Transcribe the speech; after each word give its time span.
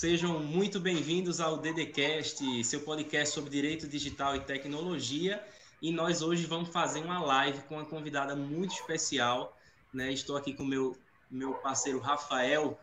Sejam 0.00 0.38
muito 0.38 0.80
bem-vindos 0.80 1.42
ao 1.42 1.58
DDCast, 1.58 2.64
seu 2.64 2.80
podcast 2.80 3.34
sobre 3.34 3.50
direito 3.50 3.86
digital 3.86 4.34
e 4.34 4.40
tecnologia. 4.40 5.44
E 5.82 5.92
nós 5.92 6.22
hoje 6.22 6.46
vamos 6.46 6.70
fazer 6.70 7.00
uma 7.00 7.22
live 7.22 7.60
com 7.64 7.74
uma 7.74 7.84
convidada 7.84 8.34
muito 8.34 8.72
especial. 8.72 9.54
Né? 9.92 10.10
Estou 10.10 10.38
aqui 10.38 10.54
com 10.54 10.62
o 10.62 10.66
meu, 10.66 10.96
meu 11.30 11.52
parceiro 11.52 11.98
Rafael. 11.98 12.80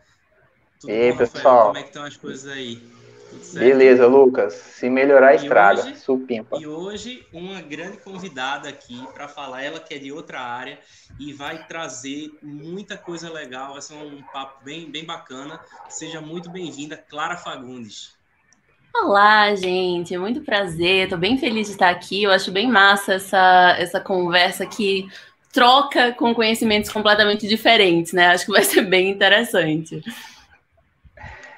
Tudo 0.78 0.92
Ei, 0.92 1.10
bom, 1.10 1.18
pessoal? 1.18 1.42
Rafael? 1.42 1.66
Como 1.66 1.78
é 1.78 1.82
que 1.82 1.88
estão 1.88 2.04
as 2.04 2.16
coisas 2.16 2.52
aí? 2.52 2.80
Beleza, 3.52 4.06
Lucas. 4.06 4.54
Se 4.54 4.88
melhorar, 4.88 5.34
estraga. 5.34 5.82
Hoje, 5.82 5.96
Supimpa. 5.96 6.58
E 6.58 6.66
hoje, 6.66 7.26
uma 7.32 7.60
grande 7.60 7.98
convidada 7.98 8.68
aqui 8.68 9.06
para 9.12 9.28
falar, 9.28 9.62
ela 9.62 9.80
que 9.80 9.94
é 9.94 9.98
de 9.98 10.12
outra 10.12 10.40
área 10.40 10.78
e 11.18 11.32
vai 11.32 11.66
trazer 11.66 12.30
muita 12.42 12.96
coisa 12.96 13.30
legal. 13.30 13.72
Vai 13.72 13.82
ser 13.82 13.94
um 13.94 14.22
papo 14.32 14.64
bem, 14.64 14.90
bem 14.90 15.04
bacana. 15.04 15.60
Seja 15.88 16.20
muito 16.20 16.50
bem-vinda, 16.50 16.96
Clara 16.96 17.36
Fagundes. 17.36 18.16
Olá, 18.94 19.54
gente, 19.54 20.14
é 20.14 20.18
muito 20.18 20.40
prazer. 20.40 21.04
Estou 21.04 21.18
bem 21.18 21.38
feliz 21.38 21.66
de 21.66 21.72
estar 21.72 21.90
aqui. 21.90 22.22
Eu 22.22 22.30
acho 22.30 22.50
bem 22.50 22.68
massa 22.68 23.14
essa, 23.14 23.76
essa 23.78 24.00
conversa 24.00 24.66
que 24.66 25.08
troca 25.52 26.12
com 26.12 26.34
conhecimentos 26.34 26.90
completamente 26.90 27.46
diferentes, 27.46 28.12
né? 28.12 28.28
Acho 28.28 28.46
que 28.46 28.52
vai 28.52 28.62
ser 28.62 28.82
bem 28.82 29.10
interessante. 29.10 30.02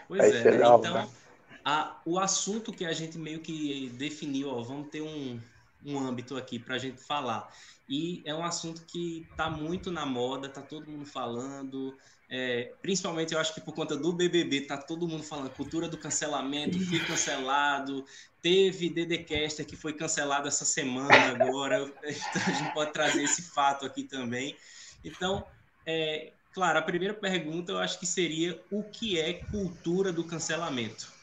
Pois 0.06 0.20
vai 0.20 0.30
é, 0.30 0.50
né? 0.50 0.56
então 0.78 1.19
a, 1.64 2.00
o 2.04 2.18
assunto 2.18 2.72
que 2.72 2.84
a 2.84 2.92
gente 2.92 3.18
meio 3.18 3.40
que 3.40 3.90
definiu, 3.96 4.48
ó, 4.48 4.62
vamos 4.62 4.88
ter 4.88 5.02
um, 5.02 5.40
um 5.84 5.98
âmbito 5.98 6.36
aqui 6.36 6.58
para 6.58 6.76
a 6.76 6.78
gente 6.78 7.00
falar. 7.00 7.52
E 7.88 8.22
é 8.24 8.34
um 8.34 8.44
assunto 8.44 8.82
que 8.86 9.26
está 9.30 9.50
muito 9.50 9.90
na 9.90 10.06
moda, 10.06 10.46
está 10.46 10.62
todo 10.62 10.90
mundo 10.90 11.04
falando, 11.04 11.96
é, 12.32 12.72
principalmente 12.80 13.34
eu 13.34 13.40
acho 13.40 13.52
que 13.52 13.60
por 13.60 13.74
conta 13.74 13.96
do 13.96 14.12
BBB, 14.12 14.58
está 14.58 14.76
todo 14.76 15.08
mundo 15.08 15.24
falando 15.24 15.50
cultura 15.50 15.88
do 15.88 15.98
cancelamento, 15.98 16.78
fui 16.86 17.00
cancelado, 17.00 18.04
teve 18.40 18.88
Dedecaster 18.88 19.66
que 19.66 19.74
foi 19.74 19.92
cancelado 19.92 20.46
essa 20.46 20.64
semana 20.64 21.32
agora, 21.32 21.80
então 22.04 22.42
a 22.46 22.52
gente 22.52 22.72
pode 22.72 22.92
trazer 22.92 23.24
esse 23.24 23.42
fato 23.42 23.84
aqui 23.84 24.04
também. 24.04 24.56
Então, 25.04 25.44
é, 25.84 26.32
claro, 26.52 26.78
a 26.78 26.82
primeira 26.82 27.14
pergunta 27.14 27.72
eu 27.72 27.78
acho 27.78 27.98
que 27.98 28.06
seria 28.06 28.62
o 28.70 28.84
que 28.84 29.18
é 29.18 29.32
cultura 29.32 30.12
do 30.12 30.22
cancelamento? 30.22 31.19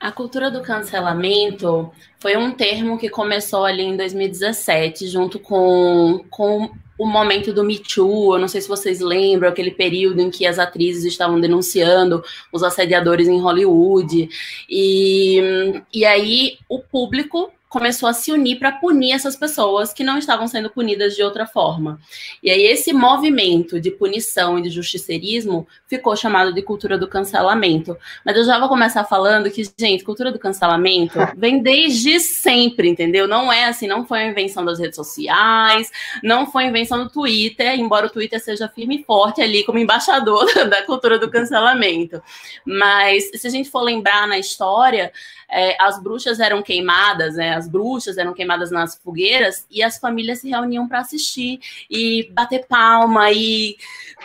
A 0.00 0.10
cultura 0.10 0.50
do 0.50 0.62
cancelamento 0.62 1.92
foi 2.18 2.34
um 2.34 2.52
termo 2.52 2.96
que 2.96 3.10
começou 3.10 3.66
ali 3.66 3.82
em 3.82 3.98
2017, 3.98 5.06
junto 5.06 5.38
com, 5.38 6.24
com 6.30 6.70
o 6.96 7.04
momento 7.04 7.52
do 7.52 7.62
Me 7.62 7.78
Too. 7.78 8.34
Eu 8.34 8.38
não 8.38 8.48
sei 8.48 8.62
se 8.62 8.68
vocês 8.68 8.98
lembram, 9.00 9.50
aquele 9.50 9.70
período 9.70 10.22
em 10.22 10.30
que 10.30 10.46
as 10.46 10.58
atrizes 10.58 11.04
estavam 11.04 11.38
denunciando 11.38 12.24
os 12.50 12.62
assediadores 12.62 13.28
em 13.28 13.42
Hollywood. 13.42 14.30
E, 14.70 15.82
e 15.92 16.06
aí 16.06 16.56
o 16.66 16.78
público 16.78 17.52
começou 17.70 18.08
a 18.08 18.12
se 18.12 18.32
unir 18.32 18.58
para 18.58 18.72
punir 18.72 19.12
essas 19.12 19.36
pessoas 19.36 19.92
que 19.92 20.02
não 20.02 20.18
estavam 20.18 20.48
sendo 20.48 20.68
punidas 20.68 21.14
de 21.14 21.22
outra 21.22 21.46
forma. 21.46 22.00
E 22.42 22.50
aí 22.50 22.64
esse 22.64 22.92
movimento 22.92 23.80
de 23.80 23.92
punição 23.92 24.58
e 24.58 24.62
de 24.62 24.70
justiceirismo 24.70 25.68
ficou 25.86 26.16
chamado 26.16 26.52
de 26.52 26.62
cultura 26.62 26.98
do 26.98 27.06
cancelamento. 27.06 27.96
Mas 28.26 28.36
eu 28.36 28.44
já 28.44 28.58
vou 28.58 28.68
começar 28.68 29.04
falando 29.04 29.48
que, 29.52 29.62
gente, 29.78 30.02
cultura 30.02 30.32
do 30.32 30.38
cancelamento 30.38 31.16
vem 31.38 31.62
desde 31.62 32.18
sempre, 32.18 32.88
entendeu? 32.88 33.28
Não 33.28 33.52
é 33.52 33.66
assim, 33.66 33.86
não 33.86 34.04
foi 34.04 34.18
a 34.18 34.28
invenção 34.28 34.64
das 34.64 34.80
redes 34.80 34.96
sociais, 34.96 35.92
não 36.24 36.50
foi 36.50 36.64
a 36.64 36.68
invenção 36.68 37.04
do 37.04 37.08
Twitter, 37.08 37.78
embora 37.78 38.06
o 38.06 38.10
Twitter 38.10 38.42
seja 38.42 38.68
firme 38.68 39.00
e 39.00 39.04
forte 39.04 39.40
ali 39.40 39.62
como 39.62 39.78
embaixador 39.78 40.44
da 40.68 40.82
cultura 40.82 41.20
do 41.20 41.30
cancelamento. 41.30 42.20
Mas 42.64 43.30
se 43.32 43.46
a 43.46 43.50
gente 43.50 43.70
for 43.70 43.82
lembrar 43.82 44.26
na 44.26 44.40
história, 44.40 45.12
é, 45.50 45.76
as 45.80 46.00
bruxas 46.00 46.38
eram 46.38 46.62
queimadas, 46.62 47.34
né? 47.34 47.59
As 47.60 47.68
bruxas 47.68 48.16
eram 48.16 48.32
queimadas 48.32 48.70
nas 48.70 48.96
fogueiras 48.96 49.66
e 49.70 49.82
as 49.82 49.98
famílias 49.98 50.40
se 50.40 50.48
reuniam 50.48 50.88
para 50.88 51.00
assistir 51.00 51.60
e 51.90 52.30
bater 52.32 52.66
palma 52.66 53.30
e 53.30 53.76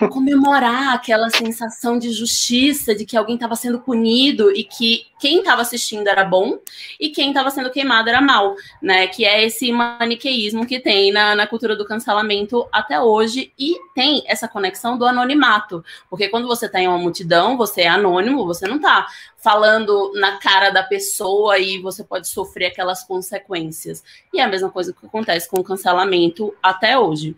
comemorar 0.09 0.93
aquela 0.93 1.29
sensação 1.29 1.99
de 1.99 2.11
justiça, 2.11 2.95
de 2.95 3.05
que 3.05 3.17
alguém 3.17 3.35
estava 3.35 3.55
sendo 3.55 3.79
punido 3.79 4.51
e 4.51 4.63
que 4.63 5.05
quem 5.25 5.39
estava 5.39 5.63
assistindo 5.63 6.07
era 6.07 6.23
bom 6.23 6.59
e 6.99 7.09
quem 7.09 7.29
estava 7.29 7.49
sendo 7.49 7.71
queimado 7.71 8.07
era 8.07 8.21
mal, 8.21 8.55
né? 8.79 9.07
Que 9.07 9.25
é 9.25 9.43
esse 9.43 9.71
maniqueísmo 9.71 10.67
que 10.67 10.79
tem 10.79 11.11
na, 11.11 11.33
na 11.33 11.47
cultura 11.47 11.75
do 11.75 11.83
cancelamento 11.83 12.67
até 12.71 13.01
hoje 13.01 13.51
e 13.57 13.75
tem 13.95 14.21
essa 14.27 14.47
conexão 14.47 14.99
do 14.99 15.03
anonimato, 15.03 15.83
porque 16.11 16.29
quando 16.29 16.47
você 16.47 16.67
está 16.67 16.79
em 16.79 16.87
uma 16.87 16.99
multidão, 16.99 17.57
você 17.57 17.81
é 17.81 17.87
anônimo, 17.87 18.45
você 18.45 18.67
não 18.67 18.75
está 18.75 19.07
falando 19.37 20.11
na 20.13 20.37
cara 20.37 20.69
da 20.69 20.83
pessoa 20.83 21.57
e 21.57 21.79
você 21.79 22.03
pode 22.03 22.27
sofrer 22.27 22.67
aquelas 22.67 23.03
consequências. 23.03 24.03
E 24.31 24.39
é 24.39 24.43
a 24.43 24.47
mesma 24.47 24.69
coisa 24.69 24.93
que 24.93 25.07
acontece 25.07 25.49
com 25.49 25.59
o 25.59 25.63
cancelamento 25.63 26.53
até 26.61 26.99
hoje. 26.99 27.35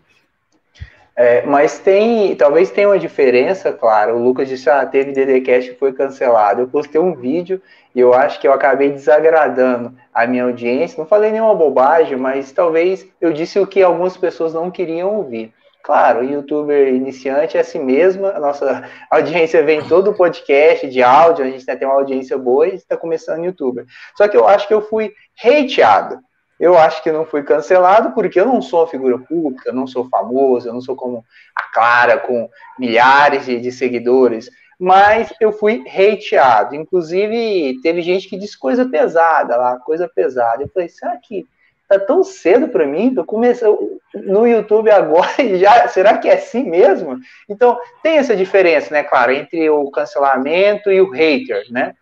É, 1.20 1.42
mas 1.44 1.80
tem, 1.80 2.36
talvez 2.36 2.70
tenha 2.70 2.88
uma 2.88 2.98
diferença, 2.98 3.72
claro. 3.72 4.14
O 4.14 4.22
Lucas 4.22 4.48
disse, 4.48 4.70
ah, 4.70 4.86
teve 4.86 5.10
DDCast 5.10 5.72
que 5.72 5.76
foi 5.76 5.92
cancelado. 5.92 6.60
Eu 6.60 6.68
postei 6.68 7.00
um 7.00 7.12
vídeo 7.12 7.60
e 7.92 7.98
eu 7.98 8.14
acho 8.14 8.38
que 8.40 8.46
eu 8.46 8.52
acabei 8.52 8.92
desagradando 8.92 9.92
a 10.14 10.24
minha 10.28 10.44
audiência. 10.44 10.96
Não 10.96 11.04
falei 11.04 11.32
nenhuma 11.32 11.56
bobagem, 11.56 12.16
mas 12.16 12.52
talvez 12.52 13.04
eu 13.20 13.32
disse 13.32 13.58
o 13.58 13.66
que 13.66 13.82
algumas 13.82 14.16
pessoas 14.16 14.54
não 14.54 14.70
queriam 14.70 15.16
ouvir. 15.16 15.52
Claro, 15.82 16.22
youtuber 16.22 16.86
iniciante 16.94 17.56
é 17.56 17.60
assim 17.62 17.82
mesmo, 17.82 18.26
a 18.26 18.38
nossa 18.38 18.84
audiência 19.10 19.60
vem 19.64 19.82
todo 19.88 20.14
podcast 20.14 20.86
de 20.86 21.02
áudio, 21.02 21.44
a 21.44 21.50
gente 21.50 21.66
tem 21.66 21.88
uma 21.88 21.96
audiência 21.96 22.38
boa 22.38 22.68
e 22.68 22.76
está 22.76 22.96
começando 22.96 23.44
youtuber. 23.44 23.86
Só 24.16 24.28
que 24.28 24.36
eu 24.36 24.46
acho 24.46 24.68
que 24.68 24.74
eu 24.74 24.82
fui 24.82 25.12
hateado. 25.42 26.20
Eu 26.58 26.76
acho 26.76 27.02
que 27.02 27.12
não 27.12 27.24
fui 27.24 27.42
cancelado 27.42 28.12
porque 28.12 28.40
eu 28.40 28.46
não 28.46 28.60
sou 28.60 28.80
uma 28.80 28.88
figura 28.88 29.18
pública, 29.18 29.72
não 29.72 29.86
sou 29.86 30.08
famoso, 30.08 30.68
eu 30.68 30.72
não 30.72 30.80
sou 30.80 30.96
como 30.96 31.24
a 31.54 31.62
Clara 31.72 32.18
com 32.18 32.48
milhares 32.78 33.46
de, 33.46 33.60
de 33.60 33.70
seguidores, 33.70 34.50
mas 34.78 35.32
eu 35.40 35.52
fui 35.52 35.84
hateado. 35.86 36.74
Inclusive, 36.74 37.80
teve 37.82 38.02
gente 38.02 38.28
que 38.28 38.38
disse 38.38 38.58
coisa 38.58 38.88
pesada 38.88 39.56
lá, 39.56 39.78
coisa 39.78 40.08
pesada. 40.08 40.62
Eu 40.62 40.68
falei, 40.68 40.88
será 40.88 41.16
que 41.16 41.46
tá 41.88 41.98
tão 41.98 42.22
cedo 42.22 42.68
para 42.68 42.86
mim? 42.86 43.12
Eu 43.16 43.24
comecei 43.24 43.68
no 44.14 44.46
YouTube 44.46 44.90
agora 44.90 45.40
e 45.40 45.58
já, 45.58 45.88
será 45.88 46.18
que 46.18 46.28
é 46.28 46.34
assim 46.34 46.64
mesmo? 46.64 47.18
Então, 47.48 47.78
tem 48.02 48.18
essa 48.18 48.36
diferença, 48.36 48.92
né, 48.92 49.02
claro, 49.02 49.32
entre 49.32 49.68
o 49.70 49.90
cancelamento 49.90 50.90
e 50.90 51.00
o 51.00 51.10
hater, 51.10 51.64
né? 51.70 51.94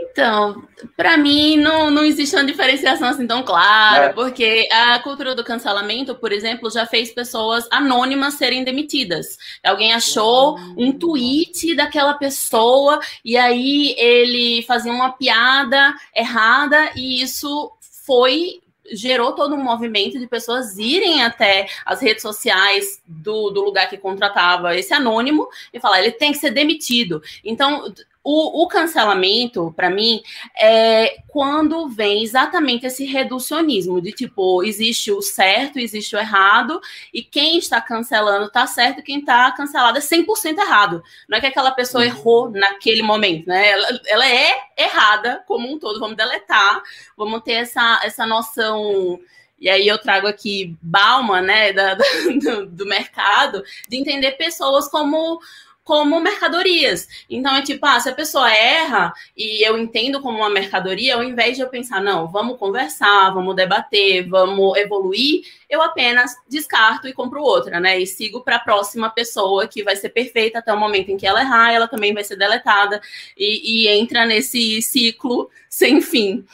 Então, 0.00 0.66
para 0.96 1.16
mim, 1.16 1.56
não, 1.56 1.90
não 1.90 2.04
existe 2.04 2.34
uma 2.34 2.44
diferenciação 2.44 3.08
assim 3.08 3.26
tão 3.26 3.42
clara, 3.42 4.06
é. 4.06 4.12
porque 4.12 4.68
a 4.70 4.98
cultura 4.98 5.34
do 5.34 5.44
cancelamento, 5.44 6.14
por 6.14 6.32
exemplo, 6.32 6.70
já 6.70 6.86
fez 6.86 7.12
pessoas 7.12 7.66
anônimas 7.70 8.34
serem 8.34 8.64
demitidas. 8.64 9.38
Alguém 9.64 9.92
achou 9.92 10.58
um 10.76 10.92
tweet 10.92 11.74
daquela 11.74 12.14
pessoa 12.14 13.00
e 13.24 13.36
aí 13.36 13.94
ele 13.98 14.62
fazia 14.62 14.92
uma 14.92 15.12
piada 15.12 15.94
errada 16.14 16.92
e 16.94 17.22
isso 17.22 17.72
foi 18.06 18.60
gerou 18.92 19.32
todo 19.32 19.54
um 19.54 19.62
movimento 19.62 20.18
de 20.18 20.26
pessoas 20.26 20.78
irem 20.78 21.22
até 21.24 21.66
as 21.84 22.00
redes 22.00 22.22
sociais 22.22 23.02
do, 23.06 23.50
do 23.50 23.62
lugar 23.62 23.88
que 23.88 23.98
contratava 23.98 24.76
esse 24.76 24.94
anônimo 24.94 25.48
e 25.72 25.80
falar 25.80 26.00
ele 26.00 26.12
tem 26.12 26.32
que 26.32 26.38
ser 26.38 26.50
demitido. 26.50 27.22
Então, 27.44 27.92
o, 28.28 28.64
o 28.64 28.66
cancelamento, 28.66 29.72
para 29.76 29.88
mim, 29.88 30.20
é 30.60 31.18
quando 31.28 31.88
vem 31.88 32.24
exatamente 32.24 32.84
esse 32.84 33.04
reducionismo 33.04 34.00
de 34.00 34.10
tipo, 34.10 34.64
existe 34.64 35.12
o 35.12 35.22
certo, 35.22 35.78
existe 35.78 36.16
o 36.16 36.18
errado, 36.18 36.80
e 37.14 37.22
quem 37.22 37.56
está 37.56 37.80
cancelando 37.80 38.46
está 38.46 38.66
certo, 38.66 39.00
quem 39.00 39.20
está 39.20 39.52
cancelado 39.52 39.98
é 39.98 40.00
100% 40.00 40.58
errado. 40.58 41.04
Não 41.28 41.38
é 41.38 41.40
que 41.40 41.46
aquela 41.46 41.70
pessoa 41.70 42.02
uhum. 42.02 42.10
errou 42.10 42.50
naquele 42.50 43.00
momento, 43.00 43.46
né? 43.46 43.68
Ela, 43.68 44.00
ela 44.08 44.28
é 44.28 44.50
errada 44.76 45.44
como 45.46 45.72
um 45.72 45.78
todo, 45.78 46.00
vamos 46.00 46.16
deletar, 46.16 46.82
vamos 47.16 47.42
ter 47.42 47.52
essa, 47.52 48.00
essa 48.02 48.26
noção 48.26 49.20
e 49.58 49.70
aí 49.70 49.86
eu 49.86 49.98
trago 49.98 50.26
aqui 50.26 50.76
Bauman, 50.82 51.42
né, 51.42 51.72
da, 51.72 51.94
do, 52.42 52.66
do, 52.66 52.86
mercado, 52.86 53.62
de 53.88 53.96
entender 53.96 54.32
pessoas 54.32 54.88
como 54.88 55.40
como 55.86 56.18
mercadorias. 56.20 57.06
Então 57.30 57.54
é 57.54 57.62
tipo, 57.62 57.86
ah, 57.86 58.00
se 58.00 58.08
a 58.08 58.12
pessoa 58.12 58.52
erra 58.52 59.12
e 59.36 59.64
eu 59.64 59.78
entendo 59.78 60.20
como 60.20 60.38
uma 60.38 60.50
mercadoria, 60.50 61.14
ao 61.14 61.22
invés 61.22 61.56
de 61.56 61.62
eu 61.62 61.68
pensar, 61.68 62.02
não, 62.02 62.26
vamos 62.26 62.58
conversar, 62.58 63.30
vamos 63.30 63.54
debater, 63.54 64.28
vamos 64.28 64.76
evoluir, 64.76 65.44
eu 65.70 65.80
apenas 65.80 66.34
descarto 66.48 67.06
e 67.06 67.12
compro 67.12 67.40
outra, 67.40 67.78
né? 67.78 68.00
E 68.00 68.04
sigo 68.04 68.40
para 68.40 68.56
a 68.56 68.58
próxima 68.58 69.08
pessoa 69.10 69.68
que 69.68 69.84
vai 69.84 69.94
ser 69.94 70.08
perfeita 70.08 70.58
até 70.58 70.72
o 70.72 70.76
momento 70.76 71.12
em 71.12 71.16
que 71.16 71.24
ela 71.24 71.40
errar, 71.40 71.72
ela 71.72 71.86
também 71.86 72.12
vai 72.12 72.24
ser 72.24 72.34
deletada 72.34 73.00
e, 73.38 73.84
e 73.84 73.88
entra 73.88 74.26
nesse 74.26 74.82
ciclo 74.82 75.48
sem 75.70 76.00
fim. 76.00 76.44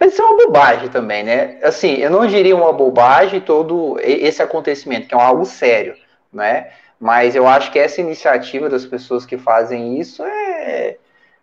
Mas 0.00 0.14
isso 0.14 0.22
é 0.22 0.24
uma 0.24 0.46
bobagem 0.46 0.88
também, 0.88 1.22
né? 1.22 1.58
Assim, 1.62 1.96
eu 1.96 2.10
não 2.10 2.26
diria 2.26 2.56
uma 2.56 2.72
bobagem 2.72 3.42
todo 3.42 3.98
esse 4.00 4.42
acontecimento, 4.42 5.06
que 5.06 5.14
é 5.14 5.20
algo 5.20 5.44
sério 5.44 5.94
né? 6.32 6.70
Mas 7.00 7.34
eu 7.34 7.48
acho 7.48 7.72
que 7.72 7.78
essa 7.78 8.02
iniciativa 8.02 8.68
das 8.68 8.84
pessoas 8.84 9.24
que 9.24 9.38
fazem 9.38 9.98
isso 9.98 10.22
é. 10.22 10.98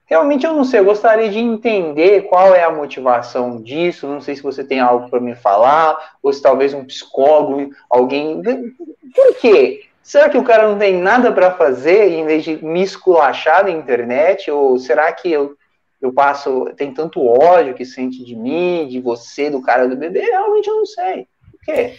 Realmente 0.05 0.45
eu 0.45 0.53
não 0.53 0.63
sei, 0.63 0.79
eu 0.79 0.85
gostaria 0.85 1.29
de 1.29 1.39
entender 1.39 2.27
qual 2.29 2.55
é 2.55 2.63
a 2.63 2.71
motivação 2.71 3.61
disso. 3.61 4.07
Não 4.07 4.21
sei 4.21 4.35
se 4.35 4.43
você 4.43 4.63
tem 4.63 4.79
algo 4.79 5.09
para 5.09 5.19
me 5.19 5.35
falar, 5.35 6.15
ou 6.21 6.31
se 6.31 6.41
talvez 6.41 6.73
um 6.73 6.85
psicólogo, 6.85 7.71
alguém. 7.89 8.41
Por 8.41 9.35
quê? 9.41 9.85
Será 10.01 10.29
que 10.29 10.37
o 10.37 10.43
cara 10.43 10.69
não 10.69 10.77
tem 10.77 10.93
nada 10.93 11.33
para 11.33 11.51
fazer 11.51 12.13
em 12.13 12.25
vez 12.25 12.43
de 12.43 12.63
me 12.63 12.81
esculachar 12.83 13.63
na 13.63 13.71
internet? 13.71 14.49
Ou 14.49 14.77
será 14.77 15.11
que 15.11 15.29
eu, 15.29 15.57
eu 15.99 16.13
passo. 16.13 16.65
Tem 16.77 16.93
tanto 16.93 17.25
ódio 17.25 17.73
que 17.73 17.83
sente 17.83 18.23
de 18.23 18.35
mim, 18.35 18.87
de 18.87 19.01
você, 19.01 19.49
do 19.49 19.61
cara 19.61 19.87
do 19.87 19.97
bebê? 19.97 20.21
Realmente 20.21 20.69
eu 20.69 20.75
não 20.77 20.85
sei. 20.85 21.27
Por 21.51 21.59
quê? 21.65 21.95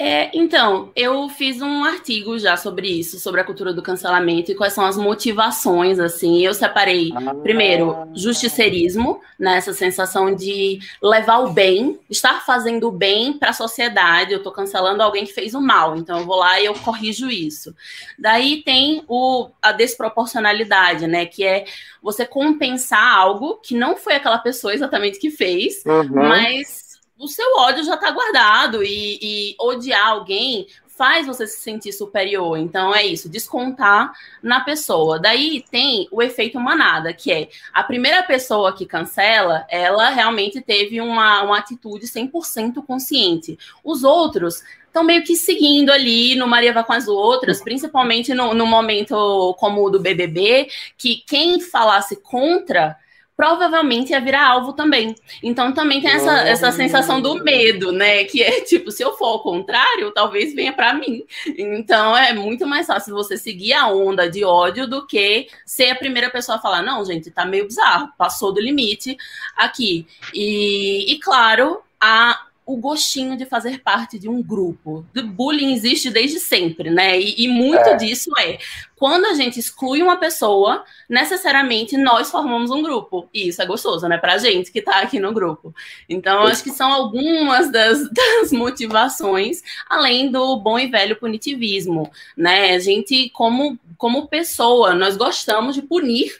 É, 0.00 0.30
então, 0.32 0.92
eu 0.94 1.28
fiz 1.28 1.60
um 1.60 1.82
artigo 1.82 2.38
já 2.38 2.56
sobre 2.56 2.86
isso, 2.86 3.18
sobre 3.18 3.40
a 3.40 3.44
cultura 3.44 3.72
do 3.74 3.82
cancelamento 3.82 4.52
e 4.52 4.54
quais 4.54 4.72
são 4.72 4.84
as 4.84 4.96
motivações, 4.96 5.98
assim. 5.98 6.40
Eu 6.40 6.54
separei, 6.54 7.12
ah. 7.16 7.34
primeiro, 7.34 8.08
justiceirismo, 8.14 9.20
né, 9.36 9.56
essa 9.56 9.72
sensação 9.72 10.32
de 10.32 10.78
levar 11.02 11.38
o 11.38 11.52
bem, 11.52 11.98
estar 12.08 12.46
fazendo 12.46 12.86
o 12.86 12.92
bem 12.92 13.32
para 13.32 13.50
a 13.50 13.52
sociedade. 13.52 14.32
Eu 14.32 14.38
estou 14.38 14.52
cancelando 14.52 15.02
alguém 15.02 15.26
que 15.26 15.32
fez 15.32 15.52
o 15.52 15.60
mal, 15.60 15.96
então 15.96 16.20
eu 16.20 16.24
vou 16.24 16.36
lá 16.36 16.60
e 16.60 16.66
eu 16.66 16.74
corrijo 16.74 17.28
isso. 17.28 17.74
Daí 18.16 18.62
tem 18.62 19.02
o, 19.08 19.48
a 19.60 19.72
desproporcionalidade, 19.72 21.08
né, 21.08 21.26
que 21.26 21.44
é 21.44 21.64
você 22.00 22.24
compensar 22.24 23.16
algo 23.16 23.56
que 23.56 23.74
não 23.74 23.96
foi 23.96 24.14
aquela 24.14 24.38
pessoa 24.38 24.72
exatamente 24.72 25.18
que 25.18 25.28
fez, 25.28 25.82
uhum. 25.84 26.08
mas 26.08 26.87
o 27.18 27.28
seu 27.28 27.56
ódio 27.58 27.84
já 27.84 27.94
está 27.94 28.10
guardado 28.10 28.82
e, 28.82 29.18
e 29.20 29.56
odiar 29.58 30.08
alguém 30.08 30.66
faz 30.98 31.28
você 31.28 31.46
se 31.46 31.60
sentir 31.60 31.92
superior. 31.92 32.58
Então 32.58 32.92
é 32.92 33.06
isso, 33.06 33.28
descontar 33.28 34.12
na 34.42 34.60
pessoa. 34.60 35.18
Daí 35.20 35.64
tem 35.70 36.08
o 36.10 36.20
efeito 36.20 36.58
manada, 36.58 37.12
que 37.12 37.30
é 37.30 37.48
a 37.72 37.84
primeira 37.84 38.24
pessoa 38.24 38.74
que 38.74 38.84
cancela, 38.84 39.64
ela 39.70 40.10
realmente 40.10 40.60
teve 40.60 41.00
uma, 41.00 41.42
uma 41.42 41.58
atitude 41.58 42.06
100% 42.06 42.84
consciente. 42.84 43.56
Os 43.84 44.02
outros 44.02 44.64
estão 44.88 45.04
meio 45.04 45.22
que 45.22 45.36
seguindo 45.36 45.90
ali 45.90 46.34
no 46.34 46.48
Maria 46.48 46.72
vai 46.72 46.82
com 46.82 46.92
as 46.92 47.06
outras, 47.06 47.62
principalmente 47.62 48.34
no, 48.34 48.52
no 48.52 48.66
momento 48.66 49.54
como 49.60 49.86
o 49.86 49.90
do 49.90 50.00
BBB, 50.00 50.68
que 50.96 51.22
quem 51.24 51.60
falasse 51.60 52.16
contra 52.16 52.96
provavelmente 53.38 54.10
ia 54.10 54.20
virar 54.20 54.48
alvo 54.48 54.72
também. 54.72 55.14
Então 55.40 55.72
também 55.72 56.02
tem 56.02 56.10
essa, 56.10 56.40
essa 56.40 56.72
sensação 56.72 57.22
do 57.22 57.36
medo, 57.44 57.92
né? 57.92 58.24
Que 58.28 58.42
é 58.42 58.62
tipo, 58.62 58.90
se 58.90 59.00
eu 59.00 59.16
for 59.16 59.26
ao 59.26 59.42
contrário, 59.42 60.10
talvez 60.10 60.52
venha 60.52 60.72
para 60.72 60.92
mim. 60.92 61.24
Então 61.46 62.16
é 62.16 62.34
muito 62.34 62.66
mais 62.66 62.88
fácil 62.88 63.14
você 63.14 63.38
seguir 63.38 63.74
a 63.74 63.86
onda 63.86 64.28
de 64.28 64.44
ódio 64.44 64.88
do 64.88 65.06
que 65.06 65.46
ser 65.64 65.90
a 65.90 65.94
primeira 65.94 66.28
pessoa 66.30 66.58
a 66.58 66.60
falar, 66.60 66.82
não, 66.82 67.04
gente, 67.04 67.30
tá 67.30 67.44
meio 67.46 67.66
bizarro, 67.66 68.12
passou 68.18 68.52
do 68.52 68.60
limite 68.60 69.16
aqui. 69.56 70.04
E, 70.34 71.12
e 71.12 71.20
claro, 71.20 71.80
a 72.00 72.47
o 72.68 72.76
gostinho 72.76 73.34
de 73.34 73.46
fazer 73.46 73.80
parte 73.82 74.18
de 74.18 74.28
um 74.28 74.42
grupo. 74.42 75.02
O 75.16 75.22
bullying 75.22 75.72
existe 75.72 76.10
desde 76.10 76.38
sempre, 76.38 76.90
né? 76.90 77.18
E, 77.18 77.44
e 77.44 77.48
muito 77.48 77.88
é. 77.88 77.96
disso 77.96 78.30
é 78.38 78.58
quando 78.94 79.24
a 79.24 79.32
gente 79.32 79.58
exclui 79.58 80.02
uma 80.02 80.18
pessoa, 80.18 80.84
necessariamente 81.08 81.96
nós 81.96 82.30
formamos 82.30 82.70
um 82.70 82.82
grupo. 82.82 83.26
E 83.32 83.48
isso 83.48 83.62
é 83.62 83.66
gostoso, 83.66 84.06
né? 84.06 84.18
Pra 84.18 84.36
gente 84.36 84.70
que 84.70 84.82
tá 84.82 85.00
aqui 85.00 85.18
no 85.18 85.32
grupo. 85.32 85.74
Então, 86.08 86.42
acho 86.42 86.62
que 86.62 86.70
são 86.70 86.92
algumas 86.92 87.72
das, 87.72 88.06
das 88.12 88.52
motivações, 88.52 89.62
além 89.88 90.30
do 90.30 90.56
bom 90.58 90.78
e 90.78 90.88
velho 90.88 91.16
punitivismo, 91.16 92.10
né? 92.36 92.74
A 92.74 92.78
gente, 92.80 93.30
como, 93.30 93.78
como 93.96 94.28
pessoa, 94.28 94.94
nós 94.94 95.16
gostamos 95.16 95.74
de 95.74 95.80
punir 95.80 96.36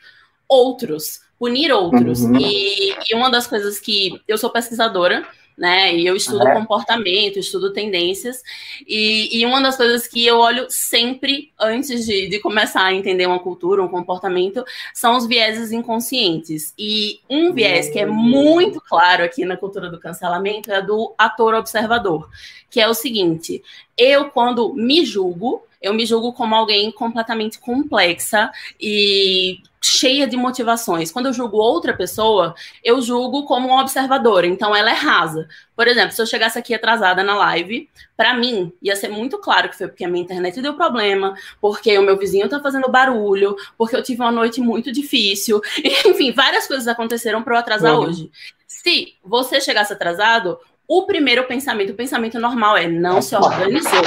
outros 0.47 1.27
punir 1.39 1.71
outros. 1.71 2.23
Uhum. 2.23 2.37
E, 2.37 2.93
e, 3.09 3.15
uma 3.15 3.31
das 3.31 3.47
coisas 3.47 3.79
que 3.79 4.21
eu 4.27 4.37
sou 4.37 4.51
pesquisadora 4.51 5.25
né? 5.59 5.95
E 5.95 6.07
eu 6.07 6.15
estudo 6.15 6.45
uhum. 6.45 6.55
comportamento, 6.55 7.39
estudo 7.39 7.73
tendências, 7.73 8.43
e, 8.87 9.39
e, 9.39 9.45
uma 9.45 9.61
das 9.61 9.77
coisas 9.77 10.07
que 10.07 10.25
eu 10.25 10.39
olho 10.39 10.67
sempre 10.69 11.53
antes 11.59 12.07
de, 12.07 12.29
de 12.29 12.39
começar 12.39 12.85
a 12.85 12.95
entender 12.95 13.27
uma 13.27 13.41
cultura, 13.41 13.83
um 13.83 13.89
comportamento, 13.89 14.65
são 14.95 15.17
os 15.17 15.27
vieses 15.27 15.73
inconscientes. 15.73 16.73
E 16.79 17.21
um 17.29 17.53
viés 17.53 17.91
que 17.91 17.99
é 17.99 18.07
muito 18.07 18.81
claro 18.81 19.25
aqui 19.25 19.45
na 19.45 19.57
cultura 19.57 19.91
do 19.91 19.99
cancelamento 19.99 20.71
é 20.71 20.81
do 20.81 21.13
ator 21.19 21.55
observador, 21.55 22.31
que 22.71 22.81
é 22.81 22.89
o 22.89 22.95
seguinte: 22.95 23.63
eu, 23.97 24.31
quando 24.31 24.73
me 24.75 25.05
julgo, 25.05 25.68
eu 25.81 25.95
me 25.95 26.05
julgo 26.05 26.33
como 26.33 26.55
alguém 26.55 26.91
completamente 26.91 27.59
complexa 27.59 28.51
e 28.81 29.61
cheia 29.81 30.27
de 30.27 30.37
motivações. 30.37 31.11
Quando 31.11 31.27
eu 31.27 31.33
julgo 31.33 31.57
outra 31.57 31.97
pessoa, 31.97 32.55
eu 32.85 33.01
julgo 33.01 33.45
como 33.45 33.69
um 33.69 33.79
observador, 33.79 34.45
então 34.45 34.75
ela 34.75 34.91
é 34.91 34.95
rasa. 34.95 35.49
Por 35.77 35.87
exemplo, 35.87 36.13
se 36.13 36.21
eu 36.21 36.27
chegasse 36.27 36.59
aqui 36.59 36.75
atrasada 36.75 37.23
na 37.23 37.37
live, 37.37 37.89
para 38.17 38.35
mim 38.35 38.73
ia 38.83 38.97
ser 38.97 39.09
muito 39.09 39.39
claro 39.39 39.69
que 39.69 39.79
foi 39.79 39.89
porque 39.89 40.05
a 40.05 40.09
minha 40.09 40.23
internet 40.23 40.61
deu 40.61 40.75
problema, 40.75 41.35
porque 41.61 41.97
o 41.97 42.03
meu 42.03 42.19
vizinho 42.19 42.49
tá 42.49 42.61
fazendo 42.61 42.91
barulho, 42.91 43.57
porque 43.77 43.97
eu 43.97 44.03
tive 44.03 44.21
uma 44.21 44.33
noite 44.33 44.61
muito 44.61 44.91
difícil, 44.93 45.61
enfim, 46.05 46.33
várias 46.33 46.67
coisas 46.67 46.89
aconteceram 46.89 47.43
para 47.43 47.55
eu 47.55 47.59
atrasar 47.59 47.95
uhum. 47.95 48.07
hoje. 48.07 48.31
Se 48.67 49.15
você 49.25 49.61
chegasse 49.61 49.93
atrasado, 49.93 50.59
o 50.89 51.05
primeiro 51.05 51.47
pensamento, 51.47 51.91
o 51.91 51.95
pensamento 51.95 52.41
normal 52.41 52.75
é 52.75 52.89
não 52.89 53.21
se 53.21 53.37
organizou. 53.37 54.03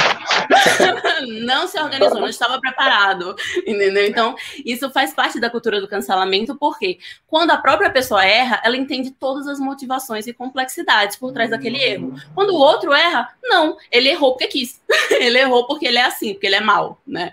não 1.46 1.68
se 1.68 1.80
organizou, 1.80 2.20
não 2.20 2.28
estava 2.28 2.60
preparado, 2.60 3.36
entendeu? 3.68 4.08
Então, 4.08 4.36
isso 4.66 4.90
faz 4.90 5.14
parte 5.14 5.40
da 5.40 5.48
cultura 5.48 5.80
do 5.80 5.88
cancelamento, 5.88 6.56
porque 6.56 6.98
quando 7.28 7.52
a 7.52 7.58
própria 7.58 7.92
pessoa 7.92 8.26
erra, 8.26 8.60
ela 8.64 8.76
entende 8.76 9.12
todas 9.12 9.48
as 9.48 9.60
motivações 9.60 10.26
e 10.26 10.34
complexidades 10.34 11.18
por 11.18 11.32
trás 11.32 11.52
daquele 11.52 11.78
erro. 11.78 12.16
Quando 12.34 12.50
o 12.50 12.58
outro 12.58 12.92
erra, 12.94 13.30
não, 13.44 13.78
ele 13.92 14.10
errou 14.10 14.32
porque 14.32 14.48
quis. 14.48 14.82
ele 15.22 15.38
errou 15.38 15.68
porque 15.68 15.86
ele 15.86 16.00
é 16.00 16.06
assim, 16.06 16.34
porque 16.34 16.48
ele 16.48 16.56
é 16.56 16.62
mal, 16.62 17.00
né? 17.06 17.32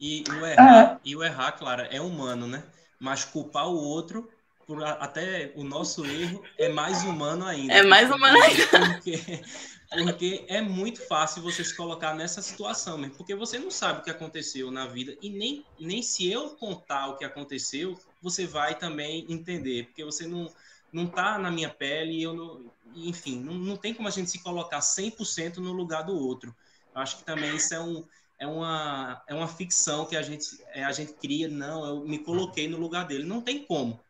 E 0.00 0.24
o 0.28 0.44
errar, 0.44 1.00
e 1.04 1.14
o 1.14 1.22
errar, 1.22 1.52
claro, 1.52 1.86
é 1.88 2.00
humano, 2.00 2.48
né? 2.48 2.64
Mas 2.98 3.24
culpar 3.24 3.68
o 3.68 3.76
outro 3.76 4.28
por 4.70 4.84
até 4.84 5.52
o 5.56 5.64
nosso 5.64 6.06
erro 6.06 6.44
é 6.56 6.68
mais 6.68 7.02
humano 7.02 7.44
ainda. 7.44 7.74
É 7.74 7.82
mais 7.82 8.08
humano 8.08 8.40
ainda. 8.40 8.68
Porque, 8.68 9.42
porque 9.88 10.44
é 10.46 10.62
muito 10.62 11.04
fácil 11.08 11.42
você 11.42 11.64
se 11.64 11.76
colocar 11.76 12.14
nessa 12.14 12.40
situação 12.40 12.96
mesmo, 12.96 13.16
porque 13.16 13.34
você 13.34 13.58
não 13.58 13.68
sabe 13.68 13.98
o 13.98 14.04
que 14.04 14.10
aconteceu 14.10 14.70
na 14.70 14.86
vida 14.86 15.16
e 15.20 15.28
nem, 15.28 15.66
nem 15.80 16.00
se 16.02 16.30
eu 16.30 16.50
contar 16.50 17.08
o 17.08 17.16
que 17.16 17.24
aconteceu, 17.24 17.98
você 18.22 18.46
vai 18.46 18.78
também 18.78 19.26
entender, 19.28 19.86
porque 19.86 20.04
você 20.04 20.24
não 20.24 20.48
não 20.92 21.06
tá 21.06 21.38
na 21.38 21.50
minha 21.52 21.70
pele 21.70 22.12
e 22.12 22.22
eu 22.22 22.34
não, 22.34 22.70
enfim, 22.94 23.40
não, 23.40 23.54
não 23.54 23.76
tem 23.76 23.94
como 23.94 24.06
a 24.06 24.10
gente 24.10 24.30
se 24.30 24.40
colocar 24.40 24.80
100% 24.80 25.56
no 25.56 25.72
lugar 25.72 26.02
do 26.02 26.16
outro. 26.16 26.54
Eu 26.94 27.00
acho 27.00 27.18
que 27.18 27.24
também 27.24 27.56
isso 27.56 27.74
é 27.74 27.80
um 27.80 28.04
é 28.40 28.46
uma, 28.46 29.22
é 29.28 29.34
uma 29.34 29.46
ficção 29.46 30.06
que 30.06 30.16
a 30.16 30.22
gente, 30.22 30.58
é, 30.72 30.82
a 30.82 30.90
gente 30.92 31.12
cria, 31.12 31.46
não, 31.46 31.84
eu 31.84 32.00
me 32.06 32.18
coloquei 32.18 32.66
no 32.66 32.78
lugar 32.78 33.06
dele. 33.06 33.24
Não 33.24 33.42
tem 33.42 33.62
como. 33.62 34.00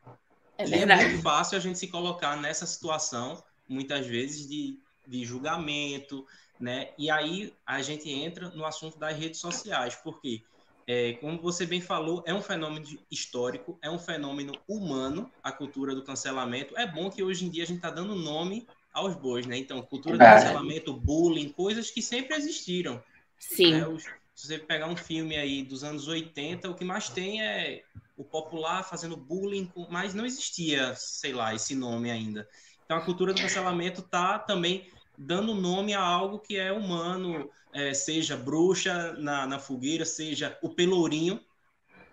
É, 0.61 0.65
verdade. 0.65 1.03
é 1.05 1.09
muito 1.09 1.23
fácil 1.23 1.57
a 1.57 1.61
gente 1.61 1.79
se 1.79 1.89
colocar 1.89 2.37
nessa 2.37 2.67
situação, 2.67 3.43
muitas 3.69 4.07
vezes, 4.07 4.49
de, 4.49 4.79
de 5.07 5.25
julgamento, 5.25 6.27
né? 6.59 6.91
E 6.99 7.11
aí 7.11 7.53
a 7.67 7.81
gente 7.81 8.11
entra 8.11 8.51
no 8.51 8.65
assunto 8.65 8.99
das 8.99 9.17
redes 9.17 9.41
sociais, 9.41 9.95
porque, 9.95 10.43
é, 10.87 11.15
como 11.15 11.41
você 11.41 11.65
bem 11.65 11.81
falou, 11.81 12.23
é 12.27 12.35
um 12.35 12.43
fenômeno 12.43 12.87
histórico, 13.11 13.79
é 13.81 13.91
um 13.91 13.99
fenômeno 13.99 14.53
humano, 14.69 15.31
a 15.43 15.51
cultura 15.51 15.95
do 15.95 16.03
cancelamento. 16.03 16.77
É 16.77 16.87
bom 16.87 17.11
que 17.11 17.23
hoje 17.23 17.47
em 17.47 17.49
dia 17.49 17.63
a 17.63 17.67
gente 17.67 17.79
está 17.79 17.91
dando 17.91 18.15
nome 18.15 18.67
aos 18.93 19.15
bois, 19.15 19.47
né? 19.47 19.57
Então, 19.57 19.81
cultura 19.83 20.17
do 20.17 20.19
cancelamento, 20.19 20.93
bullying, 20.93 21.49
coisas 21.51 21.91
que 21.91 22.03
sempre 22.03 22.37
existiram. 22.37 23.03
Sim. 23.39 23.73
Né? 23.73 23.87
Os, 23.87 24.05
se 24.35 24.47
você 24.47 24.59
pegar 24.59 24.89
um 24.89 24.97
filme 24.97 25.37
aí 25.37 25.63
dos 25.63 25.85
anos 25.85 26.09
80, 26.09 26.71
o 26.71 26.75
que 26.75 26.85
mais 26.85 27.09
tem 27.09 27.43
é 27.43 27.83
o 28.21 28.25
popular 28.25 28.83
fazendo 28.83 29.17
bullying, 29.17 29.73
mas 29.89 30.13
não 30.13 30.27
existia, 30.27 30.95
sei 30.95 31.33
lá, 31.33 31.55
esse 31.55 31.75
nome 31.75 32.11
ainda. 32.11 32.47
Então 32.85 32.99
a 32.99 33.01
cultura 33.01 33.33
do 33.33 33.41
cancelamento 33.41 34.03
tá 34.03 34.39
também 34.39 34.91
dando 35.17 35.55
nome 35.55 35.95
a 35.95 36.03
algo 36.03 36.39
que 36.39 36.59
é 36.59 36.71
humano, 36.71 37.49
é, 37.73 37.95
seja 37.95 38.37
bruxa 38.37 39.15
na, 39.15 39.47
na 39.47 39.59
fogueira, 39.59 40.05
seja 40.05 40.59
o 40.61 40.69
pelourinho, 40.69 41.41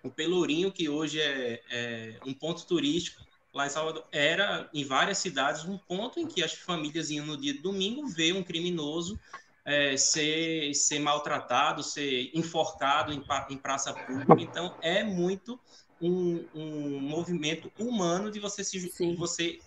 o 0.01 0.09
pelourinho 0.09 0.71
que 0.71 0.87
hoje 0.87 1.19
é, 1.19 1.61
é 1.69 2.19
um 2.25 2.33
ponto 2.33 2.65
turístico 2.65 3.21
lá 3.53 3.65
em 3.65 3.69
Salvador, 3.69 4.05
era 4.09 4.69
em 4.73 4.85
várias 4.85 5.17
cidades 5.17 5.65
um 5.65 5.77
ponto 5.77 6.21
em 6.21 6.27
que 6.27 6.41
as 6.41 6.53
famílias 6.53 7.09
iam 7.09 7.25
no 7.25 7.35
dia 7.35 7.51
de 7.51 7.59
domingo 7.59 8.07
ver 8.07 8.33
um 8.33 8.43
criminoso 8.43 9.19
é, 9.65 9.97
ser, 9.97 10.73
ser 10.73 10.99
maltratado, 10.99 11.83
ser 11.83 12.31
enforcado 12.33 13.11
em, 13.11 13.21
em 13.49 13.57
praça 13.57 13.93
pública. 13.93 14.35
Então, 14.39 14.73
é 14.81 15.03
muito 15.03 15.59
um, 16.01 16.45
um 16.53 16.99
movimento 16.99 17.71
humano 17.77 18.31
de 18.31 18.39
você 18.39 18.63
se 18.63 18.91
você 19.17 19.59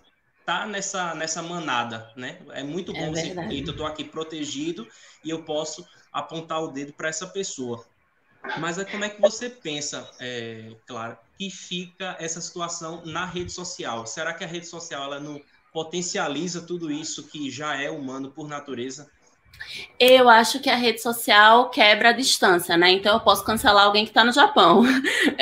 tá 0.44 0.66
nessa, 0.66 1.14
nessa 1.14 1.42
manada, 1.42 2.12
né? 2.16 2.40
É 2.50 2.62
muito 2.62 2.92
bom 2.92 2.98
é 2.98 3.10
você, 3.10 3.34
eu 3.50 3.70
estou 3.70 3.86
aqui 3.86 4.04
protegido 4.04 4.86
e 5.24 5.30
eu 5.30 5.44
posso 5.44 5.86
apontar 6.12 6.62
o 6.62 6.68
dedo 6.68 6.92
para 6.92 7.08
essa 7.08 7.26
pessoa. 7.26 7.84
Mas 8.58 8.78
é 8.78 8.84
como 8.84 9.04
é 9.04 9.10
que 9.10 9.20
você 9.20 9.50
pensa, 9.50 10.10
é, 10.18 10.74
claro, 10.86 11.16
que 11.38 11.50
fica 11.50 12.16
essa 12.18 12.40
situação 12.40 13.04
na 13.04 13.26
rede 13.26 13.52
social? 13.52 14.06
Será 14.06 14.32
que 14.32 14.42
a 14.42 14.46
rede 14.46 14.66
social 14.66 15.04
ela 15.04 15.20
não 15.20 15.40
potencializa 15.72 16.62
tudo 16.62 16.90
isso 16.90 17.28
que 17.28 17.50
já 17.50 17.80
é 17.80 17.90
humano 17.90 18.30
por 18.30 18.48
natureza? 18.48 19.10
Eu 19.98 20.28
acho 20.28 20.60
que 20.60 20.70
a 20.70 20.76
rede 20.76 21.00
social 21.00 21.68
quebra 21.68 22.08
a 22.08 22.12
distância, 22.12 22.76
né? 22.76 22.90
Então 22.90 23.12
eu 23.14 23.20
posso 23.20 23.44
cancelar 23.44 23.84
alguém 23.84 24.04
que 24.04 24.10
está 24.10 24.24
no 24.24 24.32
Japão. 24.32 24.82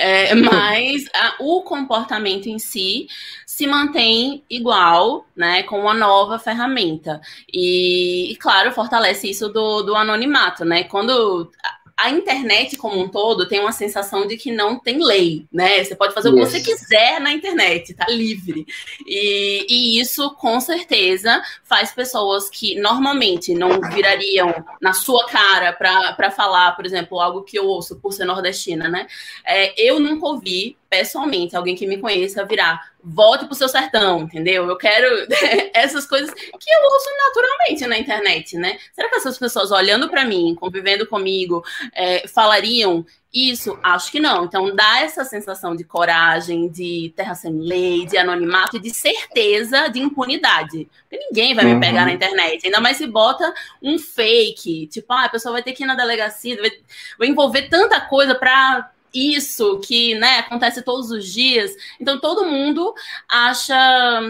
É, 0.01 0.33
mas 0.35 1.07
a, 1.15 1.35
o 1.41 1.63
comportamento 1.63 2.47
em 2.47 2.59
si 2.59 3.09
se 3.45 3.67
mantém 3.67 4.45
igual, 4.49 5.27
né? 5.35 5.65
Com 5.65 5.81
uma 5.81 5.95
nova 5.95 6.39
ferramenta. 6.39 7.21
E, 7.53 8.31
e 8.31 8.37
claro, 8.37 8.71
fortalece 8.71 9.29
isso 9.29 9.49
do, 9.49 9.83
do 9.83 9.97
anonimato, 9.97 10.65
né? 10.65 10.85
Quando 10.85 11.51
a 11.99 12.11
internet 12.11 12.77
como 12.77 13.01
um 13.01 13.09
todo 13.09 13.49
tem 13.49 13.59
uma 13.59 13.73
sensação 13.73 14.25
de 14.25 14.37
que 14.37 14.53
não 14.53 14.79
tem 14.79 15.05
lei, 15.05 15.47
né? 15.53 15.83
Você 15.83 15.97
pode 15.97 16.15
fazer 16.15 16.29
yes. 16.29 16.37
o 16.37 16.39
que 16.39 16.51
você 16.51 16.61
quiser 16.61 17.21
na 17.21 17.33
internet, 17.33 17.93
tá 17.93 18.07
livre. 18.09 18.65
E, 19.05 19.67
e, 19.69 20.01
isso, 20.01 20.31
com 20.37 20.61
certeza, 20.61 21.43
faz 21.65 21.91
pessoas 21.91 22.49
que 22.49 22.79
normalmente 22.79 23.53
não 23.53 23.81
virariam 23.81 24.65
na 24.81 24.93
sua 24.93 25.27
cara 25.27 25.73
para 25.73 26.31
falar, 26.31 26.77
por 26.77 26.87
exemplo, 26.87 27.19
algo 27.19 27.43
que 27.43 27.59
eu 27.59 27.67
ouço 27.67 27.97
por 27.97 28.13
ser 28.13 28.25
nordestina, 28.25 28.89
né? 28.89 29.09
É, 29.45 29.75
eu 29.83 29.99
nunca 29.99 30.25
ouvi 30.25 30.77
pessoalmente, 30.89 31.55
alguém 31.55 31.77
que 31.77 31.87
me 31.87 31.99
conheça 31.99 32.45
virar, 32.45 32.93
volte 33.03 33.47
pro 33.47 33.55
seu 33.55 33.69
sertão, 33.69 34.23
entendeu? 34.23 34.69
Eu 34.69 34.77
quero 34.77 35.07
essas 35.75 36.07
coisas 36.07 36.33
que 36.33 36.71
eu 36.71 36.83
ouço 36.93 37.09
naturalmente 37.27 37.87
na 37.87 37.99
internet, 37.99 38.57
né? 38.57 38.79
Será 38.93 39.09
que 39.09 39.17
essas 39.17 39.39
pessoas 39.39 39.71
olhando 39.71 40.09
para 40.09 40.25
mim, 40.25 40.57
convivendo 40.59 41.07
comigo, 41.07 41.63
é, 41.95 42.27
falariam 42.27 43.05
isso? 43.33 43.79
Acho 43.83 44.11
que 44.11 44.19
não. 44.19 44.45
Então 44.45 44.75
dá 44.75 45.01
essa 45.01 45.25
sensação 45.25 45.77
de 45.77 45.85
coragem, 45.85 46.69
de 46.69 47.13
terra 47.15 47.35
sem 47.35 47.53
lei, 47.53 48.07
de 48.07 48.17
anonimato 48.17 48.79
e 48.79 48.81
de 48.81 48.91
certeza 48.91 49.89
de 49.89 50.01
impunidade. 50.01 50.89
Porque 51.03 51.25
ninguém 51.29 51.55
vai 51.55 51.67
uhum. 51.67 51.75
me 51.75 51.81
pegar 51.81 52.07
na 52.07 52.13
internet, 52.13 52.65
ainda 52.65 52.81
mais 52.81 52.97
se 52.97 53.07
bota 53.07 53.53
um 53.83 53.99
fake, 53.99 54.87
tipo, 54.87 55.13
ah, 55.13 55.25
a 55.25 55.29
pessoa 55.29 55.53
vai 55.53 55.63
ter 55.63 55.73
que 55.73 55.83
ir 55.83 55.87
na 55.87 55.95
delegacia, 55.95 56.57
vai, 56.61 56.71
vai 57.19 57.29
envolver 57.29 57.69
tanta 57.69 58.01
coisa 58.01 58.35
para 58.35 58.91
isso 59.13 59.81
que 59.81 60.15
né, 60.15 60.39
acontece 60.39 60.83
todos 60.83 61.11
os 61.11 61.27
dias. 61.27 61.73
Então 62.01 62.19
todo 62.21 62.47
mundo 62.47 62.95
acha. 63.29 64.21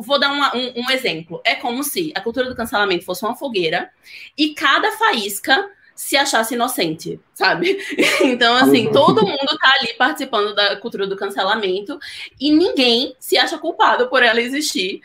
Vou 0.00 0.18
dar 0.18 0.30
uma, 0.30 0.54
um, 0.56 0.82
um 0.82 0.90
exemplo. 0.90 1.40
É 1.44 1.56
como 1.56 1.82
se 1.82 2.12
a 2.14 2.20
cultura 2.20 2.48
do 2.48 2.54
cancelamento 2.54 3.04
fosse 3.04 3.24
uma 3.24 3.34
fogueira 3.34 3.90
e 4.36 4.54
cada 4.54 4.92
faísca 4.92 5.68
se 5.98 6.16
achasse 6.16 6.54
inocente, 6.54 7.18
sabe? 7.34 7.76
Então, 8.22 8.54
assim, 8.54 8.86
uhum. 8.86 8.92
todo 8.92 9.26
mundo 9.26 9.58
tá 9.58 9.74
ali 9.80 9.94
participando 9.94 10.54
da 10.54 10.76
cultura 10.76 11.08
do 11.08 11.16
cancelamento 11.16 11.98
e 12.38 12.52
ninguém 12.52 13.16
se 13.18 13.36
acha 13.36 13.58
culpado 13.58 14.08
por 14.08 14.22
ela 14.22 14.40
existir, 14.40 15.00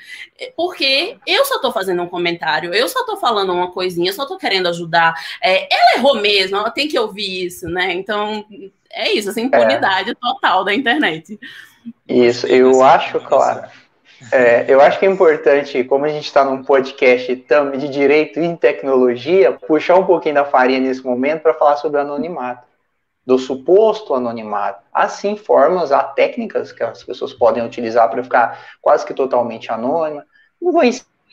porque 0.55 1.17
eu 1.25 1.45
só 1.45 1.59
tô 1.59 1.71
fazendo 1.71 2.03
um 2.03 2.07
comentário, 2.07 2.73
eu 2.73 2.87
só 2.87 3.03
tô 3.05 3.17
falando 3.17 3.53
uma 3.53 3.71
coisinha, 3.71 4.11
eu 4.11 4.13
só 4.13 4.27
tô 4.27 4.37
querendo 4.37 4.67
ajudar. 4.67 5.15
É, 5.41 5.67
ela 5.73 5.97
errou 5.97 6.21
mesmo, 6.21 6.57
ela 6.57 6.69
tem 6.69 6.87
que 6.87 6.99
ouvir 6.99 7.45
isso, 7.45 7.67
né? 7.67 7.91
Então, 7.93 8.45
é 8.93 9.11
isso, 9.11 9.29
assim, 9.29 9.43
impunidade 9.43 10.11
é. 10.11 10.15
total 10.15 10.63
da 10.63 10.73
internet. 10.73 11.39
Isso, 12.07 12.47
eu 12.47 12.81
acho, 12.83 13.19
claro. 13.21 13.67
É, 14.31 14.65
eu 14.67 14.79
acho 14.79 14.99
que 14.99 15.05
é 15.05 15.09
importante, 15.09 15.83
como 15.83 16.05
a 16.05 16.09
gente 16.09 16.25
está 16.25 16.45
num 16.45 16.63
podcast 16.63 17.45
de 17.77 17.89
direito 17.89 18.39
e 18.39 18.55
tecnologia, 18.55 19.51
puxar 19.51 19.95
um 19.95 20.05
pouquinho 20.05 20.35
da 20.35 20.45
farinha 20.45 20.79
nesse 20.79 21.03
momento 21.03 21.41
para 21.41 21.53
falar 21.53 21.75
sobre 21.77 21.99
anonimato, 21.99 22.65
do 23.25 23.37
suposto 23.37 24.13
anonimato. 24.13 24.81
Assim, 24.93 25.35
formas, 25.35 25.91
há 25.91 26.03
técnicas 26.03 26.71
que 26.71 26.83
as 26.83 27.03
pessoas 27.03 27.33
podem 27.33 27.65
utilizar 27.65 28.09
para 28.09 28.23
ficar 28.23 28.59
quase 28.81 29.05
que 29.05 29.13
totalmente 29.13 29.71
anônima. 29.71 30.25
Não 30.61 30.71
vou 30.71 30.83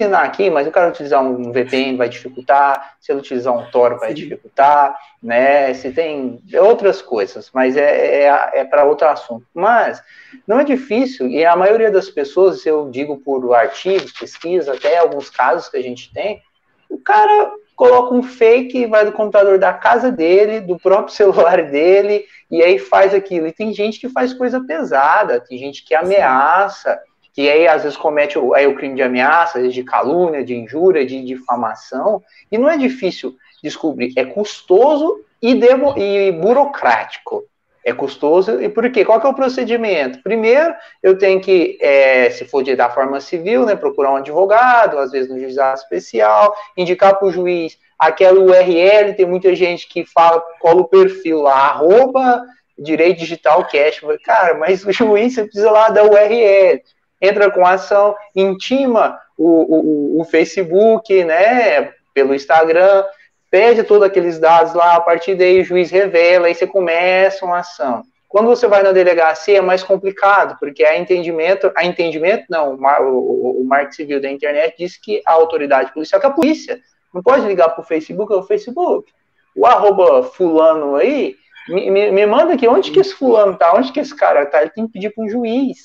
ensinar 0.01 0.23
aqui, 0.23 0.49
mas 0.49 0.67
o 0.67 0.71
cara 0.71 0.89
utilizar 0.89 1.23
um 1.23 1.53
VPN 1.53 1.97
vai 1.97 2.09
dificultar, 2.09 2.95
se 2.99 3.13
ele 3.13 3.21
utilizar 3.21 3.57
um 3.57 3.71
Tor 3.71 3.99
vai 3.99 4.09
Sim. 4.09 4.15
dificultar, 4.15 4.97
né? 5.23 5.75
Se 5.75 5.93
tem 5.93 6.41
outras 6.59 7.03
coisas, 7.03 7.51
mas 7.53 7.77
é, 7.77 8.25
é, 8.25 8.51
é 8.55 8.65
para 8.65 8.85
outro 8.85 9.07
assunto. 9.07 9.47
Mas 9.55 10.03
não 10.47 10.59
é 10.59 10.65
difícil, 10.65 11.29
e 11.29 11.45
a 11.45 11.55
maioria 11.55 11.91
das 11.91 12.09
pessoas, 12.09 12.65
eu 12.65 12.91
digo 12.91 13.19
por 13.19 13.55
artigos, 13.55 14.13
pesquisa, 14.13 14.73
até 14.73 14.99
alguns 14.99 15.29
casos 15.29 15.69
que 15.69 15.77
a 15.77 15.83
gente 15.83 16.13
tem, 16.13 16.41
o 16.89 16.99
cara 16.99 17.53
coloca 17.77 18.15
um 18.15 18.23
fake, 18.23 18.87
vai 18.87 19.05
do 19.05 19.13
computador 19.13 19.59
da 19.59 19.73
casa 19.73 20.11
dele, 20.11 20.61
do 20.61 20.79
próprio 20.79 21.15
celular 21.17 21.63
dele, 21.71 22.25
e 22.51 22.63
aí 22.63 22.79
faz 22.79 23.15
aquilo. 23.15 23.47
E 23.47 23.53
tem 23.53 23.73
gente 23.73 24.01
que 24.01 24.09
faz 24.09 24.33
coisa 24.33 24.61
pesada, 24.65 25.41
tem 25.41 25.57
gente 25.57 25.85
que 25.85 25.95
ameaça, 25.95 26.99
que 27.33 27.49
aí 27.49 27.67
às 27.67 27.83
vezes 27.83 27.97
comete 27.97 28.39
o, 28.39 28.55
aí, 28.55 28.67
o 28.67 28.75
crime 28.75 28.95
de 28.95 29.03
ameaça, 29.03 29.67
de 29.69 29.85
calúnia, 29.85 30.45
de 30.45 30.55
injúria, 30.55 31.07
de 31.07 31.25
difamação, 31.25 32.23
e 32.51 32.59
não 32.59 32.69
é 32.69 32.77
difícil 32.77 33.37
descobrir, 33.63 34.13
é 34.17 34.25
custoso 34.25 35.25
e, 35.41 35.55
demo, 35.55 35.95
e 35.97 36.33
burocrático. 36.33 37.45
É 37.83 37.95
custoso, 37.95 38.61
e 38.61 38.69
por 38.69 38.91
quê? 38.91 39.07
Qual 39.07 39.19
é 39.19 39.27
o 39.27 39.33
procedimento? 39.33 40.23
Primeiro, 40.23 40.75
eu 41.03 41.17
tenho 41.17 41.41
que, 41.41 41.79
é, 41.81 42.29
se 42.29 42.45
for 42.45 42.63
de, 42.63 42.77
da 42.77 42.91
forma 42.91 43.21
civil, 43.21 43.65
né, 43.65 43.75
procurar 43.75 44.13
um 44.13 44.17
advogado, 44.17 44.99
às 44.99 45.11
vezes 45.11 45.31
no 45.31 45.41
juizado 45.41 45.79
especial, 45.79 46.55
indicar 46.77 47.19
para 47.19 47.27
o 47.27 47.33
juiz 47.33 47.79
aquela 47.99 48.39
URL, 48.39 49.15
tem 49.15 49.25
muita 49.25 49.55
gente 49.55 49.89
que 49.89 50.05
fala, 50.05 50.43
cola 50.61 50.83
o 50.83 50.89
perfil 50.89 51.41
lá, 51.41 51.69
arroba 51.69 52.43
direito 52.79 53.19
digital 53.19 53.67
cash. 53.67 54.01
Cara, 54.25 54.55
mas 54.55 54.85
o 54.85 54.93
juiz, 54.93 55.35
você 55.35 55.45
precisa 55.45 55.71
lá 55.71 55.91
da 55.91 56.05
URL 56.05 56.83
entra 57.21 57.51
com 57.51 57.67
ação, 57.67 58.17
intima 58.35 59.19
o, 59.37 60.19
o, 60.19 60.21
o 60.21 60.25
Facebook, 60.25 61.25
né, 61.25 61.93
pelo 62.15 62.35
Instagram, 62.35 63.05
pede 63.51 63.83
todos 63.83 64.07
aqueles 64.07 64.39
dados 64.39 64.75
lá, 64.75 64.95
a 64.95 65.01
partir 65.01 65.35
daí 65.35 65.61
o 65.61 65.65
juiz 65.65 65.91
revela, 65.91 66.47
aí 66.47 66.55
você 66.55 66.67
começa 66.67 67.45
uma 67.45 67.59
ação. 67.59 68.03
Quando 68.29 68.47
você 68.47 68.69
vai 68.69 68.81
na 68.85 68.93
delegacia 68.93 69.59
é 69.59 69.61
mais 69.61 69.83
complicado, 69.83 70.57
porque 70.61 70.85
a 70.85 70.97
entendimento, 70.97 71.73
a 71.75 71.85
entendimento 71.85 72.45
não, 72.49 72.77
o, 72.77 73.61
o, 73.61 73.65
Marco 73.65 73.93
Civil 73.93 74.21
da 74.21 74.31
internet 74.31 74.77
diz 74.79 74.97
que 74.97 75.21
a 75.27 75.33
autoridade 75.33 75.93
policial, 75.93 76.21
que 76.21 76.29
a 76.29 76.31
polícia, 76.31 76.81
não 77.13 77.25
pode 77.25 77.45
ligar 77.45 77.71
para 77.71 77.83
o 77.83 77.85
Facebook, 77.85 78.33
é 78.33 78.37
o 78.37 78.45
Facebook. 78.45 79.11
O 79.57 79.67
arroba 79.67 80.23
fulano 80.23 80.95
aí, 80.95 81.35
me, 81.69 81.91
me, 81.91 82.13
me, 82.13 82.25
manda 82.25 82.55
aqui, 82.55 82.69
onde 82.69 82.93
que 82.93 83.01
esse 83.01 83.13
fulano 83.15 83.57
tá, 83.57 83.75
onde 83.75 83.91
que 83.91 83.99
esse 83.99 84.15
cara 84.15 84.47
tá, 84.47 84.63
ele 84.63 84.71
tem 84.71 84.87
que 84.87 84.93
pedir 84.93 85.11
para 85.11 85.25
um 85.25 85.29
juiz. 85.29 85.79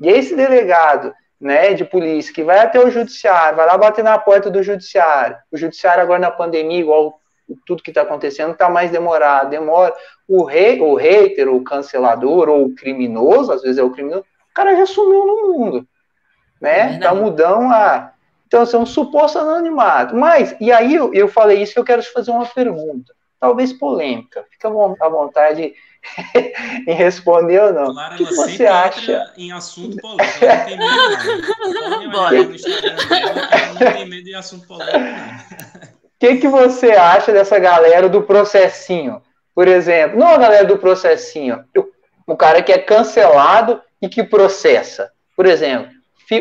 E 0.00 0.08
esse 0.08 0.34
delegado 0.34 1.12
né, 1.40 1.74
de 1.74 1.84
polícia 1.84 2.32
que 2.32 2.44
vai 2.44 2.60
até 2.60 2.78
o 2.78 2.90
judiciário, 2.90 3.56
vai 3.56 3.66
lá 3.66 3.76
bater 3.76 4.04
na 4.04 4.18
porta 4.18 4.50
do 4.50 4.62
judiciário. 4.62 5.36
O 5.50 5.56
judiciário 5.56 6.02
agora 6.02 6.18
na 6.18 6.30
pandemia, 6.30 6.80
igual 6.80 7.20
tudo 7.66 7.82
que 7.82 7.90
está 7.90 8.02
acontecendo, 8.02 8.52
está 8.52 8.70
mais 8.70 8.90
demorado, 8.90 9.50
demora. 9.50 9.92
O 10.28 10.44
rei, 10.44 10.80
o 10.80 10.94
hater, 10.94 11.48
o 11.48 11.64
cancelador 11.64 12.48
ou 12.48 12.66
o 12.66 12.74
criminoso, 12.74 13.52
às 13.52 13.62
vezes 13.62 13.78
é 13.78 13.82
o 13.82 13.90
criminoso, 13.90 14.22
o 14.22 14.54
cara 14.54 14.76
já 14.76 14.86
sumiu 14.86 15.26
no 15.26 15.48
mundo, 15.48 15.86
né? 16.60 16.94
É 16.94 16.98
tá 16.98 17.14
mudando 17.14 17.72
a 17.72 18.12
então, 18.52 18.64
assim, 18.64 18.76
é 18.76 18.80
um 18.80 18.84
suposto 18.84 19.38
anonimato. 19.38 20.14
Mas, 20.14 20.54
e 20.60 20.70
aí 20.70 20.94
eu, 20.94 21.10
eu 21.14 21.26
falei 21.26 21.62
isso, 21.62 21.78
eu 21.78 21.84
quero 21.84 22.02
te 22.02 22.12
fazer 22.12 22.30
uma 22.32 22.44
pergunta, 22.44 23.14
talvez 23.40 23.72
polêmica. 23.72 24.44
Fica 24.50 24.68
à 24.68 25.08
vontade 25.08 25.72
em 26.86 26.94
responder 26.94 27.60
ou 27.60 27.72
não. 27.72 27.92
Claro, 27.92 28.14
o 28.14 28.18
que, 28.18 28.26
que 28.26 28.34
você 28.34 28.66
acha? 28.66 29.32
Em 29.36 29.52
assunto 29.52 29.96
polêmico. 29.96 30.44
Ela 30.44 30.56
não 30.56 30.64
tem 30.64 30.78
medo, 30.78 31.72
não. 31.72 32.10
Bora. 32.10 32.42
No 32.42 32.54
Instagram 32.54 32.96
dela, 33.08 33.72
não 33.72 33.92
tem 33.92 34.08
medo 34.08 34.24
de 34.24 34.34
assunto 34.34 34.66
polêmico. 34.66 34.94
O 34.94 36.18
que, 36.18 36.36
que 36.36 36.48
você 36.48 36.92
acha 36.92 37.32
dessa 37.32 37.58
galera 37.58 38.08
do 38.08 38.22
processinho? 38.22 39.22
Por 39.54 39.68
exemplo, 39.68 40.18
não 40.18 40.28
a 40.28 40.36
galera 40.36 40.64
do 40.64 40.78
processinho, 40.78 41.64
o 42.26 42.36
cara 42.36 42.62
que 42.62 42.72
é 42.72 42.78
cancelado 42.78 43.80
e 44.00 44.08
que 44.08 44.22
processa. 44.22 45.10
Por 45.36 45.46
exemplo, 45.46 45.90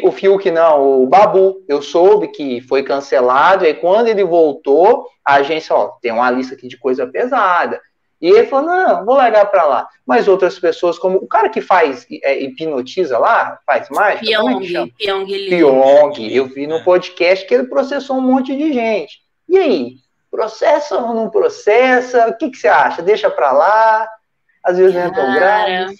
o 0.04 0.12
Fiuk 0.12 0.50
não, 0.50 1.02
o 1.02 1.08
Babu, 1.08 1.64
eu 1.68 1.82
soube 1.82 2.30
que 2.30 2.62
foi 2.62 2.84
cancelado, 2.84 3.66
e 3.66 3.74
quando 3.74 4.08
ele 4.08 4.24
voltou, 4.24 5.08
a 5.26 5.36
agência, 5.36 5.76
ó, 5.76 5.88
tem 6.02 6.12
uma 6.12 6.32
lista 6.32 6.56
aqui 6.56 6.68
de 6.68 6.78
coisa 6.78 7.06
pesada. 7.06 7.82
E 8.22 8.30
ele 8.30 8.46
falou, 8.46 8.68
não, 8.68 9.04
vou 9.04 9.16
largar 9.16 9.48
para 9.48 9.64
lá. 9.64 9.90
Mas 10.06 10.28
outras 10.28 10.60
pessoas, 10.60 11.00
como 11.00 11.18
o 11.18 11.28
cara 11.28 11.50
que 11.50 11.60
faz, 11.60 12.06
é, 12.24 12.40
hipnotiza 12.44 13.18
lá, 13.18 13.60
faz 13.66 13.90
mágica. 13.90 14.26
É 14.26 14.38
Pyong, 14.38 14.94
Pyong, 14.98 15.26
Pyong. 15.26 16.32
Eu 16.32 16.46
vi 16.46 16.68
no 16.68 16.78
é. 16.78 16.84
podcast 16.84 17.46
que 17.48 17.54
ele 17.54 17.64
processou 17.64 18.18
um 18.18 18.22
monte 18.22 18.56
de 18.56 18.72
gente. 18.72 19.20
E 19.50 19.58
aí? 19.58 19.96
Processa 20.30 20.98
ou 20.98 21.16
não 21.16 21.30
processa? 21.30 22.28
O 22.28 22.38
que, 22.38 22.52
que 22.52 22.58
você 22.58 22.68
acha? 22.68 23.02
Deixa 23.02 23.30
para 23.30 23.52
lá? 23.52 24.08
Às 24.64 24.78
vezes 24.78 24.94
não 24.94 25.02
é 25.02 25.12
tão 25.12 25.34
grave. 25.34 25.96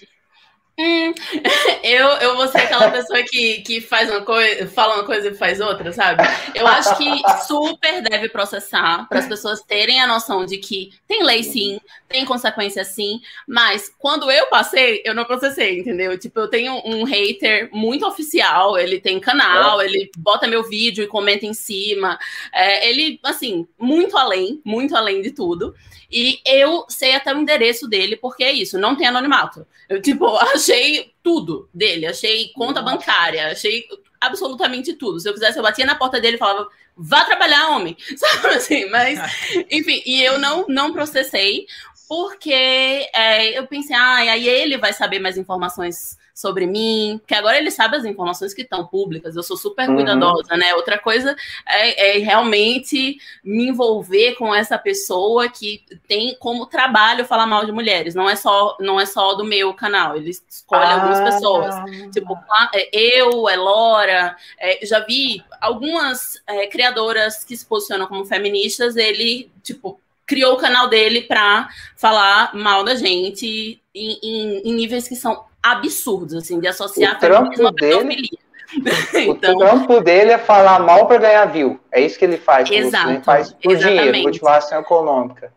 Hum, 0.78 1.12
eu, 1.84 2.06
eu 2.06 2.36
vou 2.36 2.48
ser 2.48 2.58
aquela 2.58 2.90
pessoa 2.90 3.22
que, 3.22 3.60
que 3.60 3.80
faz 3.80 4.10
uma 4.10 4.22
coisa, 4.22 4.66
fala 4.66 4.94
uma 4.94 5.04
coisa 5.04 5.28
e 5.28 5.34
faz 5.34 5.60
outra, 5.60 5.92
sabe? 5.92 6.22
Eu 6.54 6.66
acho 6.66 6.96
que 6.96 7.04
super 7.46 8.02
deve 8.02 8.30
processar 8.30 9.06
para 9.06 9.18
as 9.18 9.26
pessoas 9.26 9.60
terem 9.60 10.00
a 10.00 10.06
noção 10.06 10.46
de 10.46 10.56
que 10.56 10.90
tem 11.06 11.22
lei 11.22 11.42
sim, 11.42 11.78
tem 12.08 12.24
consequência 12.24 12.84
sim, 12.84 13.20
mas 13.46 13.90
quando 13.98 14.30
eu 14.30 14.46
passei, 14.46 15.02
eu 15.04 15.14
não 15.14 15.26
processei, 15.26 15.80
entendeu? 15.80 16.18
Tipo, 16.18 16.40
eu 16.40 16.48
tenho 16.48 16.80
um 16.86 17.04
hater 17.04 17.68
muito 17.70 18.06
oficial, 18.06 18.78
ele 18.78 18.98
tem 18.98 19.20
canal, 19.20 19.82
ele 19.82 20.10
bota 20.16 20.48
meu 20.48 20.62
vídeo 20.64 21.04
e 21.04 21.08
comenta 21.08 21.44
em 21.44 21.54
cima, 21.54 22.18
é, 22.52 22.88
ele, 22.88 23.20
assim, 23.24 23.66
muito 23.78 24.16
além, 24.16 24.60
muito 24.64 24.96
além 24.96 25.20
de 25.20 25.32
tudo. 25.32 25.74
E 26.12 26.40
eu 26.44 26.84
sei 26.88 27.14
até 27.14 27.34
o 27.34 27.38
endereço 27.38 27.88
dele, 27.88 28.16
porque 28.16 28.44
é 28.44 28.52
isso, 28.52 28.78
não 28.78 28.94
tem 28.94 29.06
anonimato. 29.06 29.66
Eu, 29.88 30.02
tipo, 30.02 30.26
achei 30.54 31.12
tudo 31.22 31.68
dele, 31.72 32.06
achei 32.06 32.50
conta 32.54 32.82
bancária, 32.82 33.50
achei 33.50 33.86
absolutamente 34.20 34.92
tudo. 34.94 35.18
Se 35.18 35.28
eu 35.28 35.32
quisesse, 35.32 35.58
eu 35.58 35.62
batia 35.62 35.86
na 35.86 35.94
porta 35.94 36.20
dele 36.20 36.36
e 36.36 36.38
falava, 36.38 36.68
vá 36.96 37.24
trabalhar, 37.24 37.70
homem. 37.70 37.96
Sabe 38.16 38.48
assim, 38.48 38.84
mas, 38.90 39.18
enfim, 39.70 40.02
e 40.04 40.22
eu 40.22 40.38
não, 40.38 40.66
não 40.68 40.92
processei, 40.92 41.66
porque 42.08 42.52
é, 42.52 43.58
eu 43.58 43.66
pensei, 43.66 43.96
ah, 43.96 44.16
aí 44.16 44.46
ele 44.46 44.76
vai 44.76 44.92
saber 44.92 45.18
mais 45.18 45.38
informações 45.38 46.18
sobre 46.34 46.66
mim, 46.66 47.20
que 47.26 47.34
agora 47.34 47.58
ele 47.58 47.70
sabe 47.70 47.96
as 47.96 48.04
informações 48.04 48.54
que 48.54 48.62
estão 48.62 48.86
públicas, 48.86 49.36
eu 49.36 49.42
sou 49.42 49.56
super 49.56 49.88
uhum. 49.88 49.96
cuidadosa, 49.96 50.56
né? 50.56 50.74
Outra 50.74 50.98
coisa 50.98 51.36
é, 51.66 52.16
é, 52.16 52.18
realmente 52.18 53.18
me 53.44 53.68
envolver 53.68 54.34
com 54.34 54.54
essa 54.54 54.78
pessoa 54.78 55.48
que 55.48 55.84
tem 56.08 56.36
como 56.38 56.66
trabalho 56.66 57.24
falar 57.24 57.46
mal 57.46 57.66
de 57.66 57.72
mulheres, 57.72 58.14
não 58.14 58.28
é 58.28 58.36
só, 58.36 58.76
não 58.80 58.98
é 58.98 59.06
só 59.06 59.34
do 59.34 59.44
meu 59.44 59.74
canal, 59.74 60.16
ele 60.16 60.30
escolhe 60.30 60.84
ah. 60.84 60.94
algumas 60.94 61.20
pessoas, 61.20 61.74
tipo, 62.12 62.38
é, 62.74 62.88
eu, 62.92 63.48
é 63.48 63.56
Lora, 63.56 64.36
é, 64.58 64.84
já 64.84 65.00
vi 65.00 65.42
algumas 65.60 66.40
é, 66.46 66.66
criadoras 66.66 67.44
que 67.44 67.56
se 67.56 67.66
posicionam 67.66 68.06
como 68.06 68.24
feministas, 68.24 68.96
ele, 68.96 69.50
tipo, 69.62 70.00
criou 70.26 70.54
o 70.54 70.58
canal 70.58 70.88
dele 70.88 71.22
para 71.22 71.68
falar 71.96 72.54
mal 72.54 72.84
da 72.84 72.94
gente 72.94 73.80
em, 73.94 74.18
em, 74.22 74.62
em 74.64 74.74
níveis 74.74 75.06
que 75.06 75.16
são 75.16 75.44
absurdos, 75.62 76.34
assim, 76.34 76.58
de 76.58 76.66
associar 76.66 77.16
o 77.16 77.20
trampo 77.20 77.70
dele, 77.72 78.28
então, 79.14 79.54
o 79.54 79.58
trampo 79.58 80.00
dele 80.00 80.32
é 80.32 80.38
falar 80.38 80.80
mal 80.80 81.06
para 81.06 81.18
ganhar 81.18 81.44
view. 81.46 81.78
É 81.90 82.00
isso 82.00 82.18
que 82.18 82.24
ele 82.24 82.38
faz. 82.38 82.70
Exato. 82.70 83.10
Ele 83.10 83.22
faz 83.22 83.52
por 83.52 83.72
exatamente. 83.72 84.02
dinheiro, 84.02 84.28
motivação 84.28 84.80
econômica. 84.80 85.52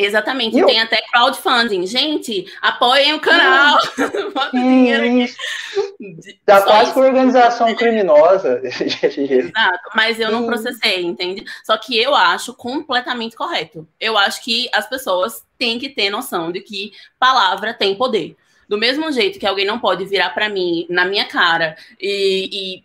Exatamente, 0.00 0.56
e 0.56 0.64
tem 0.64 0.78
eu... 0.78 0.84
até 0.84 1.02
crowdfunding. 1.10 1.84
Gente, 1.84 2.46
apoiem 2.62 3.14
o 3.14 3.20
canal. 3.20 3.80
Dá 6.46 6.62
quase 6.62 6.94
por 6.94 7.04
organização 7.04 7.74
criminosa. 7.74 8.60
Exato, 8.62 9.90
mas 9.96 10.20
eu 10.20 10.30
não 10.30 10.46
processei, 10.46 11.04
entende? 11.04 11.44
Só 11.64 11.76
que 11.76 12.00
eu 12.00 12.14
acho 12.14 12.54
completamente 12.54 13.34
correto. 13.34 13.88
Eu 13.98 14.16
acho 14.16 14.44
que 14.44 14.70
as 14.72 14.88
pessoas 14.88 15.44
têm 15.58 15.80
que 15.80 15.88
ter 15.88 16.10
noção 16.10 16.52
de 16.52 16.60
que 16.60 16.92
palavra 17.18 17.74
tem 17.74 17.96
poder. 17.96 18.36
Do 18.68 18.76
mesmo 18.76 19.10
jeito 19.10 19.38
que 19.38 19.46
alguém 19.46 19.64
não 19.64 19.78
pode 19.78 20.04
virar 20.04 20.30
para 20.30 20.48
mim, 20.48 20.86
na 20.90 21.04
minha 21.04 21.24
cara, 21.24 21.76
e, 22.00 22.84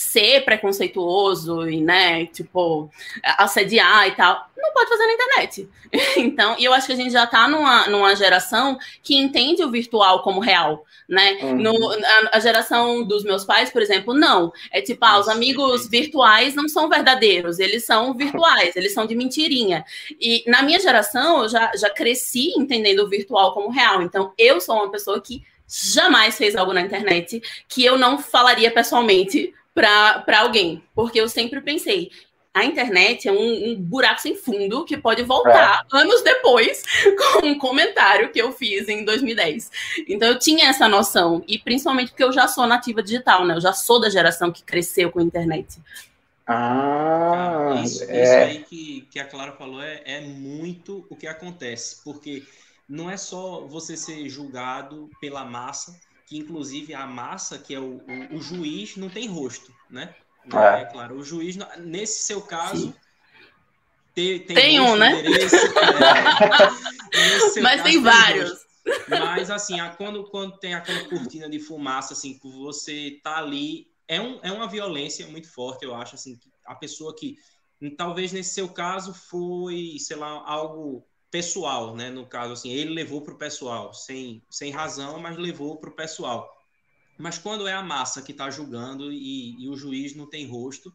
ser 0.00 0.46
preconceituoso 0.46 1.68
e, 1.68 1.78
né, 1.78 2.24
tipo, 2.24 2.90
assediar 3.22 4.08
e 4.08 4.12
tal, 4.12 4.46
não 4.56 4.72
pode 4.72 4.88
fazer 4.88 5.06
na 5.06 5.12
internet. 5.12 5.68
Então, 6.16 6.54
e 6.58 6.64
eu 6.64 6.72
acho 6.72 6.86
que 6.86 6.92
a 6.92 6.96
gente 6.96 7.10
já 7.10 7.26
tá 7.26 7.48
numa, 7.48 7.88
numa 7.88 8.14
geração 8.14 8.78
que 9.02 9.16
entende 9.16 9.62
o 9.64 9.70
virtual 9.70 10.22
como 10.22 10.40
real, 10.40 10.84
né? 11.08 11.38
Uhum. 11.42 11.56
No, 11.56 11.92
a, 11.92 12.36
a, 12.36 12.40
geração 12.40 13.02
dos 13.02 13.24
meus 13.24 13.44
pais, 13.44 13.70
por 13.70 13.82
exemplo, 13.82 14.14
não. 14.14 14.52
É 14.70 14.80
tipo, 14.80 15.04
ah, 15.04 15.18
os 15.18 15.28
amigos 15.28 15.88
virtuais 15.88 16.54
não 16.54 16.68
são 16.68 16.88
verdadeiros, 16.88 17.58
eles 17.58 17.84
são 17.84 18.14
virtuais, 18.14 18.76
eles 18.76 18.94
são 18.94 19.04
de 19.04 19.16
mentirinha. 19.16 19.84
E 20.20 20.44
na 20.46 20.62
minha 20.62 20.78
geração, 20.78 21.42
eu 21.42 21.48
já, 21.48 21.72
já 21.74 21.90
cresci 21.90 22.52
entendendo 22.56 23.00
o 23.00 23.08
virtual 23.08 23.52
como 23.52 23.68
real. 23.68 24.00
Então, 24.00 24.32
eu 24.38 24.60
sou 24.60 24.76
uma 24.76 24.90
pessoa 24.90 25.20
que 25.20 25.42
jamais 25.66 26.36
fez 26.36 26.56
algo 26.56 26.72
na 26.72 26.80
internet 26.80 27.40
que 27.68 27.84
eu 27.84 27.98
não 27.98 28.18
falaria 28.18 28.70
pessoalmente 28.70 29.54
para 29.80 30.40
alguém, 30.40 30.82
porque 30.94 31.20
eu 31.20 31.28
sempre 31.28 31.60
pensei, 31.60 32.10
a 32.52 32.64
internet 32.64 33.28
é 33.28 33.32
um, 33.32 33.70
um, 33.70 33.76
buraco 33.76 34.20
sem 34.20 34.34
fundo 34.34 34.84
que 34.84 34.96
pode 34.96 35.22
voltar 35.22 35.86
é. 35.92 35.96
anos 35.96 36.22
depois 36.22 36.82
com 37.40 37.46
um 37.46 37.58
comentário 37.58 38.30
que 38.32 38.40
eu 38.40 38.52
fiz 38.52 38.88
em 38.88 39.04
2010. 39.04 39.70
Então 40.08 40.28
eu 40.28 40.38
tinha 40.38 40.68
essa 40.68 40.88
noção, 40.88 41.44
e 41.46 41.58
principalmente 41.58 42.10
porque 42.10 42.24
eu 42.24 42.32
já 42.32 42.48
sou 42.48 42.66
nativa 42.66 43.02
digital, 43.02 43.46
né? 43.46 43.54
Eu 43.54 43.60
já 43.60 43.72
sou 43.72 44.00
da 44.00 44.10
geração 44.10 44.50
que 44.50 44.64
cresceu 44.64 45.10
com 45.12 45.20
a 45.20 45.22
internet. 45.22 45.78
Ah, 46.46 47.74
ah 47.74 47.82
isso, 47.82 48.02
é. 48.08 48.22
isso, 48.22 48.34
aí 48.34 48.64
que, 48.64 49.08
que 49.10 49.20
a 49.20 49.24
Clara 49.24 49.52
falou 49.52 49.80
é, 49.80 50.02
é 50.04 50.20
muito 50.20 51.06
o 51.08 51.14
que 51.14 51.28
acontece, 51.28 52.02
porque 52.02 52.42
não 52.88 53.08
é 53.08 53.16
só 53.16 53.60
você 53.60 53.96
ser 53.96 54.28
julgado 54.28 55.08
pela 55.20 55.44
massa, 55.44 55.96
que 56.30 56.38
inclusive 56.38 56.94
a 56.94 57.08
massa, 57.08 57.58
que 57.58 57.74
é 57.74 57.80
o, 57.80 57.96
o, 57.96 58.36
o 58.36 58.40
juiz, 58.40 58.96
não 58.96 59.10
tem 59.10 59.26
rosto, 59.26 59.74
né? 59.90 60.14
É. 60.54 60.82
é 60.82 60.84
claro, 60.84 61.16
o 61.16 61.24
juiz, 61.24 61.56
nesse 61.78 62.22
seu 62.22 62.40
caso, 62.40 62.94
tem, 64.14 64.38
tem, 64.38 64.54
tem 64.54 64.80
um, 64.80 64.94
né? 64.94 65.24
É, 67.12 67.60
Mas 67.60 67.82
tem 67.82 68.00
vários. 68.00 68.60
Mas 69.08 69.50
assim, 69.50 69.78
quando, 69.96 70.22
quando 70.30 70.56
tem 70.58 70.72
aquela 70.72 71.02
cortina 71.08 71.50
de 71.50 71.58
fumaça, 71.58 72.12
assim, 72.12 72.38
que 72.38 72.48
você 72.48 73.18
tá 73.24 73.38
ali, 73.38 73.88
é, 74.06 74.20
um, 74.20 74.38
é 74.44 74.52
uma 74.52 74.68
violência 74.68 75.26
muito 75.26 75.52
forte, 75.52 75.84
eu 75.84 75.96
acho, 75.96 76.14
assim, 76.14 76.38
a 76.64 76.76
pessoa 76.76 77.12
que, 77.12 77.38
talvez 77.96 78.32
nesse 78.32 78.54
seu 78.54 78.68
caso 78.68 79.12
foi, 79.12 79.96
sei 79.98 80.16
lá, 80.16 80.28
algo 80.46 81.04
pessoal, 81.30 81.94
né? 81.94 82.10
No 82.10 82.26
caso, 82.26 82.52
assim, 82.52 82.70
ele 82.70 82.90
levou 82.90 83.22
para 83.22 83.34
o 83.34 83.38
pessoal, 83.38 83.94
sem, 83.94 84.42
sem 84.50 84.70
razão, 84.70 85.18
mas 85.18 85.36
levou 85.36 85.76
para 85.76 85.90
o 85.90 85.94
pessoal. 85.94 86.50
Mas 87.16 87.38
quando 87.38 87.68
é 87.68 87.74
a 87.74 87.82
massa 87.82 88.22
que 88.22 88.32
está 88.32 88.50
julgando 88.50 89.12
e, 89.12 89.62
e, 89.62 89.68
o 89.68 89.76
juiz 89.76 90.16
não 90.16 90.26
tem 90.26 90.46
rosto, 90.46 90.94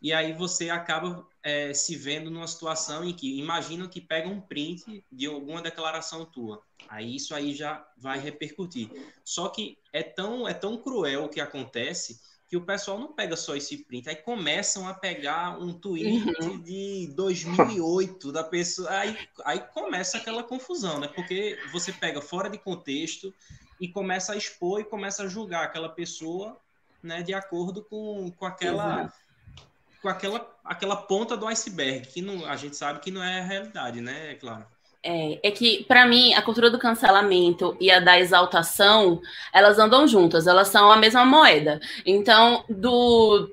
e 0.00 0.12
aí 0.12 0.32
você 0.32 0.70
acaba 0.70 1.26
é, 1.42 1.74
se 1.74 1.96
vendo 1.96 2.30
numa 2.30 2.46
situação 2.46 3.04
em 3.04 3.12
que 3.12 3.38
imagina 3.38 3.88
que 3.88 4.00
pega 4.00 4.28
um 4.28 4.40
print 4.40 5.04
de 5.10 5.26
alguma 5.26 5.60
declaração 5.60 6.24
tua. 6.24 6.62
Aí 6.88 7.16
isso 7.16 7.34
aí 7.34 7.52
já 7.52 7.84
vai 7.96 8.20
repercutir. 8.20 8.88
Só 9.24 9.48
que 9.48 9.76
é 9.92 10.02
tão, 10.02 10.46
é 10.46 10.54
tão 10.54 10.80
cruel 10.80 11.24
o 11.24 11.28
que 11.28 11.40
acontece 11.40 12.20
que 12.48 12.56
o 12.56 12.62
pessoal 12.62 12.98
não 12.98 13.12
pega 13.12 13.36
só 13.36 13.54
esse 13.54 13.76
print, 13.76 14.08
aí 14.08 14.16
começam 14.16 14.88
a 14.88 14.94
pegar 14.94 15.60
um 15.60 15.72
tweet 15.72 16.24
uhum. 16.40 16.58
de 16.58 17.06
2008 17.14 18.32
da 18.32 18.42
pessoa, 18.42 18.90
aí, 18.90 19.16
aí 19.44 19.60
começa 19.60 20.16
aquela 20.16 20.42
confusão, 20.42 20.98
né? 20.98 21.08
Porque 21.08 21.58
você 21.70 21.92
pega 21.92 22.22
fora 22.22 22.48
de 22.48 22.56
contexto 22.56 23.34
e 23.78 23.86
começa 23.86 24.32
a 24.32 24.36
expor 24.36 24.80
e 24.80 24.84
começa 24.84 25.24
a 25.24 25.28
julgar 25.28 25.64
aquela 25.64 25.90
pessoa, 25.90 26.58
né, 27.02 27.22
de 27.22 27.34
acordo 27.34 27.82
com, 27.82 28.30
com 28.30 28.46
aquela 28.46 29.02
Exato. 29.02 29.14
com 30.00 30.08
aquela 30.08 30.58
aquela 30.64 30.96
ponta 30.96 31.36
do 31.36 31.46
iceberg, 31.46 32.06
que 32.08 32.22
não, 32.22 32.46
a 32.46 32.56
gente 32.56 32.76
sabe 32.76 33.00
que 33.00 33.10
não 33.10 33.22
é 33.22 33.40
a 33.40 33.44
realidade, 33.44 34.00
né, 34.00 34.34
claro. 34.36 34.66
É, 35.10 35.40
é 35.42 35.50
que, 35.50 35.84
para 35.84 36.04
mim, 36.06 36.34
a 36.34 36.42
cultura 36.42 36.70
do 36.70 36.78
cancelamento 36.78 37.74
e 37.80 37.90
a 37.90 37.98
da 37.98 38.20
exaltação, 38.20 39.22
elas 39.54 39.78
andam 39.78 40.06
juntas, 40.06 40.46
elas 40.46 40.68
são 40.68 40.92
a 40.92 40.98
mesma 40.98 41.24
moeda. 41.24 41.80
Então, 42.04 42.62
do, 42.68 43.50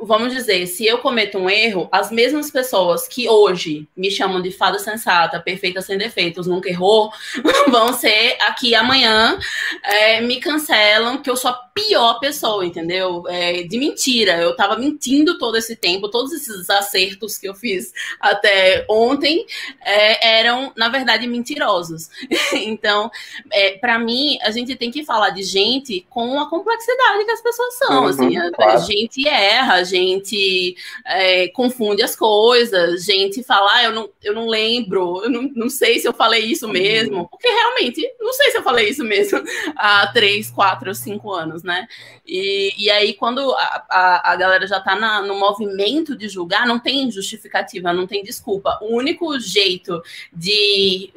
vamos 0.00 0.32
dizer, 0.32 0.66
se 0.66 0.86
eu 0.86 0.98
cometo 0.98 1.38
um 1.38 1.50
erro, 1.50 1.88
as 1.90 2.10
mesmas 2.10 2.50
pessoas 2.50 3.08
que 3.08 3.28
hoje 3.28 3.88
me 3.96 4.10
chamam 4.10 4.40
de 4.40 4.50
fada 4.50 4.78
sensata, 4.78 5.40
perfeita 5.40 5.80
sem 5.80 5.98
defeitos, 5.98 6.46
nunca 6.46 6.68
errou, 6.68 7.10
vão 7.68 7.92
ser 7.92 8.36
aqui 8.42 8.74
amanhã, 8.74 9.38
é, 9.82 10.20
me 10.20 10.40
cancelam 10.40 11.18
que 11.18 11.30
eu 11.30 11.36
sou 11.36 11.50
a 11.50 11.68
pior 11.74 12.18
pessoa, 12.18 12.66
entendeu? 12.66 13.24
É, 13.28 13.62
de 13.62 13.78
mentira. 13.78 14.36
Eu 14.40 14.56
tava 14.56 14.76
mentindo 14.76 15.38
todo 15.38 15.56
esse 15.56 15.76
tempo, 15.76 16.08
todos 16.08 16.32
esses 16.32 16.68
acertos 16.68 17.38
que 17.38 17.48
eu 17.48 17.54
fiz 17.54 17.92
até 18.20 18.84
ontem 18.88 19.46
é, 19.80 20.38
eram, 20.38 20.72
na 20.76 20.88
verdade, 20.88 21.26
mentirosos. 21.26 22.08
então, 22.52 23.10
é, 23.52 23.78
para 23.78 23.98
mim, 23.98 24.38
a 24.42 24.50
gente 24.50 24.74
tem 24.76 24.90
que 24.90 25.04
falar 25.04 25.30
de 25.30 25.42
gente 25.42 26.06
com 26.10 26.38
a 26.40 26.48
complexidade 26.48 27.24
que 27.24 27.30
as 27.30 27.42
pessoas 27.42 27.78
são. 27.78 28.02
Uhum, 28.02 28.08
assim, 28.08 28.36
a, 28.36 28.50
claro. 28.50 28.72
a 28.72 28.76
gente 28.78 29.28
erra, 29.28 29.84
gente 29.88 30.76
é, 31.04 31.48
confunde 31.48 32.02
as 32.02 32.14
coisas, 32.14 33.04
gente 33.04 33.42
fala, 33.42 33.70
ah, 33.72 33.84
eu 33.84 33.92
não, 33.92 34.10
eu 34.22 34.34
não 34.34 34.46
lembro, 34.46 35.22
eu 35.24 35.30
não, 35.30 35.42
não 35.54 35.68
sei 35.70 35.98
se 35.98 36.06
eu 36.06 36.12
falei 36.12 36.44
isso 36.44 36.66
uhum. 36.66 36.72
mesmo, 36.72 37.28
porque 37.28 37.48
realmente 37.48 38.08
não 38.20 38.32
sei 38.32 38.50
se 38.50 38.58
eu 38.58 38.62
falei 38.62 38.88
isso 38.88 39.04
mesmo 39.04 39.42
há 39.76 40.06
três, 40.08 40.50
quatro, 40.50 40.94
cinco 40.94 41.32
anos, 41.32 41.62
né? 41.62 41.86
E, 42.26 42.74
e 42.76 42.90
aí, 42.90 43.14
quando 43.14 43.52
a, 43.54 43.86
a, 43.88 44.32
a 44.32 44.36
galera 44.36 44.66
já 44.66 44.80
tá 44.80 44.94
na, 44.94 45.22
no 45.22 45.34
movimento 45.38 46.14
de 46.14 46.28
julgar, 46.28 46.66
não 46.66 46.78
tem 46.78 47.10
justificativa, 47.10 47.92
não 47.92 48.06
tem 48.06 48.22
desculpa. 48.22 48.78
O 48.82 48.94
único 48.96 49.38
jeito 49.40 50.02
de 50.32 51.10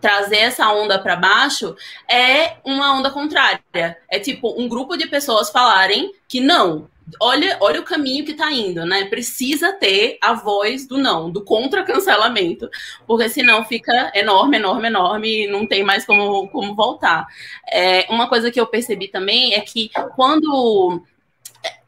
trazer 0.00 0.38
essa 0.38 0.70
onda 0.72 0.98
para 0.98 1.16
baixo 1.16 1.76
é 2.10 2.56
uma 2.64 2.92
onda 2.98 3.10
contrária. 3.10 3.60
É 4.08 4.18
tipo 4.18 4.54
um 4.60 4.68
grupo 4.68 4.96
de 4.96 5.06
pessoas 5.06 5.50
falarem 5.50 6.12
que 6.26 6.40
não, 6.40 6.88
olha, 7.18 7.56
olha 7.60 7.80
o 7.80 7.84
caminho 7.84 8.24
que 8.24 8.32
está 8.32 8.52
indo, 8.52 8.84
né? 8.84 9.04
Precisa 9.06 9.72
ter 9.72 10.18
a 10.20 10.34
voz 10.34 10.86
do 10.86 10.98
não, 10.98 11.30
do 11.30 11.42
contra-cancelamento, 11.44 12.68
porque 13.06 13.28
senão 13.28 13.64
fica 13.64 14.12
enorme, 14.14 14.58
enorme, 14.58 14.88
enorme 14.88 15.44
e 15.44 15.46
não 15.46 15.66
tem 15.66 15.82
mais 15.82 16.04
como, 16.04 16.48
como 16.48 16.74
voltar. 16.74 17.26
É, 17.70 18.06
uma 18.10 18.28
coisa 18.28 18.50
que 18.50 18.60
eu 18.60 18.66
percebi 18.66 19.08
também 19.08 19.54
é 19.54 19.60
que 19.60 19.90
quando 20.14 21.02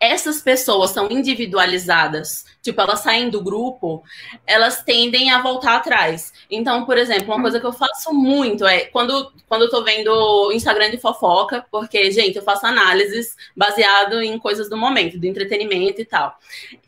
essas 0.03 0.43
pessoas 0.43 0.91
são 0.91 1.09
individualizadas, 1.13 2.45
tipo, 2.61 2.81
elas 2.81 2.99
saem 2.99 3.31
do 3.31 3.41
grupo, 3.41 4.03
elas 4.45 4.83
tendem 4.83 5.31
a 5.31 5.41
voltar 5.41 5.77
atrás. 5.77 6.33
Então, 6.51 6.85
por 6.85 6.99
exemplo, 6.99 7.33
uma 7.33 7.41
coisa 7.41 7.61
que 7.61 7.67
eu 7.67 7.73
faço 7.73 8.13
muito 8.13 8.67
é 8.67 8.87
quando, 8.87 9.33
quando 9.49 9.63
eu 9.63 9.71
tô 9.71 9.85
vendo 9.85 10.51
Instagram 10.53 10.91
de 10.91 10.99
fofoca, 10.99 11.65
porque, 11.71 12.11
gente, 12.11 12.35
eu 12.35 12.43
faço 12.43 12.67
análises 12.67 13.37
baseado 13.57 14.21
em 14.21 14.37
coisas 14.41 14.69
do 14.69 14.77
momento, 14.77 15.21
do 15.21 15.25
entretenimento 15.25 16.01
e 16.01 16.05
tal. 16.05 16.37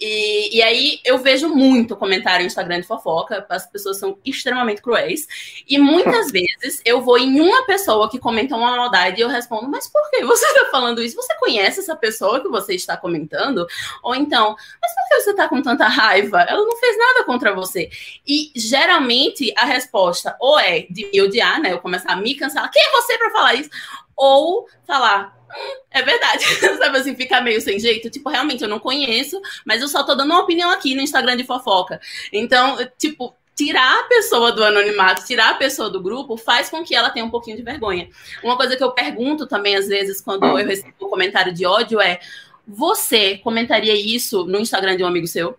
E, 0.01 0.57
e 0.57 0.61
aí 0.61 0.99
eu 1.05 1.17
vejo 1.19 1.49
muito 1.49 1.95
comentário 1.95 2.41
no 2.41 2.49
Instagram 2.49 2.81
de 2.81 2.87
fofoca, 2.89 3.47
as 3.49 3.71
pessoas 3.71 3.97
são 3.97 4.19
extremamente 4.25 4.83
cruéis. 4.83 5.29
E 5.69 5.79
muitas 5.79 6.31
vezes 6.35 6.83
eu 6.85 7.01
vou 7.01 7.17
em 7.17 7.41
uma 7.41 7.65
pessoa 7.65 8.11
que 8.11 8.19
comenta 8.19 8.57
uma 8.57 8.77
maldade 8.77 9.21
e 9.21 9.23
eu 9.23 9.29
respondo, 9.29 9.69
mas 9.69 9.87
por 9.87 10.11
que 10.11 10.25
você 10.25 10.53
tá 10.53 10.69
falando 10.73 11.01
isso? 11.01 11.15
Você 11.15 11.33
conhece 11.37 11.79
essa 11.79 11.95
pessoa 11.95 12.41
que 12.41 12.49
você 12.49 12.75
está 12.75 13.04
comentando, 13.05 13.67
ou 14.03 14.15
então, 14.15 14.57
mas 14.81 14.95
por 14.95 15.09
que 15.09 15.21
você 15.21 15.35
tá 15.35 15.47
com 15.47 15.61
tanta 15.61 15.87
raiva? 15.87 16.41
Ela 16.41 16.65
não 16.65 16.77
fez 16.79 16.97
nada 16.97 17.25
contra 17.25 17.55
você. 17.55 17.91
E 18.27 18.51
geralmente 18.57 19.53
a 19.59 19.67
resposta 19.67 20.35
ou 20.41 20.59
é 20.59 20.87
de 20.89 21.11
me 21.13 21.21
odiar, 21.21 21.61
né? 21.61 21.75
Eu 21.75 21.81
começar 21.81 22.13
a 22.13 22.17
me 22.17 22.35
cancelar. 22.35 22.71
Quem 22.71 22.83
é 22.83 22.91
você 22.93 23.19
para 23.19 23.31
falar 23.31 23.55
isso? 23.55 23.69
Ou 24.17 24.67
falar, 24.87 25.37
hum, 25.51 25.81
é 25.91 26.01
verdade, 26.01 26.45
sabe 26.79 26.97
assim, 26.97 27.15
ficar 27.15 27.43
meio 27.43 27.61
sem 27.61 27.79
jeito. 27.79 28.09
Tipo, 28.09 28.31
realmente 28.31 28.63
eu 28.63 28.69
não 28.69 28.79
conheço, 28.79 29.39
mas 29.67 29.83
eu 29.83 29.89
só 29.89 30.03
tô 30.03 30.15
dando 30.15 30.31
uma 30.31 30.41
opinião 30.41 30.71
aqui 30.71 30.95
no 30.95 31.03
Instagram 31.03 31.37
de 31.37 31.45
fofoca. 31.45 32.01
Então, 32.33 32.79
tipo, 32.97 33.35
tirar 33.55 34.01
a 34.01 34.05
pessoa 34.05 34.53
do 34.53 34.65
anonimato, 34.65 35.25
tirar 35.25 35.51
a 35.51 35.55
pessoa 35.55 35.89
do 35.89 36.03
grupo, 36.03 36.37
faz 36.37 36.69
com 36.69 36.83
que 36.83 36.95
ela 36.95 37.11
tenha 37.11 37.25
um 37.25 37.31
pouquinho 37.31 37.57
de 37.57 37.63
vergonha. 37.63 38.09
Uma 38.43 38.57
coisa 38.57 38.77
que 38.77 38.83
eu 38.83 38.91
pergunto 38.91 39.47
também, 39.47 39.77
às 39.77 39.87
vezes, 39.87 40.21
quando 40.21 40.45
eu 40.45 40.67
recebo 40.67 40.93
um 41.03 41.09
comentário 41.09 41.53
de 41.53 41.65
ódio 41.65 42.01
é: 42.01 42.21
você 42.67 43.39
comentaria 43.39 43.95
isso 43.95 44.45
no 44.45 44.59
Instagram 44.59 44.97
de 44.97 45.05
um 45.05 45.07
amigo 45.07 45.27
seu? 45.27 45.57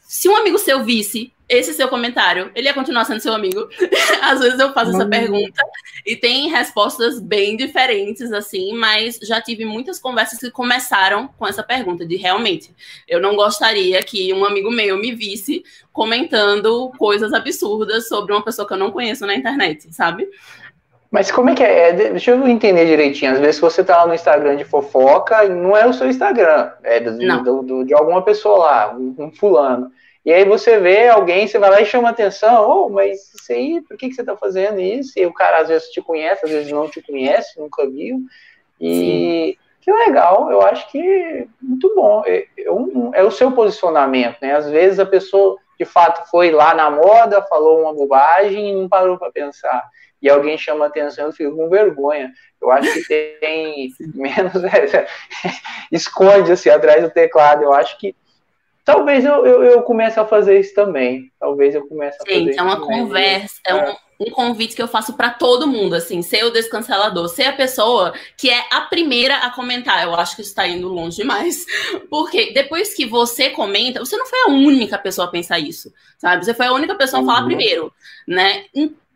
Se 0.00 0.28
um 0.28 0.36
amigo 0.36 0.58
seu 0.58 0.82
visse 0.82 1.32
esse 1.48 1.72
seu 1.72 1.88
comentário, 1.88 2.50
ele 2.54 2.68
ia 2.68 2.74
continuar 2.74 3.06
sendo 3.06 3.20
seu 3.20 3.32
amigo? 3.32 3.68
Às 4.20 4.40
vezes 4.40 4.58
eu 4.58 4.72
faço 4.74 4.90
essa 4.90 5.04
hum. 5.04 5.10
pergunta 5.10 5.62
e 6.04 6.14
tem 6.14 6.48
respostas 6.48 7.18
bem 7.20 7.56
diferentes, 7.56 8.30
assim, 8.32 8.74
mas 8.74 9.18
já 9.22 9.40
tive 9.40 9.64
muitas 9.64 9.98
conversas 9.98 10.38
que 10.38 10.50
começaram 10.50 11.28
com 11.38 11.46
essa 11.46 11.62
pergunta 11.62 12.06
de 12.06 12.16
realmente, 12.16 12.74
eu 13.06 13.20
não 13.20 13.34
gostaria 13.34 14.02
que 14.02 14.32
um 14.32 14.44
amigo 14.44 14.70
meu 14.70 14.98
me 14.98 15.14
visse 15.14 15.64
comentando 15.92 16.92
coisas 16.98 17.32
absurdas 17.32 18.08
sobre 18.08 18.32
uma 18.32 18.44
pessoa 18.44 18.68
que 18.68 18.74
eu 18.74 18.78
não 18.78 18.90
conheço 18.90 19.26
na 19.26 19.34
internet, 19.34 19.92
sabe? 19.92 20.28
Mas 21.10 21.30
como 21.30 21.50
é 21.50 21.54
que 21.54 21.62
é? 21.62 21.88
é? 21.88 21.92
Deixa 21.92 22.32
eu 22.32 22.46
entender 22.46 22.84
direitinho. 22.84 23.32
Às 23.32 23.38
vezes 23.38 23.60
você 23.60 23.82
tá 23.82 23.98
lá 23.98 24.06
no 24.06 24.14
Instagram 24.14 24.56
de 24.56 24.64
fofoca, 24.64 25.48
não 25.48 25.76
é 25.76 25.86
o 25.86 25.92
seu 25.92 26.08
Instagram, 26.08 26.70
é 26.82 27.00
do, 27.00 27.42
do, 27.42 27.62
do, 27.62 27.84
de 27.84 27.94
alguma 27.94 28.22
pessoa 28.22 28.58
lá, 28.58 28.94
um, 28.94 29.14
um, 29.18 29.32
fulano. 29.32 29.90
E 30.24 30.32
aí 30.32 30.44
você 30.44 30.78
vê 30.78 31.08
alguém, 31.08 31.46
você 31.46 31.58
vai 31.58 31.70
lá 31.70 31.80
e 31.80 31.86
chama 31.86 32.10
atenção, 32.10 32.68
oh, 32.68 32.88
mas 32.90 33.32
isso 33.32 33.50
aí, 33.50 33.80
por 33.80 33.96
que, 33.96 34.08
que 34.08 34.14
você 34.14 34.22
tá 34.22 34.36
fazendo 34.36 34.78
isso? 34.78 35.18
E 35.18 35.24
o 35.24 35.32
cara 35.32 35.62
às 35.62 35.68
vezes 35.68 35.88
te 35.88 36.02
conhece, 36.02 36.44
às 36.44 36.50
vezes 36.50 36.70
não 36.70 36.88
te 36.88 37.00
conhece, 37.00 37.58
nunca 37.58 37.88
viu. 37.88 38.20
E 38.78 39.56
Sim. 39.56 39.56
que 39.80 39.90
legal, 39.90 40.50
eu 40.50 40.60
acho 40.60 40.90
que 40.90 41.48
muito 41.62 41.94
bom. 41.94 42.22
É, 42.26 42.44
é, 42.58 42.70
um, 42.70 43.10
é 43.14 43.24
o 43.24 43.30
seu 43.30 43.50
posicionamento, 43.52 44.36
né? 44.42 44.54
Às 44.54 44.68
vezes 44.68 45.00
a 45.00 45.06
pessoa 45.06 45.56
de 45.78 45.86
fato 45.86 46.28
foi 46.28 46.50
lá 46.50 46.74
na 46.74 46.90
moda, 46.90 47.40
falou 47.42 47.80
uma 47.80 47.94
bobagem 47.94 48.70
e 48.70 48.74
não 48.74 48.88
parou 48.88 49.16
para 49.16 49.32
pensar 49.32 49.88
e 50.20 50.28
alguém 50.28 50.58
chama 50.58 50.86
atenção, 50.86 51.26
eu 51.26 51.32
fico 51.32 51.56
com 51.56 51.68
vergonha. 51.68 52.32
Eu 52.60 52.70
acho 52.70 52.92
que 52.92 53.36
tem 53.40 53.88
menos. 54.14 54.64
É, 54.64 55.06
esconde 55.92 56.52
assim 56.52 56.70
atrás 56.70 57.02
do 57.02 57.10
teclado. 57.10 57.62
Eu 57.62 57.72
acho 57.72 57.96
que 57.98 58.14
talvez 58.84 59.24
eu, 59.24 59.46
eu, 59.46 59.62
eu 59.62 59.82
comece 59.82 60.18
a 60.18 60.24
fazer 60.24 60.58
isso 60.58 60.74
também. 60.74 61.30
Talvez 61.38 61.74
eu 61.74 61.86
comece 61.86 62.16
a 62.16 62.24
fazer 62.24 62.44
Gente, 62.46 62.58
é 62.58 62.62
uma 62.62 62.80
conversa, 62.80 63.60
é 63.66 63.74
um, 63.74 63.94
um 64.20 64.30
convite 64.30 64.74
que 64.74 64.82
eu 64.82 64.88
faço 64.88 65.12
para 65.12 65.30
todo 65.30 65.68
mundo, 65.68 65.94
assim, 65.94 66.22
ser 66.22 66.44
o 66.44 66.50
descancelador, 66.50 67.28
ser 67.28 67.44
a 67.44 67.52
pessoa 67.52 68.12
que 68.36 68.50
é 68.50 68.64
a 68.72 68.80
primeira 68.82 69.36
a 69.36 69.50
comentar. 69.50 70.02
Eu 70.02 70.14
acho 70.14 70.34
que 70.34 70.42
isso 70.42 70.50
está 70.50 70.66
indo 70.66 70.88
longe 70.88 71.18
demais. 71.18 71.64
Porque 72.10 72.52
depois 72.52 72.94
que 72.94 73.06
você 73.06 73.50
comenta, 73.50 74.00
você 74.00 74.16
não 74.16 74.26
foi 74.26 74.38
a 74.40 74.50
única 74.50 74.98
pessoa 74.98 75.28
a 75.28 75.30
pensar 75.30 75.60
isso, 75.60 75.92
sabe? 76.16 76.44
Você 76.44 76.54
foi 76.54 76.66
a 76.66 76.72
única 76.72 76.96
pessoa 76.96 77.22
a 77.22 77.26
falar 77.26 77.40
uhum. 77.40 77.46
primeiro, 77.46 77.92
né? 78.26 78.64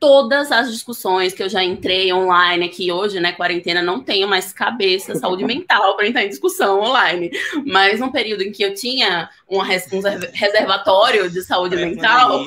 Todas 0.03 0.51
as 0.51 0.69
discussões 0.69 1.33
que 1.33 1.41
eu 1.41 1.49
já 1.49 1.63
entrei 1.63 2.13
online 2.13 2.67
aqui 2.67 2.91
hoje, 2.91 3.21
né, 3.21 3.31
quarentena, 3.31 3.81
não 3.81 4.03
tenho 4.03 4.27
mais 4.27 4.53
cabeça, 4.53 5.15
saúde 5.15 5.45
mental 5.45 5.95
para 5.95 6.09
entrar 6.09 6.25
em 6.25 6.29
discussão 6.29 6.81
online. 6.81 7.31
Mas 7.65 8.01
num 8.01 8.11
período 8.11 8.43
em 8.43 8.51
que 8.51 8.65
eu 8.65 8.75
tinha 8.75 9.31
um 9.49 9.59
reservatório 9.59 11.31
de 11.31 11.41
saúde 11.43 11.77
mental 11.77 12.45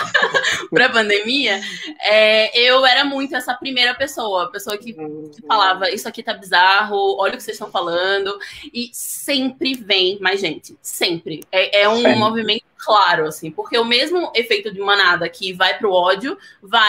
para 0.68 0.90
pandemia, 0.90 1.62
é, 1.98 2.60
eu 2.60 2.84
era 2.84 3.06
muito 3.06 3.34
essa 3.34 3.54
primeira 3.54 3.94
pessoa, 3.94 4.44
a 4.44 4.48
pessoa 4.48 4.76
que, 4.76 4.92
que 4.92 5.46
falava 5.48 5.88
isso 5.88 6.06
aqui 6.06 6.22
tá 6.22 6.34
bizarro, 6.34 7.16
olha 7.18 7.32
o 7.32 7.36
que 7.38 7.42
vocês 7.42 7.54
estão 7.54 7.70
falando, 7.70 8.38
e 8.70 8.90
sempre 8.92 9.72
vem 9.72 10.18
mais 10.20 10.42
gente, 10.42 10.76
sempre. 10.82 11.42
É, 11.50 11.84
é 11.84 11.88
um 11.88 12.18
movimento 12.18 12.66
claro, 12.84 13.26
assim, 13.26 13.50
porque 13.50 13.78
o 13.78 13.84
mesmo 13.84 14.32
efeito 14.34 14.72
de 14.72 14.80
manada 14.80 15.28
que 15.28 15.52
vai 15.52 15.78
para 15.78 15.88
o 15.88 15.92
ódio 15.92 16.36
vai 16.60 16.81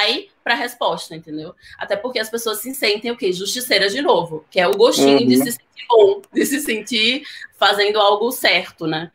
para 0.43 0.53
a 0.53 0.57
resposta, 0.57 1.15
entendeu? 1.15 1.53
Até 1.77 1.95
porque 1.95 2.19
as 2.19 2.29
pessoas 2.29 2.59
se 2.61 2.73
sentem 2.73 3.11
o 3.11 3.17
quê? 3.17 3.31
Justiceiras 3.31 3.93
de 3.93 4.01
novo, 4.01 4.45
que 4.49 4.59
é 4.59 4.67
o 4.67 4.75
gostinho 4.75 5.19
uhum. 5.19 5.27
de 5.27 5.37
se 5.37 5.51
sentir 5.51 5.85
bom, 5.89 6.21
de 6.33 6.45
se 6.45 6.59
sentir 6.59 7.23
fazendo 7.57 7.99
algo 7.99 8.31
certo, 8.31 8.85
né? 8.85 9.11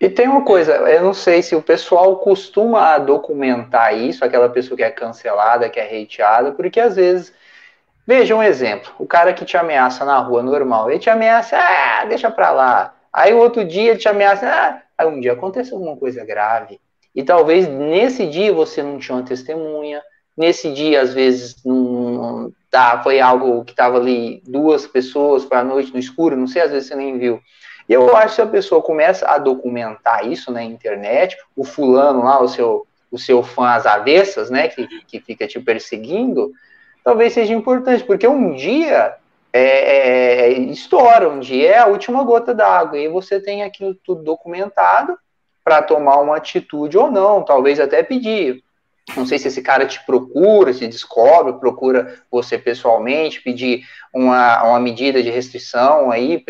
E 0.00 0.08
tem 0.08 0.28
uma 0.28 0.44
coisa, 0.44 0.72
eu 0.72 1.02
não 1.02 1.14
sei 1.14 1.42
se 1.42 1.54
o 1.54 1.62
pessoal 1.62 2.16
costuma 2.16 2.98
documentar 2.98 3.96
isso, 3.96 4.24
aquela 4.24 4.48
pessoa 4.48 4.76
que 4.76 4.82
é 4.82 4.90
cancelada, 4.90 5.68
que 5.68 5.78
é 5.78 6.02
hateada, 6.02 6.52
porque 6.52 6.78
às 6.78 6.96
vezes, 6.96 7.32
veja 8.06 8.34
um 8.34 8.42
exemplo, 8.42 8.92
o 8.98 9.06
cara 9.06 9.32
que 9.32 9.44
te 9.44 9.56
ameaça 9.56 10.04
na 10.04 10.18
rua 10.18 10.42
normal, 10.42 10.90
ele 10.90 11.00
te 11.00 11.10
ameaça, 11.10 11.56
ah, 11.58 12.04
deixa 12.04 12.30
pra 12.30 12.50
lá. 12.50 12.94
Aí 13.12 13.32
o 13.32 13.38
outro 13.38 13.64
dia 13.64 13.90
ele 13.90 13.98
te 13.98 14.08
ameaça, 14.08 14.48
ah, 14.48 14.82
Aí 14.98 15.06
um 15.06 15.20
dia 15.20 15.32
acontece 15.32 15.72
alguma 15.72 15.96
coisa 15.96 16.24
grave. 16.24 16.80
E 17.18 17.24
talvez 17.24 17.66
nesse 17.66 18.28
dia 18.28 18.52
você 18.52 18.80
não 18.80 18.96
tinha 18.96 19.16
uma 19.16 19.24
testemunha, 19.24 20.00
nesse 20.36 20.72
dia, 20.72 21.00
às 21.00 21.12
vezes, 21.12 21.56
não, 21.64 22.52
tá, 22.70 23.02
foi 23.02 23.18
algo 23.18 23.64
que 23.64 23.72
estava 23.72 23.96
ali, 23.96 24.40
duas 24.46 24.86
pessoas, 24.86 25.42
foi 25.42 25.56
à 25.56 25.64
noite 25.64 25.92
no 25.92 25.98
escuro, 25.98 26.36
não 26.36 26.46
sei, 26.46 26.62
às 26.62 26.70
vezes 26.70 26.86
você 26.86 26.94
nem 26.94 27.18
viu. 27.18 27.40
E 27.88 27.92
eu 27.92 28.16
acho 28.16 28.28
que 28.28 28.34
se 28.36 28.42
a 28.42 28.46
pessoa 28.46 28.80
começa 28.80 29.26
a 29.26 29.36
documentar 29.36 30.28
isso 30.28 30.52
na 30.52 30.62
internet, 30.62 31.36
o 31.56 31.64
fulano 31.64 32.22
lá, 32.22 32.40
o 32.40 32.46
seu, 32.46 32.86
o 33.10 33.18
seu 33.18 33.42
fã 33.42 33.70
às 33.70 33.84
avessas, 33.84 34.48
né, 34.48 34.68
que, 34.68 34.86
que 35.08 35.18
fica 35.18 35.44
te 35.44 35.58
perseguindo, 35.58 36.52
talvez 37.02 37.32
seja 37.32 37.52
importante, 37.52 38.04
porque 38.04 38.28
um 38.28 38.54
dia 38.54 39.16
é, 39.52 39.60
é, 39.60 40.40
é, 40.42 40.52
estoura, 40.52 41.28
um 41.28 41.40
dia 41.40 41.68
é 41.68 41.78
a 41.78 41.86
última 41.88 42.22
gota 42.22 42.54
d'água, 42.54 42.96
e 42.96 43.08
você 43.08 43.40
tem 43.40 43.64
aquilo 43.64 43.92
tudo 44.04 44.22
documentado 44.22 45.18
para 45.68 45.82
tomar 45.82 46.16
uma 46.22 46.38
atitude 46.38 46.96
ou 46.96 47.10
não, 47.10 47.44
talvez 47.44 47.78
até 47.78 48.02
pedir. 48.02 48.64
Não 49.14 49.26
sei 49.26 49.38
se 49.38 49.48
esse 49.48 49.60
cara 49.60 49.84
te 49.84 50.02
procura, 50.06 50.72
se 50.72 50.86
descobre, 50.86 51.60
procura 51.60 52.22
você 52.30 52.56
pessoalmente, 52.56 53.42
pedir 53.42 53.82
uma, 54.12 54.62
uma 54.62 54.80
medida 54.80 55.22
de 55.22 55.28
restrição 55.28 56.10
aí, 56.10 56.42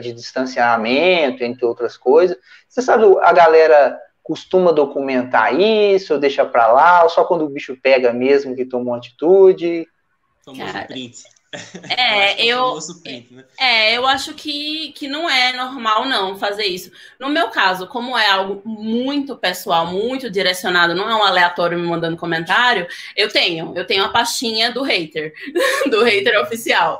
de 0.00 0.12
distanciamento, 0.14 1.44
entre 1.44 1.66
outras 1.66 1.98
coisas. 1.98 2.38
Você 2.66 2.80
sabe, 2.80 3.04
a 3.20 3.32
galera 3.34 3.98
costuma 4.22 4.72
documentar 4.72 5.54
isso, 5.60 6.14
ou 6.14 6.18
deixa 6.18 6.46
para 6.46 6.72
lá, 6.72 7.02
ou 7.02 7.10
só 7.10 7.22
quando 7.24 7.44
o 7.44 7.50
bicho 7.50 7.76
pega 7.82 8.14
mesmo 8.14 8.56
que 8.56 8.64
toma 8.64 8.92
uma 8.92 8.96
atitude? 8.96 9.86
Toma 10.42 10.64
um 10.64 10.86
print. 10.86 11.22
É, 11.96 12.44
eu, 12.44 12.78
né? 13.30 13.44
é, 13.58 13.96
eu 13.96 14.06
acho 14.06 14.34
que, 14.34 14.92
que 14.92 15.06
não 15.06 15.28
é 15.28 15.52
normal 15.52 16.06
não 16.06 16.36
fazer 16.36 16.64
isso. 16.64 16.90
No 17.18 17.28
meu 17.28 17.48
caso, 17.48 17.86
como 17.86 18.16
é 18.16 18.28
algo 18.28 18.62
muito 18.64 19.36
pessoal, 19.36 19.86
muito 19.86 20.30
direcionado, 20.30 20.94
não 20.94 21.08
é 21.08 21.14
um 21.14 21.22
aleatório 21.22 21.78
me 21.78 21.86
mandando 21.86 22.16
comentário, 22.16 22.86
eu 23.16 23.28
tenho, 23.28 23.72
eu 23.76 23.86
tenho 23.86 24.04
a 24.04 24.08
pastinha 24.08 24.72
do 24.72 24.82
hater, 24.82 25.32
do 25.90 26.02
hater 26.02 26.40
oficial, 26.40 26.98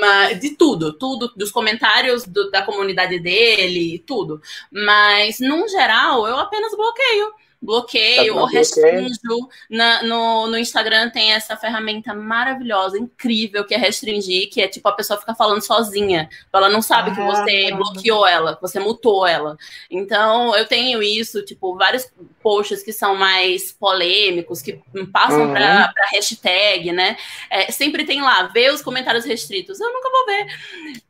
mas 0.00 0.40
de 0.40 0.56
tudo, 0.56 0.92
tudo, 0.92 1.32
dos 1.36 1.50
comentários 1.50 2.24
do, 2.24 2.50
da 2.50 2.62
comunidade 2.62 3.18
dele, 3.18 4.02
tudo. 4.06 4.40
Mas, 4.70 5.38
num 5.40 5.68
geral, 5.68 6.26
eu 6.26 6.38
apenas 6.38 6.74
bloqueio 6.74 7.32
bloqueio 7.60 8.34
tá 8.34 8.40
ou 8.40 8.46
restringo. 8.46 9.48
Na, 9.68 10.02
no, 10.02 10.46
no 10.46 10.58
Instagram 10.58 11.10
tem 11.10 11.32
essa 11.32 11.56
ferramenta 11.56 12.14
maravilhosa, 12.14 12.98
incrível, 12.98 13.64
que 13.64 13.74
é 13.74 13.78
restringir, 13.78 14.48
que 14.50 14.62
é 14.62 14.68
tipo 14.68 14.88
a 14.88 14.92
pessoa 14.92 15.18
fica 15.18 15.34
falando 15.34 15.60
sozinha. 15.62 16.28
Ela 16.52 16.68
não 16.68 16.80
sabe 16.80 17.10
ah, 17.10 17.14
que 17.14 17.20
você 17.20 17.72
bloqueou 17.72 18.26
ela, 18.26 18.56
que 18.56 18.62
você 18.62 18.80
mutou 18.80 19.26
ela. 19.26 19.56
Então, 19.90 20.56
eu 20.56 20.66
tenho 20.66 21.02
isso, 21.02 21.44
tipo, 21.44 21.76
vários 21.76 22.10
posts 22.42 22.82
que 22.82 22.92
são 22.92 23.14
mais 23.14 23.72
polêmicos, 23.72 24.62
que 24.62 24.80
passam 25.12 25.46
uhum. 25.46 25.52
para 25.52 25.92
hashtag, 26.12 26.92
né? 26.92 27.16
É, 27.50 27.70
sempre 27.70 28.04
tem 28.04 28.22
lá, 28.22 28.44
vê 28.44 28.70
os 28.70 28.82
comentários 28.82 29.24
restritos. 29.24 29.80
Eu 29.80 29.92
nunca 29.92 30.10
vou 30.10 30.26
ver. 30.26 30.46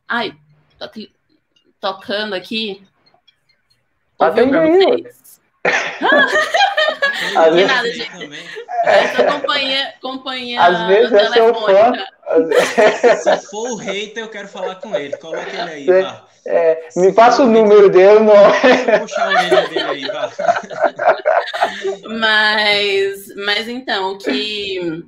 Ai, 0.07 0.35
tô 0.77 0.89
tocando 1.79 2.33
aqui. 2.33 2.83
Atende 4.19 4.55
aí. 4.55 5.20
Às 7.35 7.53
vezes... 7.53 7.67
nada, 7.67 7.91
gente. 7.91 8.23
Eu 8.83 9.15
sou 9.15 9.25
companhia, 9.39 9.93
companhia 10.01 10.61
Às 10.61 10.87
vezes 10.87 11.13
é 11.13 11.29
seu 11.29 11.53
fã. 11.53 11.93
Se 13.17 13.37
for 13.47 13.71
o 13.71 13.75
hater, 13.75 14.23
eu 14.23 14.29
quero 14.29 14.47
falar 14.47 14.75
com 14.75 14.95
ele. 14.95 15.15
Coloca 15.17 15.49
ele 15.49 15.61
aí, 15.61 16.01
vá. 16.01 16.25
É, 16.43 16.89
me 16.95 17.13
passa 17.13 17.43
o 17.43 17.47
número 17.47 17.89
dele, 17.89 18.21
não. 18.21 18.33
Vou 18.33 18.99
puxar 19.01 19.25
a 19.25 19.29
orelha 19.29 19.67
dele 19.67 19.83
aí, 19.83 20.05
vá. 20.07 20.31
Mas, 22.19 23.35
mas 23.45 23.67
então, 23.67 24.13
o 24.13 24.17
que 24.17 25.05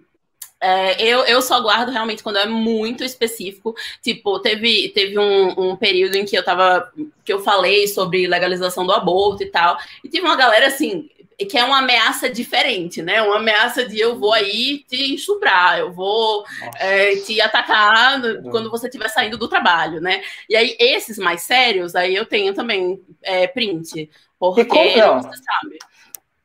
é, 0.63 0.95
eu, 1.03 1.25
eu 1.25 1.41
só 1.41 1.59
guardo 1.59 1.89
realmente 1.89 2.23
quando 2.23 2.37
é 2.37 2.45
muito 2.45 3.03
específico. 3.03 3.75
Tipo, 4.01 4.39
teve, 4.39 4.87
teve 4.95 5.19
um, 5.19 5.71
um, 5.71 5.75
período 5.75 6.15
em 6.15 6.23
que 6.23 6.37
eu 6.37 6.43
tava. 6.43 6.89
que 7.25 7.33
eu 7.33 7.41
falei 7.41 7.85
sobre 7.85 8.27
legalização 8.27 8.85
do 8.85 8.93
aborto 8.93 9.43
e 9.43 9.47
tal. 9.47 9.77
E 10.01 10.07
tive 10.07 10.25
uma 10.25 10.37
galera 10.37 10.67
assim. 10.67 11.09
Que 11.49 11.57
é 11.57 11.63
uma 11.65 11.79
ameaça 11.79 12.29
diferente, 12.29 13.01
né? 13.01 13.21
Uma 13.21 13.37
ameaça 13.37 13.85
de 13.85 13.99
eu 13.99 14.17
vou 14.17 14.31
aí 14.31 14.85
te 14.87 15.15
estuprar, 15.15 15.79
eu 15.79 15.91
vou 15.91 16.45
é, 16.79 17.15
te 17.17 17.41
atacar 17.41 18.19
no, 18.19 18.49
quando 18.49 18.69
você 18.69 18.85
estiver 18.85 19.09
saindo 19.09 19.37
do 19.37 19.49
trabalho, 19.49 19.99
né? 19.99 20.21
E 20.47 20.55
aí, 20.55 20.77
esses 20.79 21.17
mais 21.17 21.41
sérios, 21.41 21.95
aí 21.95 22.15
eu 22.15 22.25
tenho 22.25 22.53
também 22.53 23.01
é, 23.21 23.47
print. 23.47 24.09
Porque 24.39 24.63
você 24.63 25.37
sabe. 25.43 25.79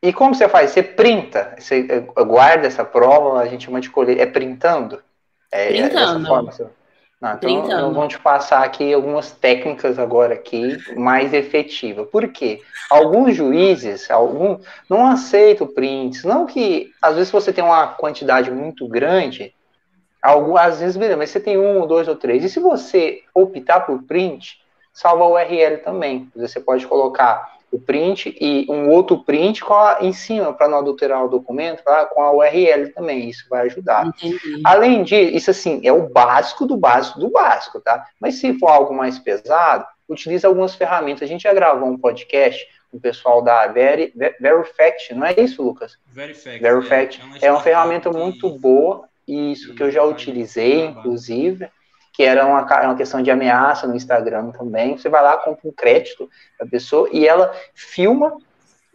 E 0.02 0.12
como 0.12 0.34
você 0.34 0.48
faz? 0.48 0.70
Você 0.70 0.82
printa, 0.82 1.56
você 1.58 1.86
eh, 1.88 2.24
guarda 2.24 2.66
essa 2.66 2.84
prova, 2.84 3.40
a 3.40 3.46
gente 3.46 3.64
chama 3.64 3.80
de 3.80 3.90
colher, 3.90 4.18
é 4.18 4.26
printando? 4.26 5.02
É, 5.50 5.68
printando. 5.68 6.24
É 6.24 6.28
forma, 6.28 6.52
não, 7.20 7.34
então 7.34 7.38
printando. 7.40 7.94
vamos 7.94 8.14
te 8.14 8.20
passar 8.20 8.62
aqui 8.62 8.94
algumas 8.94 9.32
técnicas 9.32 9.98
agora 9.98 10.34
aqui 10.34 10.78
mais 10.96 11.34
efetivas. 11.34 12.08
Por 12.08 12.28
quê? 12.28 12.62
Alguns 12.88 13.34
juízes 13.34 14.08
algum, 14.08 14.60
não 14.88 15.04
aceitam 15.04 15.66
prints, 15.66 16.22
não 16.22 16.46
que 16.46 16.92
às 17.02 17.16
vezes 17.16 17.32
você 17.32 17.52
tem 17.52 17.64
uma 17.64 17.88
quantidade 17.88 18.52
muito 18.52 18.86
grande, 18.86 19.52
algum, 20.22 20.56
às 20.56 20.78
vezes, 20.78 20.96
mas 20.96 21.30
você 21.30 21.40
tem 21.40 21.58
um, 21.58 21.88
dois 21.88 22.06
ou 22.06 22.14
três. 22.14 22.44
E 22.44 22.48
se 22.48 22.60
você 22.60 23.22
optar 23.34 23.80
por 23.80 24.00
print, 24.04 24.60
salva 24.92 25.24
o 25.24 25.32
URL 25.32 25.78
também. 25.78 26.30
Você 26.36 26.60
pode 26.60 26.86
colocar 26.86 27.57
o 27.70 27.78
print 27.78 28.36
e 28.40 28.66
um 28.68 28.88
outro 28.88 29.24
print 29.24 29.62
com 29.62 29.74
a, 29.74 29.98
em 30.00 30.12
cima 30.12 30.52
para 30.52 30.68
não 30.68 30.78
adulterar 30.78 31.24
o 31.24 31.28
documento, 31.28 31.82
tá? 31.82 32.06
com 32.06 32.22
a 32.22 32.32
URL 32.32 32.92
também, 32.94 33.28
isso 33.28 33.46
vai 33.48 33.66
ajudar. 33.66 34.06
Entendi. 34.06 34.60
Além 34.64 35.02
disso, 35.02 35.36
isso 35.36 35.50
assim, 35.50 35.80
é 35.84 35.92
o 35.92 36.08
básico 36.08 36.66
do 36.66 36.76
básico 36.76 37.18
do 37.18 37.30
básico, 37.30 37.80
tá? 37.80 38.06
Mas 38.18 38.36
se 38.36 38.58
for 38.58 38.68
algo 38.68 38.94
mais 38.94 39.18
pesado, 39.18 39.86
utilize 40.08 40.46
algumas 40.46 40.74
ferramentas. 40.74 41.22
A 41.22 41.26
gente 41.26 41.42
já 41.42 41.52
gravou 41.52 41.88
um 41.88 41.98
podcast 41.98 42.66
com 42.90 42.96
o 42.96 43.00
pessoal 43.00 43.42
da 43.42 43.66
Veri, 43.66 44.14
Verifact, 44.40 45.14
não 45.14 45.26
é 45.26 45.34
isso, 45.38 45.62
Lucas? 45.62 45.98
Verifact. 46.06 46.60
Verifact. 46.60 47.20
É, 47.20 47.22
é 47.22 47.26
uma, 47.26 47.38
é 47.38 47.52
uma 47.52 47.60
ferramenta 47.60 48.10
muito 48.10 48.48
boa, 48.48 49.06
isso 49.26 49.74
que 49.74 49.82
eu 49.82 49.90
já 49.90 50.02
utilizei, 50.02 50.86
inclusive 50.86 51.68
que 52.18 52.24
era 52.24 52.44
uma, 52.44 52.62
uma 52.62 52.96
questão 52.96 53.22
de 53.22 53.30
ameaça 53.30 53.86
no 53.86 53.94
Instagram 53.94 54.50
também. 54.50 54.98
Você 54.98 55.08
vai 55.08 55.22
lá, 55.22 55.36
compra 55.36 55.68
um 55.68 55.72
crédito 55.72 56.28
da 56.58 56.66
pessoa 56.66 57.08
e 57.12 57.28
ela 57.28 57.54
filma 57.72 58.36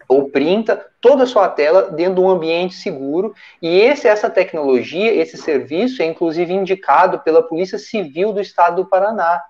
ou 0.09 0.29
printa 0.29 0.85
toda 0.99 1.23
a 1.23 1.25
sua 1.25 1.47
tela 1.47 1.83
dentro 1.83 2.15
de 2.15 2.19
um 2.19 2.29
ambiente 2.29 2.75
seguro. 2.75 3.33
E 3.61 3.79
esse, 3.79 4.09
essa 4.09 4.29
tecnologia, 4.29 5.13
esse 5.13 5.37
serviço 5.37 6.01
é 6.01 6.05
inclusive 6.05 6.51
indicado 6.51 7.17
pela 7.19 7.41
Polícia 7.41 7.77
Civil 7.77 8.33
do 8.33 8.41
Estado 8.41 8.83
do 8.83 8.89
Paraná. 8.89 9.41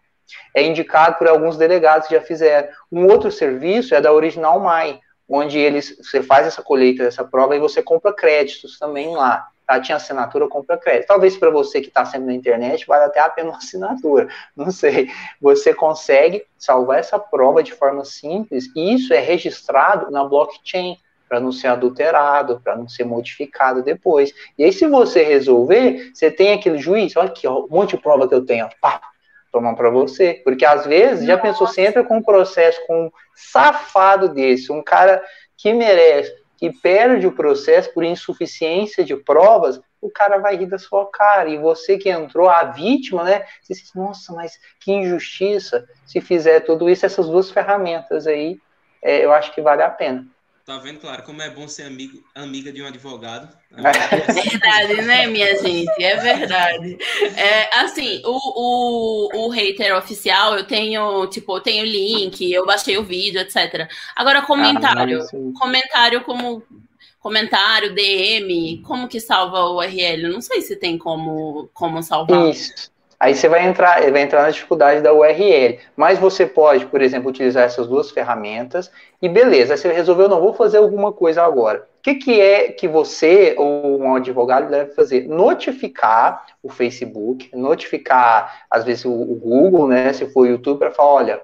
É 0.54 0.62
indicado 0.62 1.18
por 1.18 1.28
alguns 1.28 1.58
delegados 1.58 2.08
que 2.08 2.14
já 2.14 2.22
fizeram. 2.22 2.68
Um 2.92 3.08
outro 3.08 3.32
serviço 3.32 3.96
é 3.96 4.00
da 4.00 4.14
Original 4.14 4.60
Mai, 4.60 5.00
onde 5.28 5.58
eles 5.58 5.98
você 5.98 6.22
faz 6.22 6.46
essa 6.46 6.62
colheita 6.62 7.06
dessa 7.06 7.24
prova 7.24 7.56
e 7.56 7.60
você 7.60 7.82
compra 7.82 8.14
créditos 8.14 8.78
também 8.78 9.16
lá 9.16 9.48
tá, 9.66 9.80
tinha 9.80 9.96
assinatura, 9.96 10.48
compra 10.48 10.78
crédito. 10.78 11.08
Talvez 11.08 11.38
para 11.38 11.50
você 11.50 11.82
que 11.82 11.88
está 11.88 12.06
sempre 12.06 12.28
na 12.28 12.34
internet, 12.34 12.86
vale 12.86 13.06
até 13.06 13.20
a 13.20 13.30
pena 13.30 13.50
uma 13.50 13.58
assinatura, 13.60 14.28
não 14.56 14.72
sei. 14.72 15.10
Você 15.42 15.74
consegue 15.74 16.46
salvar 16.58 17.00
essa 17.00 17.18
prova 17.20 17.64
de 17.64 17.74
forma 17.74 18.06
simples, 18.06 18.66
e 18.76 18.94
isso 18.94 19.14
é 19.14 19.20
registrado 19.20 20.12
na 20.12 20.24
blockchain, 20.24 20.98
para 21.28 21.40
não 21.40 21.52
ser 21.52 21.68
adulterado, 21.68 22.62
para 22.64 22.76
não 22.76 22.88
ser 22.88 23.06
modificado 23.06 23.82
depois. 23.82 24.32
E 24.56 24.64
aí, 24.64 24.72
se 24.72 24.86
você 24.88 25.24
resolver, 25.24 26.12
você 26.14 26.30
tem 26.30 26.54
aquele 26.54 26.78
juiz, 26.78 27.16
olha 27.16 27.28
aqui, 27.28 27.48
ó, 27.48 27.64
um 27.64 27.68
monte 27.70 27.96
de 27.96 28.04
prova 28.04 28.28
que 28.28 28.36
eu 28.36 28.46
tenho, 28.46 28.70
pá, 28.80 29.02
toma 29.52 29.76
para 29.76 29.90
você. 29.90 30.42
Porque 30.44 30.64
às 30.64 30.86
vezes, 30.86 31.26
já 31.26 31.36
pensou, 31.36 31.66
você 31.66 31.82
entra 31.82 32.04
com 32.04 32.18
um 32.18 32.22
processo 32.22 32.80
com 32.86 33.06
um 33.06 33.12
safado 33.34 34.30
desse, 34.30 34.72
um 34.72 34.84
cara 34.84 35.24
que 35.58 35.74
merece 35.74 36.43
que 36.64 36.72
perde 36.72 37.28
o 37.28 37.34
processo 37.34 37.94
por 37.94 38.06
insuficiência 38.06 39.04
de 39.04 39.18
provas, 39.18 39.82
o 40.00 40.10
cara 40.10 40.38
vai 40.38 40.56
rir 40.56 40.68
da 40.68 40.78
sua 40.78 41.12
cara. 41.12 41.50
E 41.50 41.58
você 41.58 41.98
que 41.98 42.10
entrou, 42.10 42.48
a 42.48 42.64
vítima, 42.64 43.26
né? 43.26 43.44
Você 43.62 43.74
diz, 43.74 43.94
nossa, 43.94 44.32
mas 44.32 44.58
que 44.80 44.94
injustiça. 44.94 45.86
Se 46.06 46.22
fizer 46.22 46.62
tudo 46.62 46.90
isso, 46.90 47.06
essas 47.06 47.28
duas 47.28 47.52
ferramentas 47.52 48.26
aí, 48.26 48.62
é, 49.02 49.26
eu 49.26 49.34
acho 49.34 49.54
que 49.54 49.62
vale 49.62 49.84
a 49.84 49.90
pena. 49.90 50.26
Tá 50.66 50.78
vendo, 50.78 51.00
claro, 51.00 51.24
como 51.24 51.42
é 51.42 51.50
bom 51.50 51.68
ser 51.68 51.84
amigo, 51.84 52.24
amiga 52.34 52.72
de 52.72 52.82
um 52.82 52.88
advogado. 52.88 53.54
É 53.76 54.32
verdade, 54.32 55.02
né, 55.02 55.28
minha 55.28 55.58
gente? 55.62 55.92
É 56.02 56.16
verdade. 56.16 56.98
É, 57.36 57.80
assim, 57.80 58.22
o, 58.24 58.32
o, 58.32 59.46
o 59.46 59.50
hater 59.50 59.98
oficial, 59.98 60.56
eu 60.56 60.64
tenho, 60.64 61.28
tipo, 61.28 61.58
eu 61.58 61.62
tenho 61.62 61.84
link, 61.84 62.50
eu 62.50 62.66
baixei 62.66 62.98
o 62.98 63.04
vídeo, 63.04 63.42
etc. 63.42 63.90
Agora, 64.16 64.42
comentário. 64.44 65.22
Ah, 65.22 65.60
comentário 65.60 66.22
como 66.24 66.64
comentário, 67.20 67.96
DM, 67.96 68.82
como 68.86 69.08
que 69.08 69.20
salva 69.20 69.66
o 69.66 69.78
URL? 69.78 70.30
Não 70.30 70.42
sei 70.42 70.62
se 70.62 70.76
tem 70.76 70.98
como, 70.98 71.70
como 71.74 72.04
salvar. 72.04 72.50
Isso. 72.50 72.93
Aí 73.20 73.36
você 73.36 73.48
vai 73.48 73.66
entrar, 73.66 74.00
vai 74.12 74.22
entrar 74.22 74.44
na 74.44 74.50
dificuldade 74.50 75.02
da 75.02 75.14
URL. 75.14 75.80
Mas 75.96 76.20
você 76.20 76.46
pode, 76.46 76.86
por 76.86 77.02
exemplo, 77.02 77.30
utilizar 77.30 77.64
essas 77.64 77.88
duas 77.88 78.12
ferramentas 78.12 78.92
e 79.22 79.30
beleza, 79.30 79.74
aí 79.74 79.78
você 79.78 79.92
resolveu, 79.92 80.28
não 80.28 80.42
vou 80.42 80.54
fazer 80.54 80.78
alguma 80.78 81.14
coisa 81.14 81.44
agora. 81.44 81.88
O 82.00 82.04
que, 82.04 82.16
que 82.16 82.42
é 82.42 82.72
que 82.72 82.88
você 82.88 83.56
ou 83.58 84.02
um 84.02 84.16
advogado 84.16 84.70
deve 84.70 84.92
fazer? 84.92 85.26
Notificar 85.28 86.46
o 86.62 86.70
Facebook, 86.70 87.50
notificar, 87.56 88.66
às 88.70 88.84
vezes, 88.84 89.06
o, 89.06 89.12
Google, 89.12 89.88
né? 89.88 90.12
Se 90.12 90.26
for 90.28 90.42
o 90.42 90.46
YouTube, 90.46 90.80
para 90.80 90.92
falar, 90.92 91.14
olha, 91.14 91.42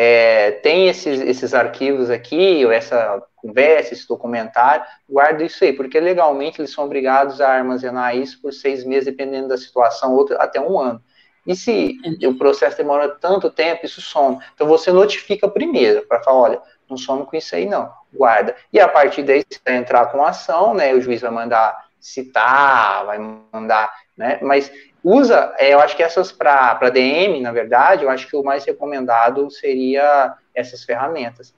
é, 0.00 0.52
tem 0.52 0.86
esses, 0.86 1.20
esses 1.20 1.52
arquivos 1.52 2.08
aqui, 2.08 2.64
ou 2.64 2.70
essa 2.70 3.20
conversa, 3.34 3.94
esse 3.94 4.06
documentário, 4.06 4.86
guarda 5.10 5.42
isso 5.42 5.64
aí, 5.64 5.72
porque 5.72 5.98
legalmente 5.98 6.60
eles 6.60 6.72
são 6.72 6.84
obrigados 6.84 7.40
a 7.40 7.48
armazenar 7.48 8.16
isso 8.16 8.40
por 8.40 8.52
seis 8.52 8.84
meses, 8.84 9.06
dependendo 9.06 9.48
da 9.48 9.58
situação, 9.58 10.14
outro 10.14 10.40
até 10.40 10.60
um 10.60 10.78
ano. 10.78 11.02
E 11.44 11.56
se 11.56 11.96
o 12.24 12.38
processo 12.38 12.76
demora 12.76 13.08
tanto 13.08 13.50
tempo, 13.50 13.84
isso 13.86 14.00
some. 14.00 14.38
Então 14.54 14.68
você 14.68 14.92
notifica 14.92 15.48
primeiro, 15.48 16.06
para 16.06 16.22
falar, 16.22 16.38
olha, 16.38 16.62
não 16.88 16.96
some 16.96 17.26
com 17.26 17.34
isso 17.34 17.56
aí 17.56 17.66
não, 17.66 17.92
guarda. 18.14 18.54
E 18.72 18.78
a 18.78 18.86
partir 18.86 19.24
daí 19.24 19.42
você 19.50 19.58
vai 19.66 19.78
entrar 19.78 20.06
com 20.12 20.24
ação, 20.24 20.74
né, 20.74 20.94
o 20.94 21.00
juiz 21.00 21.22
vai 21.22 21.32
mandar 21.32 21.88
citar, 21.98 23.04
vai 23.04 23.18
mandar, 23.52 23.92
né, 24.16 24.38
mas 24.42 24.70
usa, 25.08 25.54
é, 25.56 25.72
eu 25.72 25.80
acho 25.80 25.96
que 25.96 26.02
essas 26.02 26.30
para 26.30 26.90
DM, 26.90 27.40
na 27.40 27.50
verdade, 27.50 28.04
eu 28.04 28.10
acho 28.10 28.28
que 28.28 28.36
o 28.36 28.42
mais 28.42 28.64
recomendado 28.64 29.50
seria 29.50 30.34
essas 30.54 30.84
ferramentas. 30.84 31.54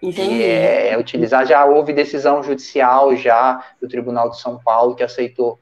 Entendi. 0.00 0.44
É, 0.44 0.90
é, 0.90 0.98
utilizar, 0.98 1.44
já 1.44 1.64
houve 1.64 1.92
decisão 1.92 2.40
judicial 2.42 3.16
já 3.16 3.64
do 3.80 3.88
Tribunal 3.88 4.30
de 4.30 4.40
São 4.40 4.58
Paulo 4.62 4.94
que 4.94 5.02
aceitou 5.02 5.58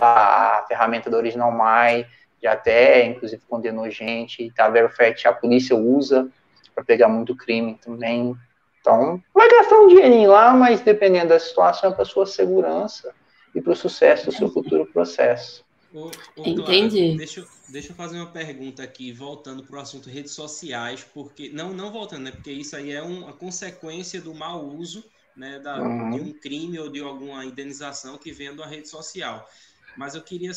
a 0.00 0.64
ferramenta 0.66 1.08
da 1.08 1.16
Original 1.16 1.52
My, 1.52 2.04
já 2.42 2.52
até, 2.52 3.04
inclusive, 3.04 3.42
condenou 3.48 3.88
gente, 3.88 4.52
tá 4.54 4.68
Verifact, 4.68 5.28
a 5.28 5.32
polícia 5.32 5.76
usa 5.76 6.28
para 6.74 6.84
pegar 6.84 7.08
muito 7.08 7.36
crime 7.36 7.78
também. 7.82 8.36
Então, 8.80 9.22
vai 9.32 9.48
gastar 9.48 9.76
um 9.76 9.88
dinheirinho 9.88 10.30
lá, 10.30 10.52
mas 10.52 10.80
dependendo 10.80 11.28
da 11.28 11.38
situação, 11.38 11.90
é 11.90 11.94
para 11.94 12.04
sua 12.04 12.26
segurança 12.26 13.14
e 13.54 13.60
para 13.60 13.72
o 13.72 13.76
sucesso 13.76 14.26
do 14.26 14.32
seu 14.32 14.48
futuro 14.48 14.84
processo. 14.86 15.65
Ô, 15.96 16.10
ô, 16.36 16.46
Entendi. 16.46 17.16
deixa, 17.16 17.46
deixa 17.70 17.92
eu 17.92 17.96
fazer 17.96 18.18
uma 18.18 18.30
pergunta 18.30 18.82
aqui, 18.82 19.12
voltando 19.12 19.64
para 19.64 19.76
o 19.76 19.80
assunto 19.80 20.10
redes 20.10 20.32
sociais, 20.32 21.06
porque. 21.14 21.48
Não, 21.48 21.72
não 21.72 21.90
voltando, 21.90 22.24
né? 22.24 22.30
Porque 22.30 22.52
isso 22.52 22.76
aí 22.76 22.92
é 22.92 23.02
uma 23.02 23.32
consequência 23.32 24.20
do 24.20 24.34
mau 24.34 24.66
uso 24.66 25.02
né, 25.36 25.58
da, 25.58 25.82
uhum. 25.82 26.10
de 26.10 26.20
um 26.20 26.32
crime 26.32 26.78
ou 26.78 26.90
de 26.90 27.00
alguma 27.00 27.44
indenização 27.44 28.16
que 28.16 28.32
venha 28.32 28.54
da 28.54 28.66
rede 28.66 28.88
social. 28.88 29.48
Mas 29.96 30.14
eu 30.14 30.22
queria 30.22 30.50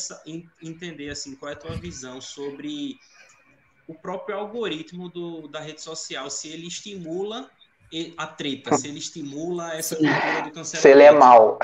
entender 0.61 1.09
assim, 1.09 1.35
qual 1.35 1.51
é 1.51 1.53
a 1.53 1.57
tua 1.57 1.75
visão 1.75 2.19
sobre 2.19 2.97
o 3.87 3.93
próprio 3.93 4.37
algoritmo 4.37 5.09
do, 5.09 5.47
da 5.47 5.59
rede 5.59 5.81
social, 5.81 6.29
se 6.29 6.47
ele 6.49 6.67
estimula 6.67 7.49
a 8.17 8.27
treta, 8.27 8.75
se 8.75 8.87
ele 8.87 8.99
estimula 8.99 9.73
essa 9.73 9.95
cultura 9.95 10.41
do 10.43 10.51
cancelamento. 10.51 10.77
Se 10.77 10.89
ele 10.89 11.03
é 11.03 11.11
mal. 11.11 11.57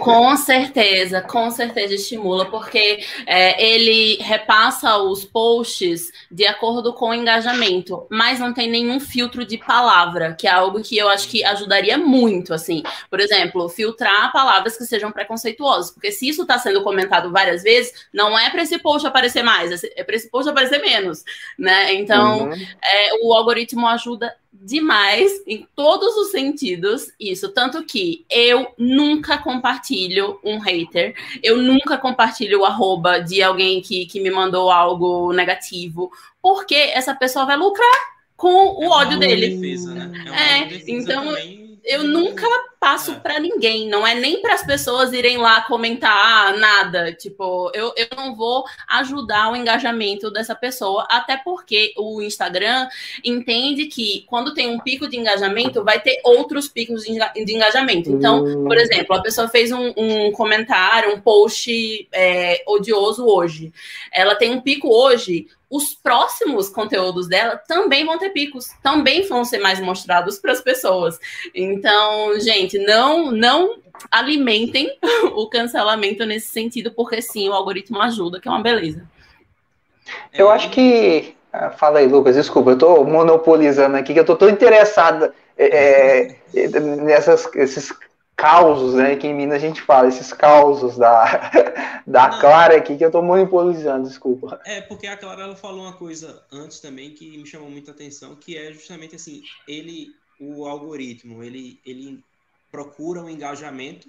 Com 0.00 0.36
certeza, 0.36 1.20
com 1.20 1.48
certeza 1.50 1.94
estimula, 1.94 2.50
porque 2.50 3.04
é, 3.24 3.64
ele 3.64 4.16
repassa 4.20 4.98
os 4.98 5.24
posts 5.24 6.10
de 6.28 6.44
acordo 6.44 6.92
com 6.92 7.10
o 7.10 7.14
engajamento, 7.14 8.04
mas 8.10 8.40
não 8.40 8.52
tem 8.52 8.68
nenhum 8.68 8.98
filtro 8.98 9.46
de 9.46 9.56
palavra, 9.56 10.34
que 10.34 10.48
é 10.48 10.50
algo 10.50 10.82
que 10.82 10.98
eu 10.98 11.08
acho 11.08 11.28
que 11.28 11.44
ajudaria 11.44 11.96
muito, 11.96 12.52
assim. 12.52 12.82
Por 13.08 13.20
exemplo, 13.20 13.68
filtrar 13.68 14.32
palavras 14.32 14.76
que 14.76 14.84
sejam 14.84 15.12
preconceituosas, 15.12 15.92
porque 15.92 16.10
se 16.10 16.28
isso 16.28 16.42
está 16.42 16.58
sendo 16.58 16.82
comentado 16.82 17.30
várias 17.30 17.62
vezes, 17.62 18.06
não 18.12 18.36
é 18.36 18.50
para 18.50 18.62
esse 18.62 18.78
post 18.78 19.06
aparecer 19.06 19.44
mais, 19.44 19.84
é 19.84 20.02
para 20.02 20.16
esse 20.16 20.28
post 20.28 20.50
aparecer 20.50 20.80
menos, 20.80 21.22
né? 21.56 21.94
Então, 21.94 22.48
uhum. 22.48 22.52
é, 22.52 23.10
o 23.22 23.32
algoritmo 23.32 23.86
ajuda 23.86 24.34
demais 24.62 25.30
em 25.46 25.66
todos 25.74 26.16
os 26.16 26.30
sentidos 26.30 27.12
isso. 27.18 27.50
Tanto 27.50 27.84
que 27.84 28.24
eu 28.30 28.68
nunca 28.78 29.38
compartilho 29.38 30.38
um 30.44 30.58
hater, 30.58 31.14
eu 31.42 31.58
nunca 31.58 31.98
compartilho 31.98 32.60
o 32.60 32.64
arroba 32.64 33.18
de 33.18 33.42
alguém 33.42 33.82
que, 33.82 34.06
que 34.06 34.20
me 34.20 34.30
mandou 34.30 34.70
algo 34.70 35.32
negativo, 35.32 36.10
porque 36.40 36.74
essa 36.74 37.14
pessoa 37.14 37.44
vai 37.44 37.56
lucrar 37.56 38.14
com 38.36 38.78
o 38.78 38.84
é 38.84 38.88
ódio 38.88 39.18
dele. 39.18 39.56
Defesa, 39.56 39.94
né? 39.94 40.24
É, 40.30 40.74
é 40.74 40.82
então. 40.88 41.24
Também 41.24 41.73
eu 41.84 42.04
nunca 42.04 42.46
passo 42.80 43.12
é. 43.12 43.14
para 43.14 43.38
ninguém, 43.38 43.88
não 43.88 44.06
é 44.06 44.14
nem 44.14 44.40
para 44.40 44.54
as 44.54 44.64
pessoas 44.64 45.12
irem 45.12 45.36
lá 45.36 45.62
comentar 45.62 46.56
nada. 46.56 47.12
Tipo, 47.12 47.70
eu, 47.74 47.92
eu 47.96 48.06
não 48.16 48.34
vou 48.34 48.64
ajudar 48.88 49.52
o 49.52 49.56
engajamento 49.56 50.30
dessa 50.30 50.54
pessoa, 50.54 51.06
até 51.10 51.36
porque 51.36 51.92
o 51.96 52.22
Instagram 52.22 52.88
entende 53.24 53.86
que 53.86 54.24
quando 54.26 54.54
tem 54.54 54.68
um 54.68 54.78
pico 54.78 55.08
de 55.08 55.18
engajamento, 55.18 55.84
vai 55.84 56.00
ter 56.00 56.20
outros 56.24 56.68
picos 56.68 57.04
de, 57.04 57.12
engajamento. 57.54 58.10
Então, 58.10 58.64
por 58.64 58.76
exemplo, 58.76 59.16
a 59.16 59.22
pessoa 59.22 59.48
fez 59.48 59.70
um, 59.70 59.92
um 59.96 60.32
comentário, 60.32 61.14
um 61.14 61.20
post 61.20 62.08
é, 62.12 62.62
odioso 62.66 63.26
hoje. 63.26 63.72
Ela 64.10 64.34
tem 64.34 64.50
um 64.50 64.60
pico 64.60 64.88
hoje, 64.88 65.48
os 65.74 65.92
próximos 65.92 66.68
conteúdos 66.68 67.26
dela 67.26 67.56
também 67.56 68.06
vão 68.06 68.16
ter 68.16 68.30
picos, 68.30 68.68
também 68.80 69.26
vão 69.26 69.44
ser 69.44 69.58
mais 69.58 69.80
mostrados 69.80 70.38
para 70.38 70.52
as 70.52 70.60
pessoas. 70.60 71.18
Então, 71.52 72.38
gente, 72.38 72.78
não 72.78 73.32
não 73.32 73.78
alimentem 74.08 74.96
o 75.34 75.48
cancelamento 75.48 76.24
nesse 76.24 76.46
sentido, 76.46 76.92
porque 76.92 77.20
sim, 77.20 77.48
o 77.48 77.52
algoritmo 77.52 78.00
ajuda, 78.00 78.40
que 78.40 78.46
é 78.46 78.50
uma 78.52 78.62
beleza. 78.62 79.02
Eu 80.32 80.48
acho 80.48 80.70
que. 80.70 81.34
Ah, 81.52 81.70
fala 81.70 81.98
aí, 81.98 82.06
Lucas, 82.06 82.36
desculpa, 82.36 82.70
eu 82.70 82.74
estou 82.74 83.04
monopolizando 83.04 83.96
aqui, 83.96 84.12
que 84.12 84.18
eu 84.18 84.22
estou 84.22 84.36
tão 84.36 84.48
interessado 84.48 85.32
é, 85.58 86.36
é, 86.54 86.68
nessas, 87.02 87.48
esses 87.56 87.92
causos, 88.36 88.94
né? 88.94 89.16
Que 89.16 89.26
em 89.26 89.34
Minas 89.34 89.56
a 89.56 89.66
gente 89.66 89.80
fala, 89.82 90.08
esses 90.08 90.32
causos 90.32 90.96
da, 90.96 91.50
da 92.06 92.28
Não, 92.28 92.40
Clara 92.40 92.76
aqui, 92.76 92.96
que 92.96 93.04
eu 93.04 93.10
tô 93.10 93.22
monopolizando, 93.22 94.08
desculpa. 94.08 94.60
É, 94.64 94.80
porque 94.80 95.06
a 95.06 95.16
Clara 95.16 95.42
ela 95.42 95.56
falou 95.56 95.82
uma 95.82 95.94
coisa 95.94 96.44
antes 96.52 96.80
também 96.80 97.10
que 97.10 97.36
me 97.36 97.46
chamou 97.46 97.70
muita 97.70 97.90
atenção, 97.90 98.36
que 98.36 98.56
é 98.56 98.72
justamente 98.72 99.14
assim, 99.14 99.42
ele, 99.66 100.14
o 100.40 100.66
algoritmo, 100.66 101.42
ele, 101.42 101.80
ele 101.84 102.22
procura 102.70 103.22
um 103.22 103.30
engajamento, 103.30 104.08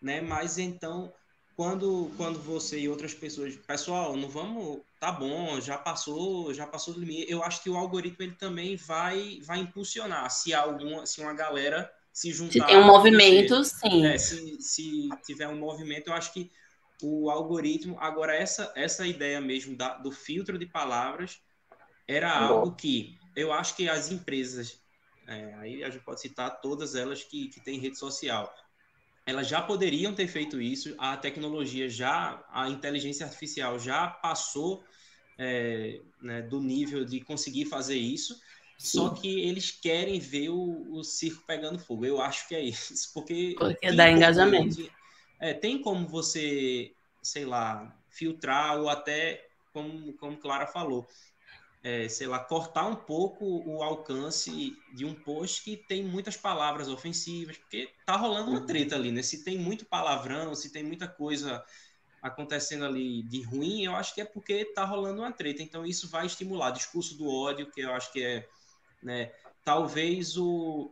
né? 0.00 0.20
Mas 0.20 0.58
então, 0.58 1.12
quando, 1.56 2.10
quando 2.16 2.38
você 2.38 2.78
e 2.80 2.88
outras 2.88 3.14
pessoas, 3.14 3.56
pessoal, 3.56 4.16
não 4.16 4.28
vamos, 4.28 4.80
tá 5.00 5.10
bom, 5.12 5.60
já 5.60 5.78
passou, 5.78 6.52
já 6.52 6.66
passou 6.66 6.94
do 6.94 7.00
limite. 7.00 7.30
Eu 7.30 7.42
acho 7.42 7.62
que 7.62 7.70
o 7.70 7.76
algoritmo 7.76 8.22
ele 8.22 8.34
também 8.34 8.76
vai, 8.76 9.40
vai 9.42 9.58
impulsionar 9.58 10.30
se 10.30 10.52
alguma, 10.54 11.06
se 11.06 11.20
uma 11.20 11.32
galera 11.32 11.90
se 12.16 12.32
juntar. 12.32 12.52
Se 12.52 12.60
tem 12.64 12.78
um 12.78 12.86
movimento, 12.86 13.62
sim. 13.62 14.06
É, 14.06 14.16
se, 14.16 14.56
se 14.58 15.10
tiver 15.22 15.48
um 15.48 15.58
movimento, 15.58 16.08
eu 16.08 16.14
acho 16.14 16.32
que 16.32 16.50
o 17.02 17.28
algoritmo. 17.28 17.98
Agora, 18.00 18.34
essa, 18.34 18.72
essa 18.74 19.06
ideia 19.06 19.38
mesmo 19.38 19.76
da, 19.76 19.98
do 19.98 20.10
filtro 20.10 20.58
de 20.58 20.64
palavras 20.64 21.38
era 22.08 22.34
algo 22.34 22.74
que 22.74 23.18
eu 23.36 23.52
acho 23.52 23.76
que 23.76 23.86
as 23.86 24.10
empresas, 24.10 24.80
é, 25.28 25.54
aí 25.56 25.84
a 25.84 25.90
gente 25.90 26.04
pode 26.04 26.22
citar 26.22 26.58
todas 26.62 26.94
elas 26.94 27.22
que, 27.22 27.48
que 27.48 27.60
têm 27.62 27.78
rede 27.78 27.98
social, 27.98 28.50
elas 29.26 29.46
já 29.46 29.60
poderiam 29.60 30.14
ter 30.14 30.26
feito 30.26 30.58
isso, 30.58 30.94
a 30.96 31.18
tecnologia 31.18 31.86
já, 31.86 32.42
a 32.50 32.70
inteligência 32.70 33.26
artificial 33.26 33.78
já 33.78 34.08
passou 34.08 34.82
é, 35.36 36.00
né, 36.22 36.40
do 36.40 36.62
nível 36.62 37.04
de 37.04 37.20
conseguir 37.20 37.66
fazer 37.66 37.98
isso, 37.98 38.40
só 38.78 39.10
que 39.10 39.40
eles 39.40 39.70
querem 39.70 40.18
ver 40.20 40.50
o, 40.50 40.86
o 40.92 41.02
circo 41.02 41.42
pegando 41.46 41.78
fogo. 41.78 42.04
Eu 42.04 42.20
acho 42.20 42.46
que 42.46 42.54
é 42.54 42.60
isso. 42.60 43.10
Porque, 43.12 43.54
porque 43.58 43.92
dá 43.92 44.10
engajamento. 44.10 44.90
é, 45.40 45.54
tem 45.54 45.80
como 45.80 46.06
você, 46.06 46.92
sei 47.22 47.44
lá, 47.44 47.96
filtrar 48.10 48.78
ou 48.78 48.88
até, 48.88 49.46
como, 49.72 50.12
como 50.14 50.36
Clara 50.36 50.66
falou, 50.66 51.06
é, 51.82 52.08
sei 52.08 52.26
lá, 52.26 52.38
cortar 52.38 52.86
um 52.86 52.96
pouco 52.96 53.62
o 53.64 53.82
alcance 53.82 54.76
de 54.92 55.04
um 55.04 55.14
post 55.14 55.62
que 55.62 55.76
tem 55.76 56.02
muitas 56.02 56.36
palavras 56.36 56.88
ofensivas, 56.88 57.56
porque 57.56 57.90
tá 58.04 58.16
rolando 58.16 58.50
uma 58.50 58.66
treta 58.66 58.96
ali, 58.96 59.10
né? 59.10 59.22
Se 59.22 59.44
tem 59.44 59.56
muito 59.58 59.86
palavrão, 59.86 60.54
se 60.54 60.70
tem 60.70 60.82
muita 60.82 61.06
coisa 61.06 61.64
acontecendo 62.20 62.84
ali 62.84 63.22
de 63.22 63.42
ruim, 63.42 63.84
eu 63.84 63.94
acho 63.94 64.14
que 64.14 64.20
é 64.20 64.24
porque 64.24 64.64
tá 64.64 64.84
rolando 64.84 65.22
uma 65.22 65.32
treta. 65.32 65.62
Então 65.62 65.86
isso 65.86 66.08
vai 66.08 66.26
estimular 66.26 66.72
discurso 66.72 67.16
do 67.16 67.28
ódio, 67.28 67.70
que 67.70 67.80
eu 67.80 67.92
acho 67.92 68.12
que 68.12 68.22
é 68.22 68.48
né? 69.02 69.32
Talvez 69.64 70.36
o, 70.36 70.90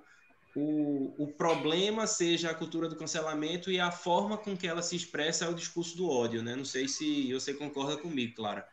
o, 0.54 1.14
o 1.18 1.26
problema 1.28 2.06
seja 2.06 2.50
a 2.50 2.54
cultura 2.54 2.88
do 2.88 2.96
cancelamento 2.96 3.70
e 3.70 3.80
a 3.80 3.90
forma 3.90 4.36
com 4.36 4.56
que 4.56 4.66
ela 4.66 4.82
se 4.82 4.96
expressa 4.96 5.44
é 5.44 5.48
o 5.48 5.54
discurso 5.54 5.96
do 5.96 6.08
ódio, 6.08 6.42
né? 6.42 6.54
Não 6.54 6.64
sei 6.64 6.88
se 6.88 7.32
você 7.32 7.54
concorda 7.54 7.96
comigo, 7.96 8.36
Clara, 8.36 8.66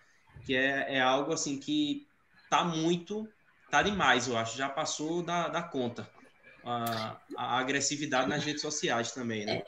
que 0.45 0.55
é, 0.55 0.95
é 0.95 1.01
algo 1.01 1.33
assim 1.33 1.59
que 1.59 2.07
tá 2.49 2.63
muito, 2.63 3.27
tá 3.69 3.81
demais, 3.81 4.27
eu 4.27 4.37
acho, 4.37 4.57
já 4.57 4.69
passou 4.69 5.23
da, 5.23 5.47
da 5.47 5.63
conta. 5.63 6.09
A, 6.63 7.19
a 7.35 7.57
agressividade 7.57 8.29
nas 8.29 8.43
redes 8.43 8.61
sociais 8.61 9.11
também, 9.13 9.45
né? 9.45 9.57
É. 9.57 9.65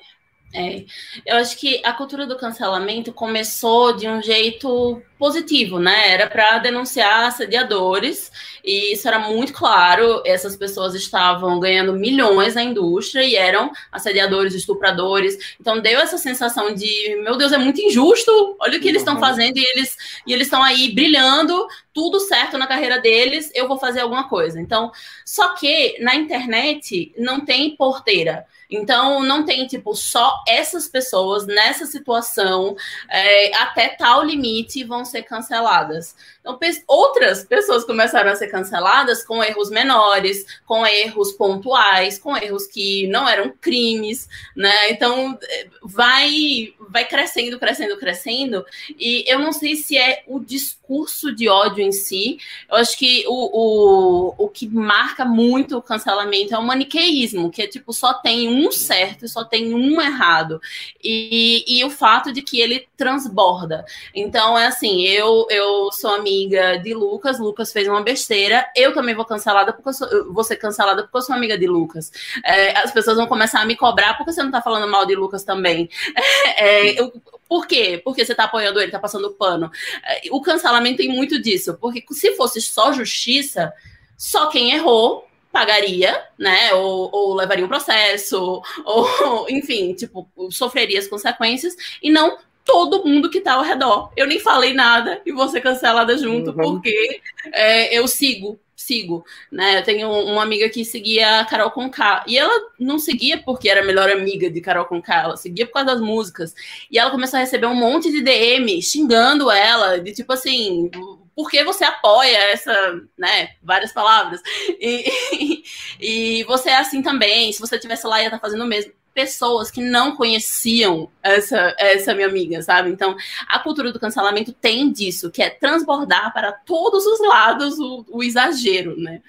É, 0.54 0.86
eu 1.26 1.38
acho 1.38 1.58
que 1.58 1.82
a 1.84 1.92
cultura 1.94 2.28
do 2.28 2.38
cancelamento 2.38 3.12
começou 3.12 3.98
de 3.98 4.08
um 4.08 4.22
jeito 4.22 5.02
positivo, 5.18 5.80
né? 5.80 6.12
Era 6.12 6.28
para 6.28 6.60
denunciar 6.60 7.26
assediadores, 7.28 8.32
e 8.63 8.94
isso 8.94 9.08
era 9.08 9.18
muito 9.18 9.52
claro. 9.52 10.22
Essas 10.26 10.56
pessoas 10.56 10.94
estavam 10.94 11.60
ganhando 11.60 11.94
milhões 11.94 12.54
na 12.54 12.63
indústria 12.63 13.24
e 13.24 13.36
eram 13.36 13.72
assediadores, 13.92 14.54
estupradores. 14.54 15.56
Então 15.60 15.80
deu 15.80 16.00
essa 16.00 16.18
sensação 16.18 16.74
de, 16.74 17.16
meu 17.24 17.36
Deus, 17.36 17.52
é 17.52 17.58
muito 17.58 17.82
injusto. 17.82 18.56
Olha 18.60 18.78
o 18.78 18.82
que 18.82 18.88
eles 18.88 19.02
estão 19.02 19.16
uhum. 19.16 19.20
fazendo 19.20 19.58
e 19.58 19.66
eles 19.66 19.98
e 20.28 20.34
eles 20.34 20.48
estão 20.48 20.62
aí 20.62 20.94
brilhando, 20.94 21.68
tudo 21.93 22.19
certo 22.19 22.58
na 22.58 22.67
carreira 22.67 22.99
deles. 22.99 23.51
Eu 23.53 23.67
vou 23.67 23.77
fazer 23.77 24.01
alguma 24.01 24.27
coisa. 24.27 24.60
Então, 24.60 24.91
só 25.25 25.53
que 25.56 25.97
na 25.99 26.15
internet 26.15 27.13
não 27.17 27.41
tem 27.41 27.75
porteira. 27.75 28.45
Então, 28.73 29.21
não 29.21 29.45
tem, 29.45 29.67
tipo, 29.67 29.95
só 29.95 30.43
essas 30.47 30.88
pessoas 30.88 31.45
nessa 31.45 31.86
situação, 31.86 32.75
é, 33.08 33.56
até 33.58 33.89
tal 33.89 34.23
limite, 34.23 34.84
vão 34.84 35.06
ser 35.06 35.21
canceladas. 35.23 36.15
Então, 36.39 36.58
outras 36.88 37.43
pessoas 37.43 37.86
começaram 37.86 38.32
a 38.32 38.36
ser 38.36 38.47
canceladas 38.47 39.23
com 39.23 39.43
erros 39.43 39.69
menores, 39.69 40.45
com 40.65 40.86
erros 40.86 41.34
pontuais, 41.34 42.17
com 42.17 42.36
erros 42.36 42.65
que 42.65 43.06
não 43.08 43.29
eram 43.29 43.53
crimes, 43.62 44.27
né? 44.56 44.89
Então, 44.89 45.38
é, 45.43 45.67
vai, 45.84 46.73
vai 46.89 47.06
crescendo, 47.06 47.60
crescendo, 47.60 47.97
crescendo. 47.97 48.65
E 48.97 49.23
eu 49.27 49.38
não 49.38 49.53
sei 49.53 49.75
se 49.75 49.97
é 49.97 50.23
o 50.27 50.39
discurso 50.39 51.34
de 51.34 51.47
ódio 51.47 51.83
em 51.84 51.91
si. 51.91 52.38
Eu 52.69 52.78
acho 52.78 52.98
que 52.98 53.26
o, 53.28 53.34
o, 53.34 54.46
o 54.46 54.50
que 54.50 54.67
marca 54.67 55.26
muito 55.26 55.78
o 55.78 55.82
cancelamento 55.82 56.56
é 56.56 56.58
o 56.58 56.63
maniqueísmo, 56.63 57.52
que 57.52 57.62
é 57.62 57.67
tipo, 57.67 57.94
só 57.94 58.13
tem 58.13 58.50
um 58.50 58.71
certo 58.71 59.25
e 59.25 59.29
só 59.29 59.44
tem 59.44 59.73
um 59.73 60.02
errado. 60.02 60.60
E, 61.04 61.63
e 61.67 61.84
o 61.84 61.90
fato 61.90 62.31
de 62.31 62.42
que 62.42 62.60
ele 62.60 62.88
transborda. 62.98 63.86
Então, 64.15 64.58
é 64.58 64.67
assim, 64.67 65.04
eu, 65.04 65.46
eu 65.50 65.92
sou 65.92 66.12
amiga 66.12 66.77
de 66.77 66.94
Lucas, 66.94 67.40
Lucas 67.40 67.71
fez 67.71 67.88
uma 67.88 68.02
besteira, 68.02 68.65
eu 68.75 68.94
também 68.94 69.15
vou 69.15 69.25
cancelada 69.25 69.73
porque 69.73 69.90
eu 69.90 69.94
sou, 69.94 70.34
vou 70.34 70.44
ser 70.44 70.56
cancelada 70.56 71.04
porque 71.04 71.17
eu 71.17 71.21
sou 71.21 71.36
amiga 71.36 71.58
de 71.58 71.67
Lucas. 71.67 72.12
É, 72.46 72.77
as 72.77 72.92
pessoas 72.92 73.17
vão 73.17 73.27
começar 73.27 73.62
a 73.62 73.65
me 73.65 73.75
cobrar 73.75 74.15
porque 74.15 74.31
você 74.31 74.42
não 74.42 74.52
tá 74.52 74.62
falando 74.62 74.90
mal 74.90 75.06
de 75.06 75.15
Lucas 75.15 75.44
também. 75.44 75.90
É, 76.56 77.00
eu, 77.00 77.12
por 77.54 77.67
quê? 77.67 78.01
Porque 78.04 78.25
você 78.25 78.33
tá 78.33 78.45
apoiando 78.45 78.81
ele, 78.81 78.91
tá 78.91 78.97
passando 78.97 79.29
pano. 79.29 79.69
É, 80.04 80.23
o 80.31 80.41
cancelamento 80.41 80.97
tem 80.97 81.08
muito 81.08 81.39
disso, 81.39 81.77
porque 81.79 82.04
se 82.10 82.35
fosse 82.35 82.60
só 82.60 82.91
justiça, 82.91 83.71
só 84.17 84.47
quem 84.47 84.71
errou 84.71 85.27
pagaria, 85.51 86.19
né? 86.35 86.73
Ou, 86.73 87.12
ou 87.13 87.35
levaria 87.35 87.63
um 87.63 87.67
processo, 87.67 88.60
ou, 88.83 89.47
enfim, 89.51 89.93
tipo, 89.93 90.27
sofreria 90.49 90.97
as 90.97 91.08
consequências, 91.08 91.75
e 92.01 92.10
não 92.10 92.39
todo 92.65 93.06
mundo 93.06 93.29
que 93.29 93.39
tá 93.39 93.54
ao 93.54 93.62
redor. 93.62 94.12
Eu 94.17 94.25
nem 94.25 94.39
falei 94.39 94.73
nada 94.73 95.21
e 95.23 95.31
você 95.31 95.62
cancelada 95.62 96.17
junto, 96.17 96.49
uhum. 96.49 96.56
porque 96.56 97.21
é, 97.51 97.95
eu 97.95 98.08
sigo, 98.08 98.60
sigo, 98.84 99.25
né? 99.52 99.79
Eu 99.79 99.84
tenho 99.84 100.10
uma 100.10 100.44
amiga 100.44 100.69
que 100.69 100.84
seguia 100.86 101.40
a 101.40 101.46
Carol 101.46 101.71
Conká, 101.71 102.23
e 102.27 102.38
ela 102.38 102.71
não 102.79 103.00
seguia 103.00 103.42
porque 103.42 103.69
era 103.69 103.81
a 103.81 103.86
melhor 103.86 104.10
amiga 104.10 104.50
de 104.50 104.62
Carol 104.62 104.86
Conká, 104.86 105.23
ela 105.23 105.38
seguia 105.38 105.65
por 105.65 105.73
causa 105.73 105.88
das 105.88 106.02
músicas. 106.02 106.54
E 106.92 106.98
ela 107.00 107.12
começou 107.12 107.38
a 107.38 107.42
receber 107.42 107.67
um 107.67 107.75
monte 107.75 108.12
de 108.12 108.21
DM 108.21 108.81
xingando 108.81 109.50
ela, 109.50 110.00
de 110.00 110.13
tipo 110.13 110.34
assim, 110.34 110.90
por 111.36 111.50
que 111.50 111.63
você 111.63 111.84
apoia 111.84 112.38
essa, 112.52 113.02
né, 113.17 113.50
várias 113.62 113.92
palavras. 113.92 114.42
E, 114.79 115.06
e, 116.00 116.40
e 116.40 116.44
você 116.44 116.69
é 116.69 116.77
assim 116.77 117.02
também, 117.02 117.52
se 117.52 117.60
você 117.60 117.79
tivesse 117.79 118.06
lá 118.08 118.19
ia 118.19 118.27
estar 118.27 118.38
tá 118.38 118.42
fazendo 118.42 118.63
o 118.63 118.67
mesmo 118.67 118.94
pessoas 119.14 119.70
que 119.70 119.82
não 119.82 120.16
conheciam 120.16 121.10
essa, 121.22 121.76
essa 121.78 122.14
minha 122.14 122.28
amiga, 122.28 122.62
sabe? 122.62 122.90
Então, 122.90 123.16
a 123.48 123.60
cultura 123.60 123.92
do 123.92 124.00
cancelamento 124.00 124.52
tem 124.52 124.92
disso, 124.92 125.30
que 125.32 125.42
é 125.42 125.50
transbordar 125.50 126.34
para 126.34 126.52
todos 126.52 127.06
os 127.06 127.20
lados 127.20 127.80
o, 127.80 128.06
o 128.10 128.24
exagero, 128.24 129.00
né? 129.00 129.22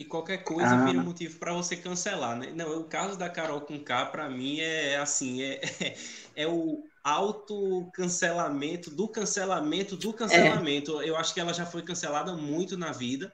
E 0.00 0.04
qualquer 0.04 0.38
coisa 0.38 0.70
ah. 0.70 0.84
vira 0.86 1.02
motivo 1.02 1.38
para 1.38 1.52
você 1.52 1.76
cancelar, 1.76 2.34
né? 2.34 2.50
Não, 2.54 2.80
o 2.80 2.84
caso 2.84 3.18
da 3.18 3.28
Carol 3.28 3.60
com 3.60 3.78
K, 3.78 4.06
para 4.06 4.30
mim, 4.30 4.58
é 4.60 4.96
assim, 4.96 5.42
é, 5.42 5.60
é, 5.80 5.96
é 6.34 6.46
o 6.48 6.82
autocancelamento 7.04 8.90
do 8.90 9.06
cancelamento 9.06 9.96
do 9.96 10.12
cancelamento. 10.14 11.02
É. 11.02 11.08
Eu 11.10 11.16
acho 11.16 11.34
que 11.34 11.40
ela 11.40 11.52
já 11.52 11.66
foi 11.66 11.82
cancelada 11.82 12.32
muito 12.34 12.78
na 12.78 12.92
vida, 12.92 13.30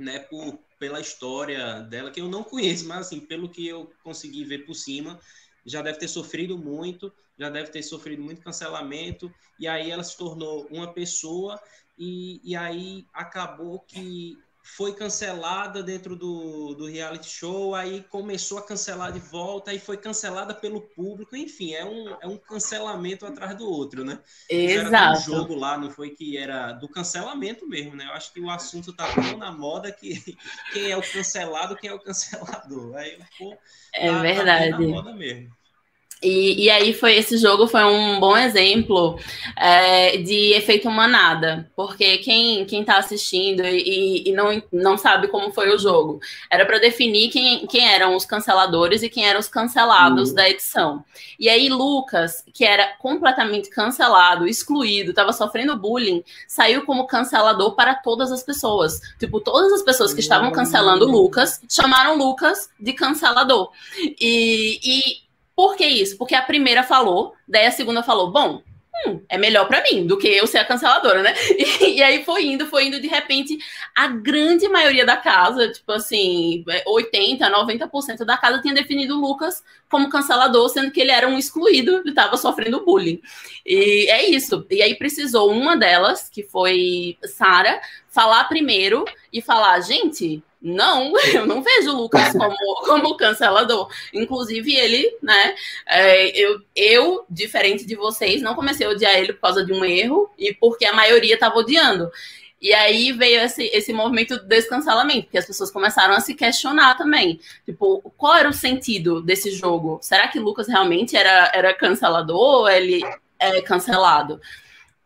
né? 0.00 0.18
Por 0.18 0.58
pela 0.80 0.98
história 0.98 1.82
dela, 1.82 2.10
que 2.10 2.22
eu 2.22 2.28
não 2.28 2.42
conheço, 2.42 2.88
mas 2.88 3.06
assim, 3.06 3.20
pelo 3.20 3.50
que 3.50 3.68
eu 3.68 3.92
consegui 4.02 4.44
ver 4.44 4.64
por 4.64 4.74
cima, 4.74 5.20
já 5.64 5.82
deve 5.82 5.98
ter 5.98 6.08
sofrido 6.08 6.56
muito, 6.56 7.12
já 7.38 7.50
deve 7.50 7.70
ter 7.70 7.82
sofrido 7.82 8.22
muito 8.22 8.40
cancelamento, 8.40 9.30
e 9.58 9.68
aí 9.68 9.90
ela 9.90 10.02
se 10.02 10.16
tornou 10.16 10.66
uma 10.70 10.90
pessoa, 10.90 11.60
e, 11.98 12.40
e 12.42 12.56
aí 12.56 13.06
acabou 13.12 13.80
que 13.80 14.38
foi 14.62 14.94
cancelada 14.94 15.82
dentro 15.82 16.14
do, 16.14 16.74
do 16.74 16.86
reality 16.86 17.28
show, 17.28 17.74
aí 17.74 18.04
começou 18.08 18.58
a 18.58 18.66
cancelar 18.66 19.12
de 19.12 19.18
volta, 19.18 19.70
aí 19.70 19.78
foi 19.78 19.96
cancelada 19.96 20.54
pelo 20.54 20.80
público, 20.80 21.34
enfim, 21.34 21.72
é 21.72 21.84
um, 21.84 22.16
é 22.20 22.26
um 22.26 22.36
cancelamento 22.36 23.26
atrás 23.26 23.56
do 23.56 23.68
outro, 23.68 24.04
né? 24.04 24.20
Exato. 24.48 25.18
Um 25.18 25.22
jogo 25.22 25.54
lá, 25.54 25.78
não 25.78 25.90
foi 25.90 26.10
que 26.10 26.36
era 26.36 26.72
do 26.72 26.88
cancelamento 26.88 27.66
mesmo, 27.66 27.96
né? 27.96 28.04
Eu 28.06 28.12
acho 28.12 28.32
que 28.32 28.40
o 28.40 28.50
assunto 28.50 28.92
tá 28.92 29.12
tão 29.14 29.38
na 29.38 29.50
moda 29.50 29.90
que 29.90 30.36
quem 30.72 30.90
é 30.90 30.96
o 30.96 31.02
cancelado, 31.02 31.76
quem 31.76 31.90
é 31.90 31.94
o 31.94 32.00
cancelador. 32.00 32.96
Aí, 32.96 33.18
pô, 33.38 33.56
é 33.94 34.10
tá, 34.10 34.22
verdade. 34.22 34.70
Tá 34.70 34.78
na 34.78 34.88
moda 34.88 35.12
mesmo. 35.14 35.59
E, 36.22 36.64
e 36.64 36.70
aí 36.70 36.92
foi 36.92 37.16
esse 37.16 37.38
jogo 37.38 37.66
foi 37.66 37.82
um 37.82 38.20
bom 38.20 38.36
exemplo 38.36 39.18
é, 39.56 40.18
de 40.18 40.52
efeito 40.52 40.90
manada, 40.90 41.70
porque 41.74 42.18
quem 42.18 42.66
quem 42.66 42.82
está 42.82 42.98
assistindo 42.98 43.64
e, 43.64 44.28
e, 44.28 44.32
não, 44.32 44.62
não 44.70 44.98
sabe 44.98 45.28
como 45.28 45.50
foi 45.50 45.74
o 45.74 45.78
jogo 45.78 46.20
era 46.50 46.66
para 46.66 46.78
definir 46.78 47.30
quem, 47.30 47.66
quem 47.66 47.88
eram 47.88 48.14
os 48.14 48.26
canceladores 48.26 49.02
e 49.02 49.08
quem 49.08 49.26
eram 49.26 49.40
os 49.40 49.48
cancelados 49.48 50.30
uhum. 50.30 50.34
da 50.34 50.48
edição. 50.48 51.04
E 51.38 51.48
aí 51.48 51.70
Lucas, 51.70 52.44
que 52.52 52.64
era 52.64 52.88
completamente 52.98 53.70
cancelado, 53.70 54.46
excluído, 54.46 55.10
estava 55.10 55.32
sofrendo 55.32 55.78
bullying, 55.78 56.22
saiu 56.46 56.84
como 56.84 57.06
cancelador 57.06 57.74
para 57.74 57.94
todas 57.94 58.30
as 58.30 58.42
pessoas. 58.42 59.00
Tipo, 59.18 59.40
todas 59.40 59.72
as 59.72 59.82
pessoas 59.82 60.12
que 60.12 60.20
estavam 60.20 60.52
cancelando. 60.52 61.06
Lucas 61.06 61.60
chamaram 61.68 62.16
Lucas 62.16 62.68
de 62.78 62.92
cancelador. 62.92 63.70
E, 64.20 64.80
e 64.82 65.29
por 65.60 65.76
que 65.76 65.86
isso? 65.86 66.16
Porque 66.16 66.34
a 66.34 66.40
primeira 66.40 66.82
falou, 66.82 67.34
daí 67.46 67.66
a 67.66 67.70
segunda 67.70 68.02
falou, 68.02 68.30
bom, 68.32 68.62
hum, 69.06 69.20
é 69.28 69.36
melhor 69.36 69.68
para 69.68 69.82
mim 69.82 70.06
do 70.06 70.16
que 70.16 70.26
eu 70.26 70.46
ser 70.46 70.56
a 70.56 70.64
canceladora, 70.64 71.22
né? 71.22 71.34
E, 71.82 71.96
e, 71.96 72.02
aí 72.02 72.24
foi 72.24 72.46
indo, 72.46 72.64
foi 72.64 72.86
indo, 72.86 72.98
de 72.98 73.06
repente, 73.06 73.58
a 73.94 74.06
grande 74.06 74.66
maioria 74.68 75.04
da 75.04 75.18
casa, 75.18 75.70
tipo 75.70 75.92
assim, 75.92 76.64
80, 76.86 77.46
90% 77.50 78.24
da 78.24 78.38
casa 78.38 78.62
tinha 78.62 78.72
definido 78.72 79.18
o 79.18 79.20
Lucas 79.20 79.62
como 79.90 80.08
cancelador, 80.08 80.66
sendo 80.70 80.90
que 80.90 81.00
ele 81.02 81.10
era 81.10 81.28
um 81.28 81.36
excluído 81.36 82.00
e 82.06 82.08
estava 82.08 82.38
sofrendo 82.38 82.82
bullying. 82.82 83.20
E 83.66 84.08
é 84.08 84.30
isso. 84.30 84.66
E 84.70 84.80
aí 84.80 84.94
precisou 84.94 85.50
uma 85.52 85.76
delas, 85.76 86.30
que 86.30 86.42
foi 86.42 87.18
Sara, 87.24 87.82
falar 88.10 88.44
primeiro 88.44 89.04
e 89.32 89.40
falar, 89.40 89.80
gente, 89.80 90.42
não, 90.60 91.12
eu 91.32 91.46
não 91.46 91.62
vejo 91.62 91.90
o 91.90 91.96
Lucas 91.96 92.32
como, 92.36 92.56
como 92.84 93.16
cancelador. 93.16 93.88
Inclusive, 94.12 94.74
ele, 94.74 95.16
né? 95.22 95.54
É, 95.86 96.28
eu, 96.38 96.60
eu, 96.76 97.24
diferente 97.30 97.86
de 97.86 97.96
vocês, 97.96 98.42
não 98.42 98.54
comecei 98.54 98.86
a 98.86 98.90
odiar 98.90 99.14
ele 99.14 99.32
por 99.32 99.40
causa 99.40 99.64
de 99.64 99.72
um 99.72 99.84
erro 99.84 100.30
e 100.38 100.52
porque 100.52 100.84
a 100.84 100.92
maioria 100.92 101.34
estava 101.34 101.56
odiando. 101.56 102.10
E 102.60 102.74
aí 102.74 103.10
veio 103.10 103.40
esse, 103.40 103.64
esse 103.72 103.90
movimento 103.90 104.36
do 104.36 104.44
descancelamento, 104.44 105.30
que 105.30 105.38
as 105.38 105.46
pessoas 105.46 105.70
começaram 105.70 106.12
a 106.12 106.20
se 106.20 106.34
questionar 106.34 106.94
também. 106.94 107.40
Tipo, 107.64 108.02
qual 108.18 108.36
era 108.36 108.50
o 108.50 108.52
sentido 108.52 109.22
desse 109.22 109.50
jogo? 109.52 109.98
Será 110.02 110.28
que 110.28 110.38
Lucas 110.38 110.68
realmente 110.68 111.16
era, 111.16 111.50
era 111.54 111.72
cancelador 111.72 112.36
ou 112.36 112.68
ele 112.68 113.00
é 113.38 113.62
cancelado? 113.62 114.38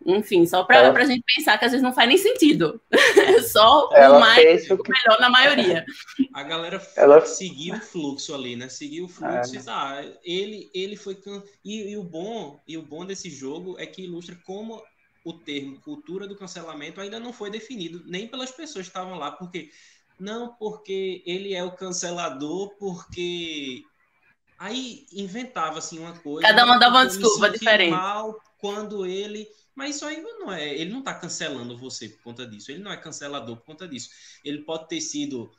Enfim, 0.07 0.44
só 0.46 0.64
para 0.64 0.76
ela... 0.76 0.98
a 0.98 1.05
gente 1.05 1.24
pensar 1.34 1.57
que 1.59 1.64
às 1.64 1.72
vezes 1.72 1.82
não 1.82 1.92
faz 1.92 2.09
nem 2.09 2.18
sentido. 2.18 2.80
É 3.24 3.40
só 3.42 3.88
ela 3.92 4.18
o 4.18 4.20
mais 4.20 4.70
o 4.70 4.76
que... 4.76 4.90
melhor 4.90 5.20
na 5.20 5.30
maioria. 5.30 5.84
A 6.32 6.42
galera 6.42 6.80
ela... 6.96 7.24
seguiu 7.24 7.74
o 7.74 7.80
fluxo 7.80 8.34
ali, 8.34 8.55
né? 8.55 8.68
Seguiu 8.68 9.07
o 9.07 9.09
fluxo. 9.09 9.57
É. 9.57 9.62
Ah, 9.68 10.05
ele, 10.22 10.70
ele 10.74 10.96
foi. 10.96 11.14
Can... 11.14 11.42
E, 11.64 11.92
e, 11.92 11.96
o 11.96 12.02
bom, 12.02 12.61
e 12.66 12.76
o 12.76 12.82
bom 12.82 13.05
desse 13.05 13.30
jogo 13.30 13.76
é 13.78 13.86
que 13.86 14.02
ilustra 14.02 14.36
como 14.44 14.82
o 15.24 15.32
termo 15.32 15.80
cultura 15.80 16.28
do 16.28 16.36
cancelamento 16.36 17.00
ainda 17.00 17.18
não 17.18 17.32
foi 17.32 17.50
definido, 17.50 18.02
nem 18.05 18.28
pelas 18.28 18.50
pessoas 18.50 18.86
que 18.86 18.90
estavam 18.90 19.16
lá, 19.16 19.32
porque. 19.32 19.70
Não, 20.18 20.55
porque 20.55 21.22
ele 21.26 21.55
é 21.55 21.64
o 21.64 21.72
cancelador, 21.72 22.74
porque. 22.78 23.82
Aí 24.59 25.07
inventava 25.12 25.78
assim 25.78 25.98
uma 25.98 26.16
coisa. 26.18 26.46
Cada 26.46 26.64
uma 26.64 26.78
dava 26.78 26.96
uma 26.96 27.07
desculpa 27.07 27.50
diferente. 27.50 27.90
mal 27.90 28.38
quando 28.59 29.05
ele 29.05 29.48
mas 29.75 29.97
isso 29.97 30.05
ainda 30.05 30.29
não 30.39 30.53
é. 30.53 30.75
Ele 30.75 30.91
não 30.91 31.01
está 31.01 31.14
cancelando 31.14 31.77
você 31.77 32.09
por 32.09 32.22
conta 32.22 32.47
disso. 32.47 32.70
Ele 32.70 32.83
não 32.83 32.93
é 32.93 32.97
cancelador 32.97 33.57
por 33.57 33.64
conta 33.64 33.89
disso. 33.89 34.11
Ele 34.45 34.59
pode 34.62 34.89
ter 34.89 35.01
sido 35.01 35.51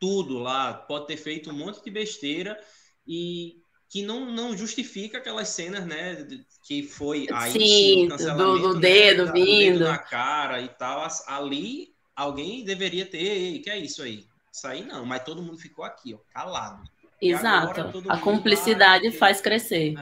tudo 0.00 0.38
lá, 0.38 0.72
pode 0.72 1.06
ter 1.06 1.16
feito 1.16 1.50
um 1.50 1.54
monte 1.54 1.84
de 1.84 1.90
besteira 1.90 2.58
e 3.06 3.60
que 3.88 4.02
não, 4.02 4.26
não 4.30 4.56
justifica 4.56 5.18
aquelas 5.18 5.48
cenas, 5.48 5.84
né? 5.84 6.26
Que 6.64 6.82
foi 6.82 7.26
aí 7.32 7.52
sim, 7.52 8.08
do, 8.08 8.58
do 8.58 8.74
né, 8.74 8.80
dedo 8.80 9.26
né, 9.26 9.32
vindo 9.32 9.78
dedo 9.78 9.84
na 9.84 9.98
cara 9.98 10.60
e 10.60 10.68
tal. 10.68 11.06
Ali 11.26 11.92
alguém 12.14 12.64
deveria 12.64 13.04
ter, 13.04 13.58
que 13.58 13.68
é 13.68 13.78
isso 13.78 14.02
aí? 14.02 14.26
Isso 14.52 14.66
aí 14.66 14.84
não, 14.84 15.04
mas 15.04 15.24
todo 15.24 15.42
mundo 15.42 15.58
ficou 15.58 15.84
aqui, 15.84 16.14
ó, 16.14 16.18
calado. 16.32 16.82
Exato. 17.20 18.02
A 18.08 18.16
cumplicidade 18.18 19.10
faz 19.12 19.40
crescer. 19.40 19.94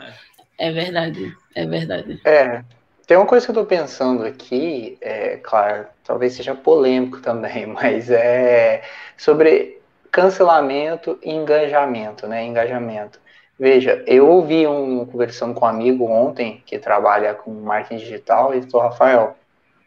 É. 0.58 0.68
é 0.68 0.72
verdade, 0.72 1.36
é 1.54 1.66
verdade. 1.66 2.20
É, 2.24 2.64
tem 3.08 3.16
uma 3.16 3.26
coisa 3.26 3.46
que 3.46 3.50
eu 3.50 3.54
estou 3.54 3.66
pensando 3.66 4.22
aqui, 4.22 4.98
é, 5.00 5.38
claro, 5.38 5.86
talvez 6.04 6.34
seja 6.34 6.54
polêmico 6.54 7.22
também, 7.22 7.64
mas 7.66 8.10
é 8.10 8.82
sobre 9.16 9.80
cancelamento 10.12 11.18
e 11.22 11.30
engajamento, 11.30 12.26
né? 12.28 12.44
Engajamento. 12.44 13.18
Veja, 13.58 14.04
eu 14.06 14.28
ouvi 14.28 14.66
um 14.66 15.06
conversando 15.06 15.54
com 15.54 15.64
um 15.64 15.68
amigo 15.68 16.04
ontem 16.04 16.62
que 16.66 16.78
trabalha 16.78 17.34
com 17.34 17.50
marketing 17.50 17.96
digital 17.96 18.54
e 18.54 18.62
falou, 18.70 18.88
Rafael, 18.88 19.36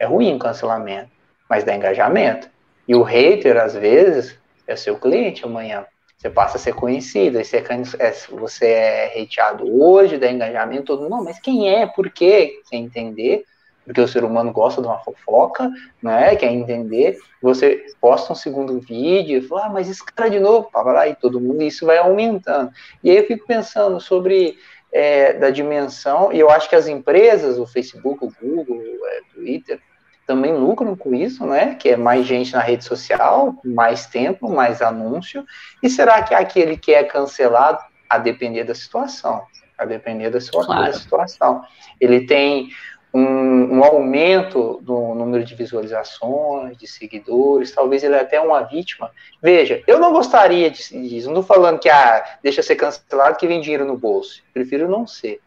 é 0.00 0.04
ruim 0.04 0.34
o 0.34 0.38
cancelamento, 0.40 1.10
mas 1.48 1.62
dá 1.62 1.76
engajamento. 1.76 2.50
E 2.88 2.94
o 2.96 3.02
hater, 3.02 3.56
às 3.56 3.74
vezes, 3.74 4.36
é 4.66 4.74
seu 4.74 4.98
cliente 4.98 5.44
amanhã. 5.44 5.86
Você 6.22 6.30
passa 6.30 6.56
a 6.56 6.60
ser 6.60 6.72
conhecido, 6.72 7.38
aí 7.38 7.44
você, 7.44 7.56
é, 7.98 8.12
você 8.30 8.66
é 8.66 9.20
hateado 9.20 9.64
hoje, 9.82 10.18
dá 10.18 10.30
engajamento, 10.30 10.84
todo 10.84 11.02
mundo, 11.02 11.10
não, 11.10 11.24
mas 11.24 11.40
quem 11.40 11.68
é, 11.68 11.84
por 11.84 12.08
quê? 12.10 12.60
Sem 12.66 12.84
entender, 12.84 13.44
porque 13.84 14.00
o 14.00 14.06
ser 14.06 14.22
humano 14.22 14.52
gosta 14.52 14.80
de 14.80 14.86
uma 14.86 15.00
fofoca, 15.00 15.68
né? 16.00 16.36
Quer 16.36 16.52
entender. 16.52 17.18
Você 17.42 17.86
posta 18.00 18.32
um 18.32 18.36
segundo 18.36 18.78
vídeo 18.78 19.48
fala, 19.48 19.66
ah, 19.66 19.68
mas 19.70 19.90
esse 19.90 20.04
cara 20.04 20.30
de 20.30 20.38
novo, 20.38 20.70
para 20.70 20.92
lá, 20.92 21.08
e 21.08 21.16
todo 21.16 21.40
mundo, 21.40 21.60
isso 21.60 21.86
vai 21.86 21.98
aumentando. 21.98 22.70
E 23.02 23.10
aí 23.10 23.16
eu 23.16 23.26
fico 23.26 23.44
pensando 23.44 24.00
sobre 24.00 24.56
é, 24.92 25.32
da 25.32 25.50
dimensão, 25.50 26.32
e 26.32 26.38
eu 26.38 26.48
acho 26.50 26.68
que 26.68 26.76
as 26.76 26.86
empresas, 26.86 27.58
o 27.58 27.66
Facebook, 27.66 28.24
o 28.24 28.32
Google, 28.40 28.76
o 28.76 29.06
é, 29.08 29.20
Twitter, 29.34 29.80
também 30.26 30.54
lucram 30.54 30.96
com 30.96 31.14
isso, 31.14 31.44
né? 31.46 31.74
Que 31.74 31.90
é 31.90 31.96
mais 31.96 32.26
gente 32.26 32.52
na 32.52 32.60
rede 32.60 32.84
social, 32.84 33.56
mais 33.64 34.06
tempo, 34.06 34.48
mais 34.48 34.80
anúncio. 34.80 35.44
E 35.82 35.90
será 35.90 36.22
que 36.22 36.34
aquele 36.34 36.76
que 36.76 36.92
é 36.92 37.04
cancelado, 37.04 37.78
a 38.08 38.18
depender 38.18 38.64
da 38.64 38.74
situação, 38.74 39.42
a 39.76 39.84
depender 39.84 40.30
da, 40.30 40.40
sua, 40.40 40.66
claro. 40.66 40.84
da 40.84 40.92
situação, 40.92 41.62
ele 41.98 42.26
tem 42.26 42.68
um, 43.12 43.78
um, 43.78 43.84
aumento 43.84 44.80
do 44.82 45.14
número 45.14 45.44
de 45.44 45.54
visualizações, 45.54 46.76
de 46.76 46.86
seguidores, 46.86 47.72
talvez 47.72 48.02
ele 48.02 48.14
é 48.14 48.20
até 48.20 48.40
uma 48.40 48.62
vítima. 48.62 49.10
Veja, 49.42 49.82
eu 49.86 49.98
não 49.98 50.12
gostaria 50.12 50.70
disso, 50.70 50.94
não 50.94 51.40
estou 51.40 51.42
falando 51.42 51.78
que 51.78 51.88
ah, 51.88 52.24
deixa 52.42 52.62
ser 52.62 52.76
cancelado 52.76 53.36
que 53.36 53.46
vem 53.46 53.60
dinheiro 53.60 53.84
no 53.84 53.96
bolso, 53.96 54.42
prefiro 54.52 54.88
não 54.88 55.06
ser. 55.06 55.40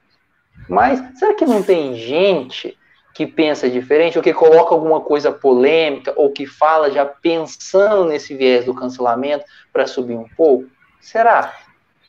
Mas 0.70 1.20
será 1.20 1.34
que 1.34 1.46
não 1.46 1.62
tem 1.62 1.96
gente 1.96 2.78
que 3.16 3.26
pensa 3.26 3.70
diferente, 3.70 4.18
ou 4.18 4.24
que 4.24 4.34
coloca 4.34 4.76
alguma 4.76 5.00
coisa 5.00 5.32
polêmica, 5.32 6.14
ou 6.18 6.34
que 6.34 6.46
fala 6.46 6.92
já 6.92 7.06
pensando 7.06 8.04
nesse 8.04 8.36
viés 8.36 8.66
do 8.66 8.76
cancelamento 8.76 9.46
para 9.72 9.88
subir 9.88 10.18
um 10.18 10.28
pouco? 10.36 10.68
Será? 11.00 11.58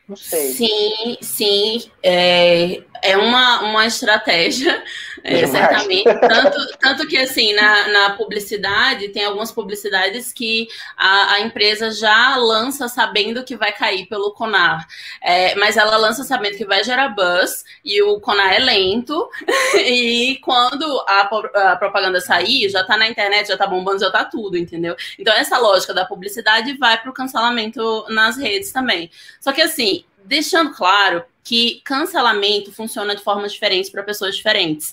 Não 0.09 0.16
sei. 0.16 0.50
Sim, 0.50 1.16
sim. 1.20 1.90
É, 2.02 2.82
é 3.02 3.16
uma, 3.16 3.62
uma 3.62 3.86
estratégia, 3.86 4.82
é, 5.27 5.47
certamente. 5.47 6.05
Tanto, 6.05 6.79
tanto 6.79 7.09
que, 7.09 7.18
assim, 7.18 7.53
na, 7.53 7.89
na 7.89 8.11
publicidade, 8.11 9.09
tem 9.09 9.24
algumas 9.24 9.51
publicidades 9.51 10.33
que 10.33 10.68
a, 10.97 11.33
a 11.35 11.41
empresa 11.41 11.91
já 11.91 12.37
lança 12.37 12.87
sabendo 12.87 13.43
que 13.43 13.57
vai 13.57 13.72
cair 13.72 14.07
pelo 14.07 14.31
Conar. 14.31 14.87
É, 15.20 15.57
mas 15.57 15.77
ela 15.77 15.97
lança 15.97 16.22
sabendo 16.22 16.57
que 16.57 16.64
vai 16.64 16.85
gerar 16.85 17.09
buzz 17.09 17.64
e 17.85 18.01
o 18.03 18.20
Conar 18.20 18.55
é 18.55 18.61
lento. 18.61 19.29
e 19.74 20.39
quando 20.43 20.85
a, 21.09 21.29
a 21.72 21.77
propaganda 21.77 22.20
sair, 22.20 22.68
já 22.68 22.85
tá 22.85 22.97
na 22.97 23.09
internet, 23.09 23.49
já 23.49 23.57
tá 23.57 23.66
bombando, 23.66 23.99
já 23.99 24.11
tá 24.11 24.24
tudo, 24.24 24.57
entendeu? 24.57 24.95
Então, 25.18 25.35
essa 25.35 25.59
lógica 25.59 25.93
da 25.93 26.05
publicidade 26.05 26.77
vai 26.77 27.01
pro 27.03 27.12
cancelamento 27.12 28.07
nas 28.11 28.37
redes 28.37 28.70
também. 28.70 29.11
Só 29.41 29.51
que, 29.51 29.62
assim, 29.62 30.05
deixando 30.24 30.72
claro 30.72 31.24
que 31.47 31.80
cancelamento 31.84 32.72
funciona 32.72 33.14
de 33.14 33.22
formas 33.22 33.53
diferentes 33.53 33.88
para 33.88 34.03
pessoas 34.03 34.34
diferentes. 34.34 34.92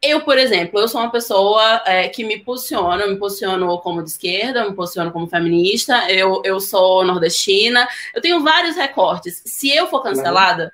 Eu, 0.00 0.22
por 0.22 0.38
exemplo, 0.38 0.80
eu 0.80 0.88
sou 0.88 0.98
uma 0.98 1.10
pessoa 1.10 1.82
é, 1.84 2.08
que 2.08 2.24
me 2.24 2.38
posiciona, 2.38 3.06
me 3.06 3.16
posiciono 3.16 3.78
como 3.80 4.02
de 4.02 4.08
esquerda, 4.08 4.66
me 4.66 4.74
posiciono 4.74 5.12
como 5.12 5.26
feminista, 5.26 6.10
eu, 6.10 6.40
eu 6.42 6.58
sou 6.58 7.04
nordestina, 7.04 7.86
eu 8.14 8.22
tenho 8.22 8.42
vários 8.42 8.76
recortes. 8.76 9.42
Se 9.44 9.68
eu 9.76 9.88
for 9.88 10.02
cancelada, 10.02 10.72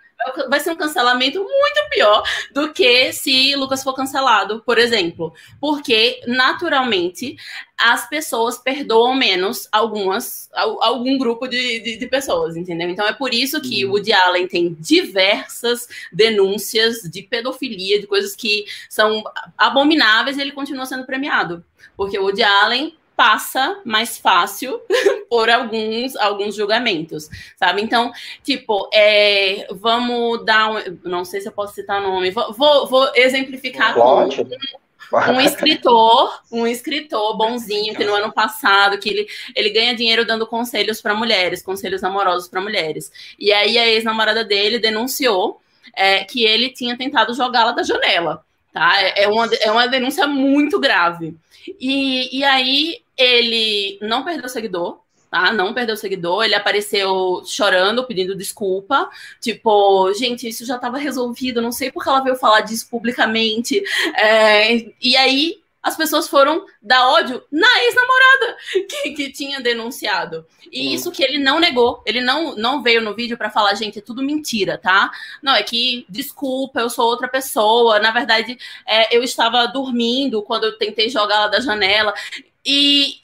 vai 0.49 0.61
ser 0.61 0.71
um 0.71 0.77
cancelamento 0.77 1.39
muito 1.39 1.91
pior 1.91 2.23
do 2.53 2.73
que 2.73 3.13
se 3.13 3.55
Lucas 3.57 3.83
for 3.83 3.95
cancelado, 3.95 4.63
por 4.65 4.79
exemplo. 4.79 5.33
Porque, 5.61 6.21
naturalmente, 6.27 7.37
as 7.79 8.09
pessoas 8.09 8.59
perdoam 8.59 9.15
menos 9.15 9.69
algumas, 9.71 10.49
algum 10.53 11.19
grupo 11.19 11.47
de, 11.47 11.81
de, 11.81 11.97
de 11.97 12.07
pessoas, 12.07 12.57
entendeu? 12.57 12.89
Então 12.89 13.07
é 13.07 13.13
por 13.13 13.35
isso 13.35 13.61
que 13.61 13.85
o 13.85 13.91
Woody 13.91 14.13
Allen 14.13 14.49
tem 14.49 14.75
diversas 14.75 15.87
denúncias 16.13 17.03
de 17.03 17.23
pedofilia, 17.23 18.01
de 18.01 18.07
coisas 18.07 18.35
que 18.35 18.65
são 18.89 19.23
abomináveis 19.59 20.39
e 20.39 20.41
ele 20.41 20.53
continua 20.53 20.87
sendo 20.87 21.05
premiado. 21.05 21.65
Porque 21.97 22.19
o 22.19 22.23
Woody 22.23 22.43
Allen 22.43 22.97
passa 23.17 23.81
mais 23.85 24.19
fácil 24.19 24.81
por 25.31 25.49
alguns, 25.49 26.15
alguns 26.17 26.55
julgamentos, 26.55 27.29
sabe? 27.57 27.83
Então, 27.83 28.13
tipo, 28.45 28.89
é, 28.93 29.67
vamos 29.71 30.45
dar 30.45 30.71
um, 30.71 30.99
não 31.03 31.25
sei 31.25 31.41
se 31.41 31.49
eu 31.49 31.53
posso 31.53 31.75
citar 31.75 32.01
nome, 32.01 32.31
vou, 32.31 32.53
vou, 32.53 32.87
vou 32.87 33.11
exemplificar 33.15 33.95
Pode. 33.95 34.37
com 34.37 34.43
um, 34.43 35.37
um 35.37 35.41
escritor, 35.41 36.41
um 36.53 36.67
escritor 36.67 37.37
bonzinho 37.37 37.95
que 37.95 38.05
no 38.05 38.15
ano 38.15 38.33
passado 38.33 38.99
que 38.99 39.09
ele, 39.09 39.27
ele 39.55 39.71
ganha 39.71 39.97
dinheiro 39.97 40.27
dando 40.27 40.47
conselhos 40.47 41.01
para 41.01 41.15
mulheres, 41.15 41.63
conselhos 41.63 42.05
amorosos 42.05 42.49
para 42.49 42.61
mulheres. 42.61 43.11
E 43.39 43.51
aí 43.53 43.79
a 43.79 43.89
ex-namorada 43.89 44.45
dele 44.45 44.79
denunciou 44.79 45.61
é, 45.95 46.25
que 46.25 46.45
ele 46.45 46.69
tinha 46.71 46.97
tentado 46.97 47.33
jogá-la 47.33 47.73
da 47.73 47.83
janela. 47.83 48.45
Tá? 48.73 49.01
É, 49.01 49.23
é 49.23 49.29
uma, 49.29 49.47
é 49.47 49.71
uma 49.71 49.89
denúncia 49.89 50.27
muito 50.27 50.79
grave. 50.79 51.35
E, 51.81 52.39
e 52.39 52.45
aí 52.45 53.01
ele 53.17 53.99
não 54.03 54.25
perdeu 54.25 54.49
seguidor, 54.49 55.01
tá? 55.31 55.53
Não 55.53 55.75
perdeu 55.75 55.97
seguidor, 55.97 56.45
ele 56.45 56.55
apareceu 56.55 57.43
chorando, 57.45 58.05
pedindo 58.05 58.37
desculpa. 58.37 59.09
Tipo, 59.41 60.13
gente, 60.15 60.49
isso 60.49 60.65
já 60.65 60.77
estava 60.77 60.99
resolvido, 60.99 61.63
não 61.63 61.73
sei 61.73 61.91
porque 61.91 62.09
ela 62.09 62.21
veio 62.21 62.37
falar 62.37 62.61
disso 62.61 62.89
publicamente. 62.91 63.83
É, 64.17 64.93
e 65.01 65.17
aí 65.17 65.61
as 65.87 65.97
pessoas 65.97 66.27
foram 66.27 66.67
dar 66.83 67.11
ódio 67.11 67.41
na 67.51 67.69
ex-namorada 67.85 68.57
que, 68.91 69.11
que 69.13 69.31
tinha 69.31 69.61
denunciado. 69.61 70.45
E 70.73 70.89
uhum. 70.89 70.95
isso 70.95 71.13
que 71.13 71.23
ele 71.23 71.39
não 71.39 71.61
negou. 71.61 72.03
Ele 72.05 72.21
não, 72.21 72.57
não 72.57 72.83
veio 72.83 73.01
no 73.01 73.15
vídeo 73.15 73.39
para 73.39 73.51
falar, 73.51 73.73
gente, 73.75 74.01
é 74.01 74.03
tudo 74.03 74.21
mentira, 74.21 74.77
tá? 74.77 75.13
Não, 75.41 75.55
é 75.55 75.63
que, 75.63 76.05
desculpa, 76.09 76.81
eu 76.81 76.91
sou 76.91 77.07
outra 77.07 77.29
pessoa. 77.29 78.01
Na 78.01 78.11
verdade, 78.11 78.59
é, 78.85 79.17
eu 79.17 79.23
estava 79.23 79.65
dormindo 79.67 80.43
quando 80.43 80.65
eu 80.65 80.77
tentei 80.77 81.09
jogar 81.09 81.37
ela 81.37 81.47
da 81.47 81.61
janela. 81.61 82.13
E, 82.67 83.21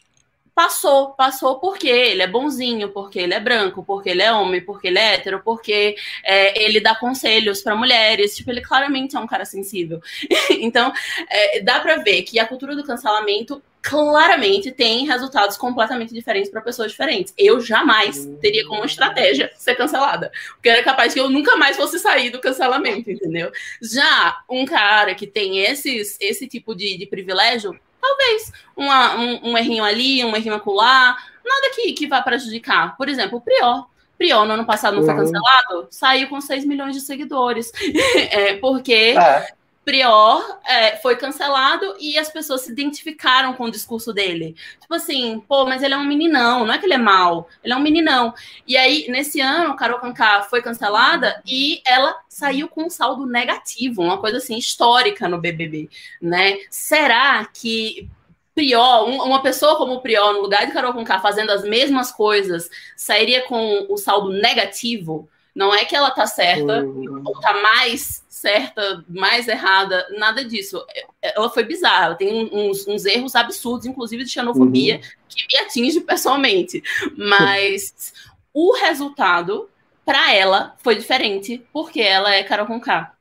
passou, 0.55 1.11
passou 1.15 1.59
porque 1.59 1.89
ele 1.89 2.23
é 2.23 2.27
bonzinho, 2.27 2.91
porque 2.91 3.19
ele 3.19 3.35
é 3.35 3.41
branco, 3.41 3.83
porque 3.83 4.11
ele 4.11 4.23
é 4.23 4.33
homem, 4.33 4.61
porque 4.61 4.89
ele 4.89 4.99
é 4.99 5.15
hétero, 5.15 5.41
porque 5.43 5.97
é, 6.25 6.63
ele 6.63 6.81
dá 6.81 6.95
conselhos 6.95 7.63
para 7.63 7.75
mulheres, 7.75 8.37
tipo, 8.37 8.51
ele 8.51 8.61
claramente 8.61 9.17
é 9.17 9.21
um 9.21 9.27
cara 9.27 9.45
sensível. 9.45 10.01
então, 10.51 10.93
é, 11.29 11.61
dá 11.61 11.81
para 11.81 11.97
ver 11.97 12.23
que 12.23 12.39
a 12.39 12.47
cultura 12.47 12.77
do 12.77 12.85
cancelamento 12.85 13.63
claramente 13.83 14.71
tem 14.71 15.05
resultados 15.07 15.57
completamente 15.57 16.15
diferentes 16.15 16.51
para 16.51 16.61
pessoas 16.61 16.93
diferentes. 16.93 17.35
Eu 17.37 17.61
jamais 17.61 18.27
teria 18.41 18.65
como 18.67 18.85
estratégia 18.85 19.51
ser 19.57 19.75
cancelada, 19.75 20.31
porque 20.53 20.69
era 20.69 20.85
capaz 20.85 21.13
que 21.13 21.19
eu 21.19 21.29
nunca 21.29 21.57
mais 21.57 21.77
fosse 21.77 21.99
sair 21.99 22.31
do 22.31 22.41
cancelamento, 22.41 23.11
entendeu? 23.11 23.51
Já 23.81 24.39
um 24.49 24.65
cara 24.65 25.17
que 25.17 25.27
tem 25.27 25.61
esses, 25.61 26.17
esse 26.21 26.47
tipo 26.47 26.77
de, 26.77 26.97
de 26.97 27.07
privilégio, 27.07 27.77
Talvez 28.03 28.53
uma, 28.77 29.15
um, 29.15 29.51
um 29.53 29.57
errinho 29.57 29.85
ali, 29.85 30.25
um 30.25 30.35
errinho 30.35 30.57
acolá, 30.57 31.17
nada 31.45 31.71
que, 31.73 31.93
que 31.93 32.09
vá 32.09 32.21
prejudicar. 32.21 32.97
Por 32.97 33.09
exemplo, 33.09 33.39
o 33.39 33.41
Prior. 33.41 33.87
Prior, 34.19 34.45
no 34.45 34.55
ano 34.55 34.67
passado, 34.67 34.97
não 34.97 35.05
foi 35.05 35.15
uhum. 35.15 35.21
cancelado? 35.21 35.87
Saiu 35.89 36.29
com 36.29 36.41
6 36.41 36.65
milhões 36.65 36.97
de 36.97 37.01
seguidores. 37.01 37.73
é, 38.31 38.57
porque 38.57 39.15
é. 39.17 39.53
Prior 39.85 40.61
é, 40.65 40.97
foi 40.97 41.17
cancelado 41.17 41.97
e 41.99 42.17
as 42.17 42.29
pessoas 42.29 42.61
se 42.61 42.71
identificaram 42.71 43.55
com 43.55 43.65
o 43.65 43.71
discurso 43.71 44.13
dele. 44.13 44.55
Tipo 44.81 44.95
assim, 44.95 45.43
pô, 45.49 45.65
mas 45.65 45.83
ele 45.83 45.95
é 45.95 45.97
um 45.97 46.05
meninão, 46.05 46.65
não 46.65 46.73
é 46.73 46.79
que 46.79 46.87
ele 46.87 46.95
é 46.95 46.99
mal, 46.99 47.49
ele 47.65 47.73
é 47.73 47.77
um 47.77 47.81
meninão. 47.81 48.33
E 48.67 48.77
aí, 48.77 49.07
nesse 49.09 49.41
ano, 49.41 49.75
Carol 49.75 49.99
Conká 49.99 50.43
foi 50.43 50.63
cancelada 50.63 51.43
e 51.45 51.83
ela 51.85 52.17
saiu 52.29 52.69
com 52.69 52.85
um 52.85 52.91
saldo 52.91 53.27
negativo, 53.27 54.03
uma 54.03 54.19
coisa 54.19 54.39
assim 54.39 54.57
histórica 54.57 55.29
no 55.29 55.41
BBB, 55.41 55.91
né? 56.21 56.59
Será 56.71 57.45
que 57.47 58.09
Prior, 58.55 59.07
uma 59.07 59.41
pessoa 59.41 59.77
como 59.77 59.95
o 59.95 60.01
Prior, 60.03 60.35
no 60.35 60.43
lugar 60.43 60.67
de 60.67 60.73
Carol 60.73 60.93
Conká 60.93 61.19
fazendo 61.21 61.51
as 61.51 61.65
mesmas 61.65 62.13
coisas, 62.13 62.69
sairia 62.95 63.47
com 63.47 63.87
o 63.89 63.97
saldo 63.97 64.29
negativo? 64.29 65.27
Não 65.55 65.75
é 65.75 65.87
que 65.87 65.97
ela 65.97 66.11
tá 66.11 66.27
certa 66.27 66.83
uhum. 66.85 67.23
ou 67.25 67.41
tá 67.41 67.55
mais 67.55 68.22
certa, 68.43 69.05
mais 69.09 69.47
errada, 69.47 70.05
nada 70.19 70.45
disso. 70.45 70.85
Ela 71.23 71.49
foi 71.49 71.63
bizarra, 71.63 72.07
ela 72.07 72.15
tem 72.17 72.51
uns, 72.53 72.87
uns 72.89 73.07
erros 73.07 73.37
absurdos, 73.37 73.87
inclusive 73.87 74.25
de 74.25 74.31
xenofobia, 74.31 74.97
uhum. 74.97 75.01
que 75.29 75.47
me 75.49 75.65
atinge 75.65 76.01
pessoalmente. 76.01 76.83
Mas 77.17 78.13
o 78.53 78.75
resultado, 78.75 79.71
para 80.05 80.35
ela, 80.35 80.75
foi 80.79 80.97
diferente, 80.97 81.65
porque 81.73 82.01
ela 82.01 82.35
é 82.35 82.43
Carol 82.43 82.67
com 82.67 82.81
K. 82.81 83.13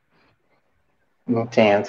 Entendo. 1.28 1.88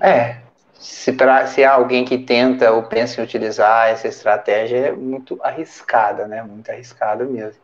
É. 0.00 0.42
Se, 0.74 1.12
pra, 1.12 1.46
se 1.46 1.62
há 1.62 1.74
alguém 1.74 2.04
que 2.04 2.18
tenta 2.18 2.72
ou 2.72 2.82
pensa 2.82 3.20
em 3.20 3.24
utilizar 3.24 3.90
essa 3.90 4.08
estratégia, 4.08 4.88
é 4.88 4.92
muito 4.92 5.38
arriscada, 5.40 6.26
né? 6.26 6.42
Muito 6.42 6.68
arriscada 6.68 7.24
mesmo. 7.24 7.61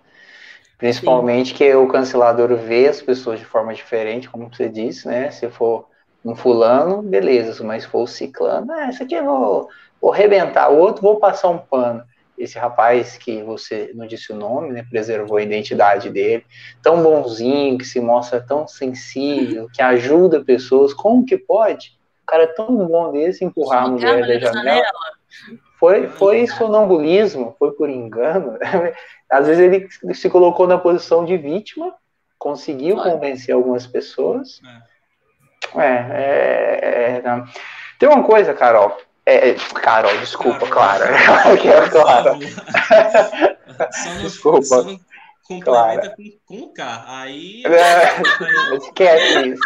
Principalmente 0.78 1.48
Sim. 1.48 1.54
que 1.56 1.74
o 1.74 1.88
cancelador 1.88 2.54
vê 2.54 2.86
as 2.86 3.02
pessoas 3.02 3.40
de 3.40 3.44
forma 3.44 3.74
diferente, 3.74 4.30
como 4.30 4.48
você 4.48 4.68
disse, 4.68 5.08
né? 5.08 5.28
Se 5.32 5.50
for 5.50 5.86
um 6.24 6.36
fulano, 6.36 7.02
beleza, 7.02 7.64
mas 7.64 7.82
se 7.82 7.88
for 7.88 8.02
o 8.02 8.06
ciclano, 8.06 8.72
ah, 8.72 8.88
isso 8.88 9.02
aqui 9.02 9.14
eu 9.14 9.24
vou, 9.24 9.68
vou 10.00 10.12
arrebentar, 10.12 10.70
o 10.70 10.78
outro 10.78 11.02
vou 11.02 11.18
passar 11.18 11.48
um 11.48 11.58
pano. 11.58 12.04
Esse 12.36 12.56
rapaz 12.56 13.16
que 13.16 13.42
você 13.42 13.90
não 13.96 14.06
disse 14.06 14.32
o 14.32 14.36
nome, 14.36 14.70
né? 14.70 14.86
Preservou 14.88 15.38
a 15.38 15.42
identidade 15.42 16.08
dele, 16.08 16.46
tão 16.80 17.02
bonzinho, 17.02 17.76
que 17.76 17.84
se 17.84 18.00
mostra 18.00 18.40
tão 18.40 18.68
sensível, 18.68 19.68
que 19.74 19.82
ajuda 19.82 20.44
pessoas, 20.44 20.94
como 20.94 21.26
que 21.26 21.36
pode? 21.36 21.98
O 22.22 22.26
cara 22.26 22.44
é 22.44 22.46
tão 22.46 22.86
bom 22.86 23.10
desse 23.10 23.44
empurrar 23.44 23.84
a 23.84 23.88
mulher 23.88 24.24
da 24.24 24.38
janela. 24.38 24.84
Foi, 25.78 26.08
foi 26.08 26.46
sonambulismo, 26.46 27.54
foi 27.58 27.72
por 27.72 27.88
engano. 27.88 28.58
Às 29.30 29.46
vezes 29.46 29.62
ele 29.62 30.14
se 30.14 30.28
colocou 30.28 30.66
na 30.66 30.76
posição 30.76 31.24
de 31.24 31.36
vítima, 31.36 31.94
conseguiu 32.38 32.96
convencer 32.96 33.54
algumas 33.54 33.86
pessoas. 33.86 34.60
É, 35.76 35.82
é, 35.82 36.80
é, 36.82 37.22
é 37.24 37.44
tem 37.98 38.08
uma 38.08 38.24
coisa, 38.24 38.54
Carol. 38.54 38.96
É, 39.24 39.50
é 39.50 39.54
Carol, 39.54 40.16
desculpa, 40.18 40.66
Clara. 40.66 41.06
Clara. 41.92 42.34
desculpa. 44.20 44.62
Só 44.62 44.82
não 44.82 44.98
complementa 45.42 46.14
com, 46.16 46.30
com 46.46 46.64
o 46.64 46.72
K. 46.72 47.04
Aí. 47.06 47.62
É, 47.66 48.76
esquece 48.76 49.48
isso. 49.48 49.62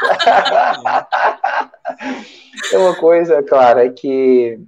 Tem 2.70 2.78
uma 2.78 2.94
coisa, 2.96 3.42
clara, 3.42 3.86
é 3.86 3.90
que 3.90 4.60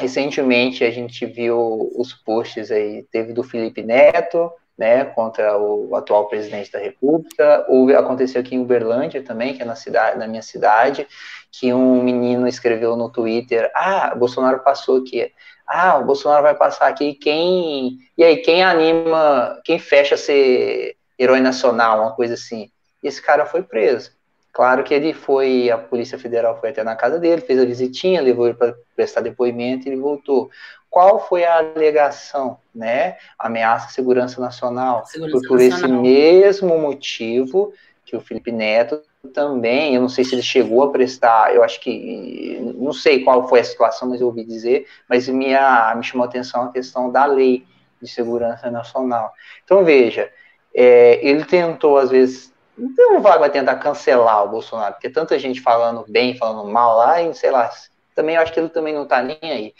recentemente 0.00 0.82
a 0.82 0.90
gente 0.90 1.26
viu 1.26 1.92
os 1.94 2.12
posts 2.12 2.70
aí, 2.70 3.04
teve 3.12 3.32
do 3.32 3.42
Felipe 3.42 3.82
Neto, 3.82 4.50
né, 4.76 5.04
contra 5.04 5.58
o 5.58 5.94
atual 5.94 6.26
presidente 6.26 6.72
da 6.72 6.78
República. 6.78 7.66
Houve, 7.68 7.94
aconteceu 7.94 8.40
aqui 8.40 8.54
em 8.54 8.60
Uberlândia 8.60 9.22
também, 9.22 9.54
que 9.54 9.60
é 9.62 9.64
na 9.64 9.74
cidade, 9.74 10.18
na 10.18 10.26
minha 10.26 10.40
cidade, 10.40 11.06
que 11.52 11.70
um 11.70 12.02
menino 12.02 12.48
escreveu 12.48 12.96
no 12.96 13.10
Twitter: 13.10 13.70
"Ah, 13.74 14.14
Bolsonaro 14.14 14.60
passou 14.60 14.98
aqui. 14.98 15.30
Ah, 15.66 15.98
o 15.98 16.04
Bolsonaro 16.06 16.42
vai 16.42 16.54
passar 16.54 16.88
aqui. 16.88 17.12
Quem 17.12 17.98
e 18.16 18.24
aí 18.24 18.38
quem 18.38 18.64
anima, 18.64 19.60
quem 19.64 19.78
fecha 19.78 20.16
ser 20.16 20.96
herói 21.18 21.40
nacional, 21.40 22.00
uma 22.00 22.16
coisa 22.16 22.32
assim?" 22.34 22.70
E 23.02 23.08
esse 23.08 23.20
cara 23.20 23.44
foi 23.44 23.62
preso. 23.62 24.12
Claro 24.52 24.82
que 24.82 24.92
ele 24.92 25.12
foi, 25.12 25.70
a 25.70 25.78
Polícia 25.78 26.18
Federal 26.18 26.58
foi 26.58 26.70
até 26.70 26.82
na 26.82 26.96
casa 26.96 27.18
dele, 27.18 27.40
fez 27.40 27.58
a 27.58 27.64
visitinha, 27.64 28.20
levou 28.20 28.46
ele 28.46 28.56
para 28.56 28.74
prestar 28.96 29.20
depoimento 29.20 29.86
e 29.86 29.92
ele 29.92 30.00
voltou. 30.00 30.50
Qual 30.88 31.24
foi 31.28 31.44
a 31.44 31.58
alegação, 31.58 32.58
né? 32.74 33.16
Ameaça 33.38 33.86
à 33.86 33.90
segurança 33.90 34.40
nacional. 34.40 35.06
Segurança 35.06 35.38
foi 35.38 35.48
por 35.48 35.60
nacional. 35.60 36.04
esse 36.04 36.10
mesmo 36.12 36.78
motivo 36.78 37.72
que 38.04 38.16
o 38.16 38.20
Felipe 38.20 38.50
Neto 38.50 39.00
também, 39.32 39.94
eu 39.94 40.00
não 40.00 40.08
sei 40.08 40.24
se 40.24 40.34
ele 40.34 40.42
chegou 40.42 40.82
a 40.82 40.90
prestar, 40.90 41.54
eu 41.54 41.62
acho 41.62 41.80
que, 41.80 42.58
não 42.74 42.92
sei 42.92 43.22
qual 43.22 43.48
foi 43.48 43.60
a 43.60 43.64
situação, 43.64 44.08
mas 44.08 44.20
eu 44.20 44.26
ouvi 44.26 44.44
dizer, 44.44 44.86
mas 45.08 45.28
minha, 45.28 45.94
me 45.94 46.02
chamou 46.02 46.24
a 46.24 46.28
atenção 46.28 46.64
a 46.64 46.72
questão 46.72 47.10
da 47.10 47.24
lei 47.24 47.64
de 48.02 48.08
segurança 48.08 48.68
nacional. 48.68 49.32
Então, 49.62 49.84
veja, 49.84 50.28
é, 50.74 51.24
ele 51.24 51.44
tentou, 51.44 51.98
às 51.98 52.10
vezes, 52.10 52.49
então 52.80 53.18
o 53.18 53.20
vai 53.20 53.50
tentar 53.50 53.76
cancelar 53.76 54.44
o 54.44 54.48
Bolsonaro, 54.48 54.94
porque 54.94 55.10
tanta 55.10 55.38
gente 55.38 55.60
falando 55.60 56.04
bem, 56.08 56.36
falando 56.36 56.70
mal 56.70 56.96
lá, 56.96 57.22
e 57.22 57.34
sei 57.34 57.50
lá, 57.50 57.70
também 58.14 58.36
acho 58.36 58.52
que 58.52 58.60
ele 58.60 58.68
também 58.68 58.94
não 58.94 59.04
está 59.04 59.22
nem 59.22 59.38
aí. 59.42 59.74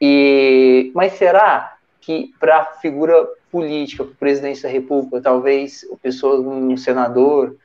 E, 0.00 0.92
mas 0.94 1.14
será 1.14 1.76
que 2.00 2.32
para 2.38 2.58
a 2.58 2.64
figura 2.64 3.26
política, 3.50 4.04
para 4.04 4.14
presidente 4.14 4.62
da 4.62 4.68
República, 4.68 5.20
talvez 5.20 5.84
o 5.90 5.96
pessoa, 5.96 6.40
um 6.40 6.76
senador, 6.76 7.56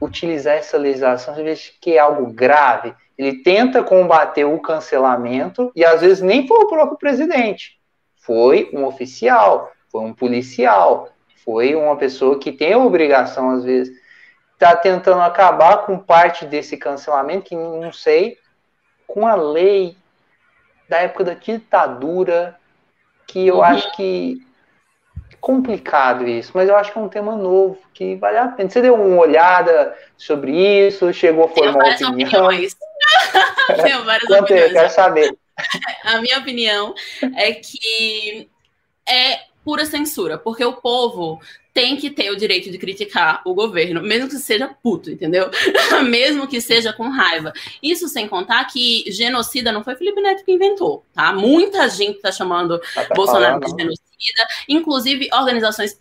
utilizar 0.00 0.56
essa 0.56 0.78
legislação, 0.78 1.34
às 1.34 1.40
vezes 1.40 1.72
que 1.80 1.96
é 1.96 1.98
algo 1.98 2.32
grave, 2.32 2.94
ele 3.16 3.42
tenta 3.42 3.82
combater 3.82 4.44
o 4.44 4.60
cancelamento 4.60 5.72
e 5.74 5.84
às 5.84 6.00
vezes 6.00 6.22
nem 6.22 6.46
foi 6.46 6.58
o 6.58 6.68
próprio 6.68 6.96
presidente, 6.96 7.78
foi 8.16 8.70
um 8.72 8.84
oficial, 8.84 9.72
foi 9.90 10.02
um 10.02 10.14
policial, 10.14 11.08
foi 11.44 11.74
uma 11.74 11.96
pessoa 11.96 12.38
que 12.38 12.52
tem 12.52 12.72
a 12.72 12.78
obrigação, 12.78 13.50
às 13.50 13.64
vezes, 13.64 13.96
está 14.54 14.74
tentando 14.76 15.20
acabar 15.20 15.78
com 15.78 15.98
parte 15.98 16.44
desse 16.44 16.76
cancelamento, 16.76 17.46
que 17.46 17.54
não 17.56 17.92
sei, 17.92 18.38
com 19.06 19.26
a 19.26 19.34
lei 19.34 19.96
da 20.88 20.98
época 20.98 21.24
da 21.24 21.34
ditadura, 21.34 22.56
que 23.26 23.46
eu 23.46 23.56
uhum. 23.56 23.62
acho 23.62 23.92
que 23.92 24.42
complicado 25.40 26.26
isso, 26.26 26.50
mas 26.54 26.68
eu 26.68 26.76
acho 26.76 26.92
que 26.92 26.98
é 26.98 27.00
um 27.00 27.08
tema 27.08 27.36
novo, 27.36 27.78
que 27.94 28.16
vale 28.16 28.38
a 28.38 28.48
pena. 28.48 28.68
Você 28.68 28.82
deu 28.82 28.94
uma 28.94 29.20
olhada 29.20 29.96
sobre 30.16 30.52
isso, 30.52 31.12
chegou 31.12 31.44
a 31.44 31.48
formar 31.48 31.84
uma 31.84 31.94
opinião? 31.94 32.44
Opiniões. 32.44 32.76
Tenho 33.82 34.04
várias 34.04 34.26
Quanto 34.26 34.42
opiniões. 34.44 34.72
quero 34.72 34.90
saber. 34.90 35.38
A 36.04 36.20
minha 36.20 36.38
opinião 36.38 36.94
é 37.36 37.52
que 37.52 38.48
é 39.08 39.40
pura 39.68 39.84
censura, 39.84 40.38
porque 40.38 40.64
o 40.64 40.80
povo 40.80 41.38
tem 41.74 41.94
que 41.94 42.08
ter 42.08 42.30
o 42.30 42.36
direito 42.36 42.70
de 42.70 42.78
criticar 42.78 43.42
o 43.44 43.52
governo, 43.52 44.02
mesmo 44.02 44.26
que 44.26 44.36
seja 44.36 44.66
puto, 44.66 45.10
entendeu? 45.10 45.50
mesmo 46.08 46.48
que 46.48 46.58
seja 46.58 46.90
com 46.90 47.10
raiva. 47.10 47.52
Isso 47.82 48.08
sem 48.08 48.26
contar 48.26 48.64
que 48.64 49.04
genocida 49.12 49.70
não 49.70 49.84
foi 49.84 49.94
Felipe 49.94 50.22
Neto 50.22 50.42
que 50.42 50.52
inventou, 50.52 51.04
tá? 51.12 51.34
Muita 51.34 51.86
gente 51.90 52.16
está 52.16 52.32
chamando 52.32 52.80
tá 52.94 53.08
Bolsonaro 53.14 53.60
de 53.60 53.68
genocida. 53.68 54.48
Inclusive, 54.66 55.28
organizações 55.34 55.94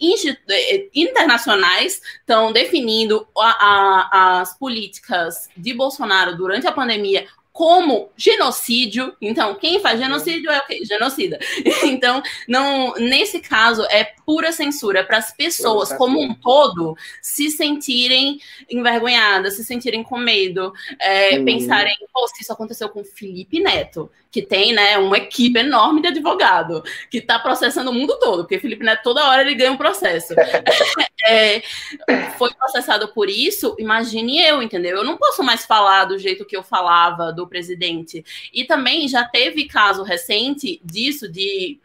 eh, 0.49 0.88
internacionais 0.95 2.01
estão 2.22 2.53
definindo 2.53 3.28
a, 3.38 3.49
a, 3.49 4.41
as 4.41 4.57
políticas 4.57 5.49
de 5.57 5.74
Bolsonaro 5.74 6.38
durante 6.38 6.65
a 6.65 6.72
pandemia 6.72 7.28
como 7.58 8.12
genocídio. 8.16 9.16
Então, 9.20 9.55
quem 9.55 9.80
faz 9.80 9.99
genocídio 9.99 10.51
é 10.51 10.60
o 10.60 10.66
quê? 10.68 10.86
Genocida. 10.86 11.39
Então, 11.88 12.22
não, 12.47 12.93
nesse 12.95 13.39
caso, 13.39 13.84
é 13.89 14.03
pura 14.26 14.51
censura 14.51 15.03
para 15.03 15.18
as 15.18 15.32
pessoas 15.32 15.91
como 15.93 16.22
um 16.22 16.34
todo 16.36 16.95
se 17.22 17.49
sentirem 17.49 18.39
envergonhadas, 18.70 19.55
se 19.55 19.64
sentirem 19.64 20.03
com 20.03 20.18
medo, 20.18 20.72
é, 20.99 21.38
uhum. 21.38 21.45
pensarem, 21.45 21.95
pô, 22.14 22.28
se 22.28 22.43
isso 22.43 22.53
aconteceu 22.53 22.89
com 22.89 23.03
Felipe 23.03 23.60
Neto, 23.60 24.12
que 24.32 24.41
tem 24.41 24.73
né, 24.73 24.97
uma 24.97 25.17
equipe 25.17 25.59
enorme 25.59 26.01
de 26.01 26.07
advogado, 26.07 26.84
que 27.09 27.19
está 27.19 27.39
processando 27.39 27.91
o 27.91 27.93
mundo 27.93 28.17
todo, 28.19 28.43
porque 28.43 28.59
Felipe 28.59 28.84
Neto 28.84 29.03
toda 29.03 29.28
hora 29.28 29.41
ele 29.41 29.55
ganha 29.55 29.71
um 29.71 29.78
processo. 29.78 30.34
é, 31.25 31.61
foi 32.38 32.53
processado 32.53 33.07
por 33.09 33.30
isso, 33.30 33.75
imagine 33.80 34.39
eu, 34.41 34.61
entendeu? 34.61 34.97
Eu 34.97 35.03
não 35.03 35.17
posso 35.17 35.43
mais 35.43 35.65
falar 35.65 36.05
do 36.05 36.17
jeito 36.17 36.45
que 36.45 36.55
eu 36.55 36.63
falava 36.63 37.32
do 37.32 37.47
presidente. 37.47 38.23
E 38.53 38.65
também 38.65 39.07
já 39.07 39.23
teve 39.23 39.67
caso 39.67 40.03
recente 40.03 40.80
disso, 40.84 41.32
de 41.32 41.80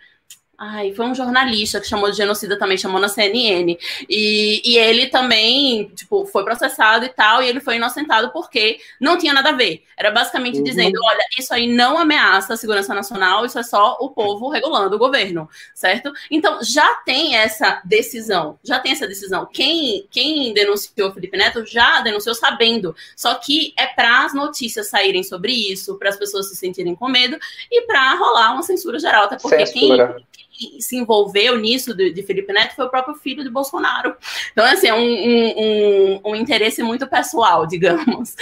Ai, 0.64 0.92
foi 0.92 1.06
um 1.06 1.14
jornalista 1.14 1.80
que 1.80 1.88
chamou 1.88 2.08
de 2.08 2.16
genocida 2.16 2.56
também, 2.56 2.78
chamou 2.78 3.00
na 3.00 3.08
CNN. 3.08 3.76
E, 4.08 4.62
e 4.64 4.78
ele 4.78 5.08
também, 5.08 5.88
tipo, 5.88 6.24
foi 6.24 6.44
processado 6.44 7.04
e 7.04 7.08
tal, 7.08 7.42
e 7.42 7.48
ele 7.48 7.58
foi 7.58 7.76
inocentado 7.76 8.30
porque 8.30 8.78
não 9.00 9.18
tinha 9.18 9.32
nada 9.32 9.48
a 9.48 9.52
ver. 9.52 9.82
Era 9.96 10.12
basicamente 10.12 10.58
uhum. 10.58 10.62
dizendo: 10.64 11.00
olha, 11.04 11.24
isso 11.36 11.52
aí 11.52 11.66
não 11.66 11.98
ameaça 11.98 12.54
a 12.54 12.56
segurança 12.56 12.94
nacional, 12.94 13.44
isso 13.44 13.58
é 13.58 13.62
só 13.64 13.96
o 14.00 14.10
povo 14.10 14.48
regulando 14.48 14.94
o 14.94 14.98
governo, 15.00 15.48
certo? 15.74 16.12
Então 16.30 16.62
já 16.62 16.94
tem 17.04 17.34
essa 17.34 17.82
decisão, 17.84 18.56
já 18.62 18.78
tem 18.78 18.92
essa 18.92 19.08
decisão. 19.08 19.48
Quem, 19.52 20.06
quem 20.12 20.54
denunciou 20.54 21.10
o 21.10 21.12
Felipe 21.12 21.36
Neto 21.36 21.66
já 21.66 22.00
denunciou 22.02 22.36
sabendo. 22.36 22.94
Só 23.16 23.34
que 23.34 23.74
é 23.76 23.88
para 24.02 24.24
as 24.24 24.34
notícias 24.34 24.88
saírem 24.88 25.22
sobre 25.22 25.52
isso, 25.52 25.96
para 25.96 26.08
as 26.08 26.16
pessoas 26.16 26.48
se 26.48 26.56
sentirem 26.56 26.92
com 26.92 27.08
medo 27.08 27.38
e 27.70 27.82
para 27.82 28.16
rolar 28.16 28.52
uma 28.52 28.64
censura 28.64 28.98
geral. 28.98 29.26
Até 29.26 29.36
porque 29.36 29.64
censura. 29.64 30.20
quem 30.32 30.80
se 30.80 30.96
envolveu 30.96 31.56
nisso 31.56 31.94
de, 31.94 32.12
de, 32.12 32.20
Felipe 32.24 32.52
Neto 32.52 32.74
foi 32.74 32.86
o 32.86 32.90
próprio 32.90 33.14
filho 33.14 33.44
de 33.44 33.48
Bolsonaro. 33.48 34.16
Então, 34.50 34.64
assim, 34.64 34.88
é 34.88 34.94
um, 34.94 34.98
um, 34.98 35.54
um, 35.56 36.20
um 36.24 36.34
interesse 36.34 36.82
muito 36.82 37.06
pessoal, 37.06 37.64
digamos. 37.68 38.34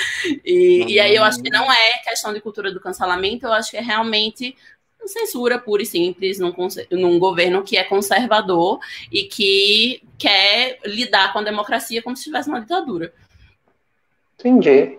E, 0.42 0.80
uhum. 0.80 0.88
e 0.88 0.98
aí 0.98 1.14
eu 1.14 1.24
acho 1.24 1.42
que 1.42 1.50
não 1.50 1.70
é 1.70 1.98
questão 2.04 2.32
de 2.32 2.40
cultura 2.40 2.72
do 2.72 2.80
cancelamento, 2.80 3.44
eu 3.44 3.52
acho 3.52 3.70
que 3.70 3.76
é 3.76 3.82
realmente 3.82 4.56
censura 5.04 5.58
pura 5.58 5.82
e 5.82 5.86
simples 5.86 6.38
num, 6.38 6.54
num, 6.90 7.18
governo 7.18 7.62
que 7.62 7.76
é 7.76 7.84
conservador 7.84 8.78
e 9.12 9.24
que 9.24 10.02
quer 10.18 10.78
lidar 10.86 11.34
com 11.34 11.40
a 11.40 11.42
democracia 11.42 12.02
como 12.02 12.16
se 12.16 12.20
estivesse 12.20 12.48
uma 12.48 12.62
ditadura. 12.62 13.12
Entendi. 14.38 14.98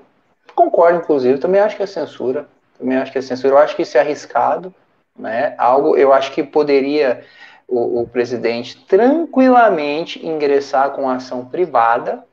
Concordo, 0.55 0.99
inclusive. 0.99 1.39
Também 1.39 1.61
acho 1.61 1.75
que 1.75 1.83
é 1.83 1.87
censura. 1.87 2.47
Também 2.77 2.97
acho 2.97 3.11
que 3.11 3.17
é 3.17 3.21
censura. 3.21 3.53
Eu 3.53 3.57
acho 3.57 3.75
que 3.75 3.81
isso 3.81 3.97
é 3.97 4.01
arriscado 4.01 4.73
né? 5.17 5.53
Algo 5.57 5.95
eu 5.95 6.13
acho 6.13 6.31
que 6.31 6.43
poderia 6.43 7.23
o, 7.67 8.01
o 8.01 8.07
presidente 8.07 8.77
tranquilamente 8.85 10.25
ingressar 10.25 10.91
com 10.91 11.09
ação 11.09 11.45
privada 11.45 12.23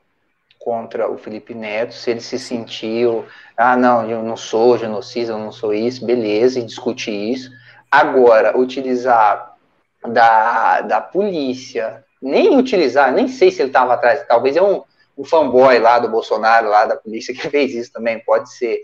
contra 0.57 1.09
o 1.09 1.17
Felipe 1.17 1.53
Neto, 1.53 1.93
se 1.93 2.11
ele 2.11 2.19
se 2.19 2.37
sentiu, 2.37 3.25
ah, 3.55 3.77
não, 3.77 4.09
eu 4.09 4.21
não 4.21 4.35
sou 4.35 4.77
genocida, 4.77 5.31
eu 5.31 5.37
não 5.37 5.53
sou 5.53 5.73
isso, 5.73 6.05
beleza, 6.05 6.59
e 6.59 6.65
discutir 6.65 7.13
isso. 7.13 7.49
Agora, 7.89 8.57
utilizar 8.57 9.55
da, 10.05 10.81
da 10.81 10.99
polícia, 10.99 12.03
nem 12.21 12.57
utilizar, 12.57 13.11
nem 13.13 13.29
sei 13.29 13.51
se 13.51 13.61
ele 13.61 13.69
estava 13.69 13.93
atrás, 13.93 14.25
talvez 14.27 14.57
é 14.57 14.61
um, 14.61 14.83
um 15.19 15.25
fanboy 15.25 15.77
lá 15.79 15.99
do 15.99 16.07
Bolsonaro, 16.07 16.69
lá 16.69 16.85
da 16.85 16.95
polícia, 16.95 17.33
que 17.33 17.41
fez 17.51 17.73
isso 17.75 17.91
também, 17.91 18.23
pode 18.23 18.51
ser 18.55 18.79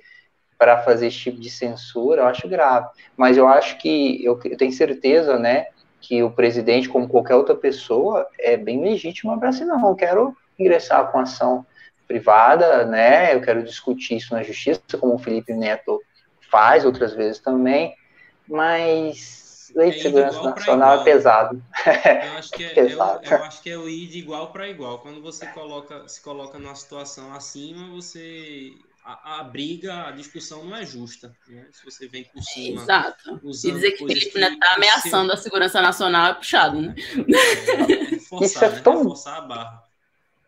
para 0.57 0.83
fazer 0.83 1.07
esse 1.07 1.17
tipo 1.17 1.39
de 1.39 1.49
censura, 1.49 2.21
eu 2.21 2.27
acho 2.27 2.47
grave. 2.47 2.87
Mas 3.15 3.37
eu 3.37 3.47
acho 3.47 3.77
que, 3.77 4.23
eu, 4.23 4.39
eu 4.43 4.57
tenho 4.57 4.71
certeza, 4.71 5.39
né, 5.39 5.67
que 6.01 6.21
o 6.21 6.31
presidente, 6.31 6.89
como 6.89 7.07
qualquer 7.07 7.35
outra 7.35 7.55
pessoa, 7.55 8.27
é 8.37 8.57
bem 8.57 8.81
legítimo 8.81 9.37
para 9.39 9.49
assim, 9.49 9.65
não, 9.65 9.89
eu 9.89 9.95
quero 9.95 10.35
ingressar 10.59 11.09
com 11.11 11.19
ação 11.19 11.65
privada, 12.07 12.85
né, 12.85 13.33
eu 13.33 13.41
quero 13.41 13.63
discutir 13.63 14.17
isso 14.17 14.33
na 14.33 14.43
justiça, 14.43 14.81
como 14.99 15.15
o 15.15 15.19
Felipe 15.19 15.53
Neto 15.53 16.01
faz 16.51 16.85
outras 16.85 17.13
vezes 17.13 17.39
também, 17.39 17.95
mas 18.47 19.44
lei 19.75 19.91
de 19.91 19.99
é 19.99 20.01
segurança 20.01 20.41
nacional 20.41 21.01
é 21.01 21.03
pesado. 21.03 21.63
Eu 21.85 22.37
acho 22.37 22.51
que 22.51 22.63
é, 22.63 22.69
pesado. 22.73 23.25
Eu, 23.25 23.37
eu, 23.37 23.43
acho 23.43 23.61
que 23.61 23.69
é 23.69 23.77
o 23.77 23.89
ir 23.89 24.07
de 24.07 24.19
igual 24.19 24.51
para 24.51 24.69
igual. 24.69 24.99
Quando 24.99 25.21
você 25.21 25.45
coloca, 25.47 26.07
se 26.07 26.21
coloca 26.21 26.57
numa 26.57 26.75
situação 26.75 27.33
acima, 27.33 27.89
você 27.89 28.73
a, 29.05 29.39
a, 29.39 29.43
briga, 29.43 30.07
a 30.07 30.11
discussão 30.11 30.65
não 30.65 30.75
é 30.75 30.85
justa. 30.85 31.35
Né? 31.47 31.67
Se 31.71 31.85
você 31.85 32.07
vem 32.07 32.23
por 32.23 32.41
cima. 32.41 32.81
Exato. 32.81 33.39
E 33.43 33.71
dizer 33.71 33.91
que 33.91 34.07
Felipe 34.07 34.39
Neto 34.39 34.53
está 34.53 34.75
ameaçando 34.75 35.27
seu... 35.27 35.33
a 35.33 35.37
segurança 35.37 35.81
nacional 35.81 36.31
é 36.31 36.33
puxado, 36.33 36.81
né? 36.81 36.95
É, 36.97 38.15
é 38.15 38.19
forçar, 38.27 38.45
Isso 38.47 38.65
é 38.65 38.69
né? 38.69 38.79
tão... 38.81 39.01
é 39.01 39.03
forçar 39.03 39.37
a 39.37 39.41
barra. 39.41 39.83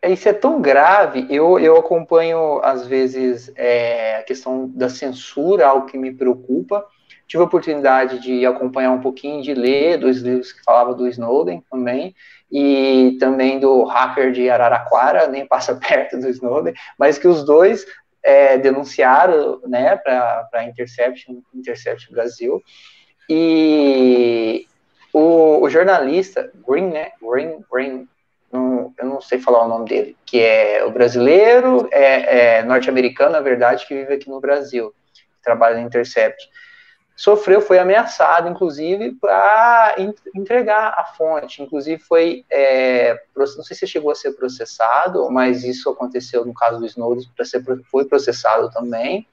isso 0.04 0.28
é 0.28 0.32
tão 0.32 0.60
grave. 0.60 1.26
Eu, 1.30 1.60
eu 1.60 1.76
acompanho, 1.76 2.60
às 2.64 2.86
vezes, 2.86 3.52
é, 3.54 4.16
a 4.16 4.22
questão 4.24 4.68
da 4.68 4.88
censura, 4.88 5.68
algo 5.68 5.86
que 5.86 5.96
me 5.98 6.12
preocupa. 6.12 6.84
Tive 7.28 7.42
a 7.42 7.46
oportunidade 7.46 8.20
de 8.20 8.46
acompanhar 8.46 8.90
um 8.90 9.02
pouquinho, 9.02 9.42
de 9.42 9.52
ler 9.52 9.98
dois 9.98 10.22
livros 10.22 10.50
que 10.50 10.64
falavam 10.64 10.96
do 10.96 11.06
Snowden 11.06 11.62
também, 11.70 12.14
e 12.50 13.18
também 13.20 13.60
do 13.60 13.84
hacker 13.84 14.32
de 14.32 14.48
Araraquara, 14.48 15.28
nem 15.28 15.46
passa 15.46 15.76
perto 15.86 16.18
do 16.18 16.28
Snowden, 16.30 16.72
mas 16.98 17.18
que 17.18 17.28
os 17.28 17.44
dois 17.44 17.84
é, 18.22 18.56
denunciaram 18.56 19.60
né, 19.66 19.94
para 19.96 20.48
a 20.54 20.64
Intercept, 20.64 21.26
Intercept 21.54 22.10
Brasil. 22.10 22.62
E 23.28 24.66
o, 25.12 25.62
o, 25.62 25.68
jornalista 25.68 26.50
Green, 26.66 26.88
né, 26.88 27.10
Green, 27.20 27.62
Green 27.70 28.08
não, 28.50 28.94
eu 28.98 29.04
não 29.04 29.20
sei 29.20 29.38
falar 29.38 29.66
o 29.66 29.68
nome 29.68 29.86
dele, 29.86 30.16
que 30.24 30.40
é 30.40 30.82
o 30.82 30.90
brasileiro, 30.90 31.86
é, 31.92 32.60
é 32.60 32.62
norte-americano, 32.62 33.32
na 33.32 33.40
verdade, 33.40 33.86
que 33.86 33.94
vive 33.94 34.14
aqui 34.14 34.30
no 34.30 34.40
Brasil, 34.40 34.94
trabalha 35.42 35.76
no 35.76 35.86
Intercept 35.86 36.48
sofreu, 37.18 37.60
foi 37.60 37.80
ameaçado, 37.80 38.48
inclusive, 38.48 39.10
para 39.20 39.96
entregar 40.32 40.94
a 40.96 41.04
fonte. 41.04 41.60
Inclusive, 41.60 42.00
foi, 42.00 42.44
é, 42.48 43.20
não 43.36 43.64
sei 43.64 43.76
se 43.76 43.88
chegou 43.88 44.12
a 44.12 44.14
ser 44.14 44.34
processado, 44.34 45.28
mas 45.28 45.64
isso 45.64 45.90
aconteceu 45.90 46.44
no 46.44 46.54
caso 46.54 46.78
do 46.78 46.86
Snowden, 46.86 47.28
foi 47.90 48.04
processado 48.04 48.70
também. 48.70 49.26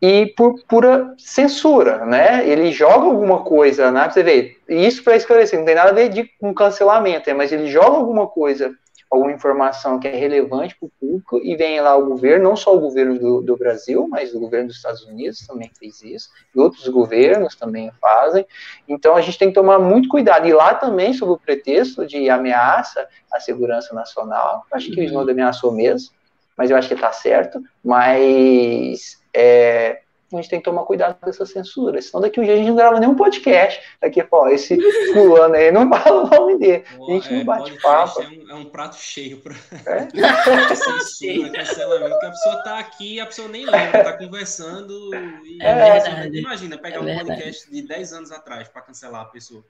E 0.00 0.26
por 0.36 0.62
pura 0.68 1.12
censura, 1.18 2.06
né? 2.06 2.48
Ele 2.48 2.70
joga 2.70 3.06
alguma 3.06 3.42
coisa, 3.42 3.90
né? 3.90 4.08
Você 4.08 4.22
vê, 4.22 4.56
isso 4.68 5.02
para 5.02 5.16
esclarecer, 5.16 5.58
não 5.58 5.66
tem 5.66 5.74
nada 5.74 5.90
a 5.90 5.94
ver 5.94 6.08
de, 6.10 6.30
com 6.38 6.54
cancelamento, 6.54 7.28
é, 7.28 7.34
mas 7.34 7.50
ele 7.50 7.66
joga 7.66 7.96
alguma 7.96 8.28
coisa 8.28 8.72
alguma 9.10 9.32
informação 9.32 9.98
que 9.98 10.06
é 10.06 10.14
relevante 10.14 10.76
para 10.76 10.86
o 10.86 10.92
público 11.00 11.40
e 11.42 11.56
vem 11.56 11.80
lá 11.80 11.96
o 11.96 12.06
governo, 12.06 12.44
não 12.44 12.56
só 12.56 12.76
o 12.76 12.80
governo 12.80 13.18
do, 13.18 13.40
do, 13.40 13.56
Brasil, 13.56 14.06
mas 14.08 14.34
o 14.34 14.40
governo 14.40 14.68
dos 14.68 14.76
Estados 14.76 15.02
Unidos 15.04 15.46
também 15.46 15.70
fez 15.78 16.02
isso, 16.02 16.28
e 16.54 16.60
outros 16.60 16.86
governos 16.88 17.56
também 17.56 17.90
fazem. 18.00 18.46
Então 18.86 19.16
a 19.16 19.20
gente 19.22 19.38
tem 19.38 19.48
que 19.48 19.54
tomar 19.54 19.78
muito 19.78 20.08
cuidado. 20.08 20.46
E 20.46 20.52
lá 20.52 20.74
também, 20.74 21.14
sob 21.14 21.32
o 21.32 21.38
pretexto 21.38 22.06
de 22.06 22.28
ameaça 22.28 23.08
à 23.32 23.40
segurança 23.40 23.94
nacional, 23.94 24.64
acho 24.72 24.90
que 24.90 25.00
o 25.00 25.04
Snowden 25.04 25.32
ameaçou 25.32 25.72
mesmo, 25.72 26.10
mas 26.56 26.70
eu 26.70 26.76
acho 26.76 26.88
que 26.88 26.94
está 26.94 27.12
certo, 27.12 27.62
mas 27.82 29.22
é, 29.32 30.02
a 30.32 30.36
gente 30.36 30.50
tem 30.50 30.58
que 30.58 30.64
tomar 30.64 30.84
cuidado 30.84 31.16
com 31.20 31.30
essa 31.30 31.46
censura, 31.46 32.00
senão 32.02 32.20
daqui 32.20 32.38
um 32.38 32.44
dia 32.44 32.54
a 32.54 32.56
gente 32.56 32.68
não 32.68 32.76
grava 32.76 33.00
nenhum 33.00 33.14
podcast. 33.14 33.80
Daqui, 34.00 34.22
pô, 34.22 34.46
esse 34.48 34.76
fulano 35.12 35.54
aí 35.54 35.72
não 35.72 35.88
fala 35.88 36.24
o 36.24 36.28
nome 36.28 36.58
dele. 36.58 36.84
A 36.86 37.12
gente 37.12 37.32
é, 37.32 37.36
não 37.38 37.44
bate 37.44 37.80
papo. 37.80 38.20
É 38.20 38.26
um, 38.26 38.50
é 38.50 38.54
um, 38.54 38.64
prato 38.66 38.96
cheio 38.96 39.40
para 39.40 39.54
é? 39.86 40.08
censura, 40.76 41.50
cancelamento, 41.64 42.18
que 42.18 42.26
a 42.26 42.30
pessoa 42.30 42.62
tá 42.62 42.78
aqui 42.78 43.14
e 43.14 43.20
a 43.20 43.26
pessoa 43.26 43.48
nem 43.48 43.64
lembra, 43.64 44.04
tá 44.04 44.12
conversando. 44.18 45.14
E 45.44 45.58
é 45.62 46.26
imagina, 46.28 46.76
pegar 46.76 47.00
um 47.00 47.18
podcast 47.18 47.70
de 47.70 47.82
10 47.82 48.12
anos 48.12 48.32
atrás 48.32 48.68
para 48.68 48.82
cancelar 48.82 49.22
a 49.22 49.26
pessoa. 49.26 49.64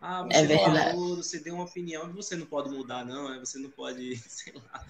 Ah, 0.00 0.22
você 0.22 0.38
é 0.38 0.42
verdade. 0.44 0.90
falou, 0.92 1.16
você 1.16 1.40
deu 1.40 1.54
uma 1.54 1.64
opinião, 1.64 2.12
você 2.12 2.36
não 2.36 2.46
pode 2.46 2.70
mudar, 2.70 3.04
não, 3.04 3.30
né? 3.30 3.38
você 3.40 3.58
não 3.58 3.68
pode, 3.68 4.16
sei 4.28 4.52
lá. 4.54 4.80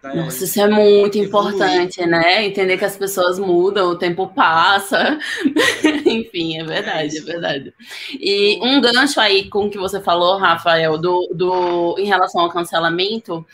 Tá, 0.00 0.14
Nossa, 0.14 0.44
isso 0.44 0.60
é 0.60 0.66
muito 0.66 1.18
importante, 1.18 2.04
né? 2.06 2.46
Entender 2.46 2.78
que 2.78 2.84
as 2.84 2.96
pessoas 2.96 3.38
mudam, 3.38 3.90
o 3.90 3.98
tempo 3.98 4.28
passa. 4.28 5.18
Enfim, 6.06 6.58
é 6.58 6.64
verdade, 6.64 7.18
é, 7.18 7.20
é, 7.20 7.22
verdade. 7.22 7.74
E 8.12 8.58
um 8.62 8.80
gancho 8.80 9.20
aí 9.20 9.50
com 9.50 9.66
o 9.66 9.70
que 9.70 9.78
você 9.78 10.00
falou, 10.00 10.38
Rafael, 10.38 10.96
do, 10.96 11.28
do, 11.34 11.96
em 11.98 12.06
relação 12.06 12.40
ao 12.40 12.50
cancelamento, 12.50 13.44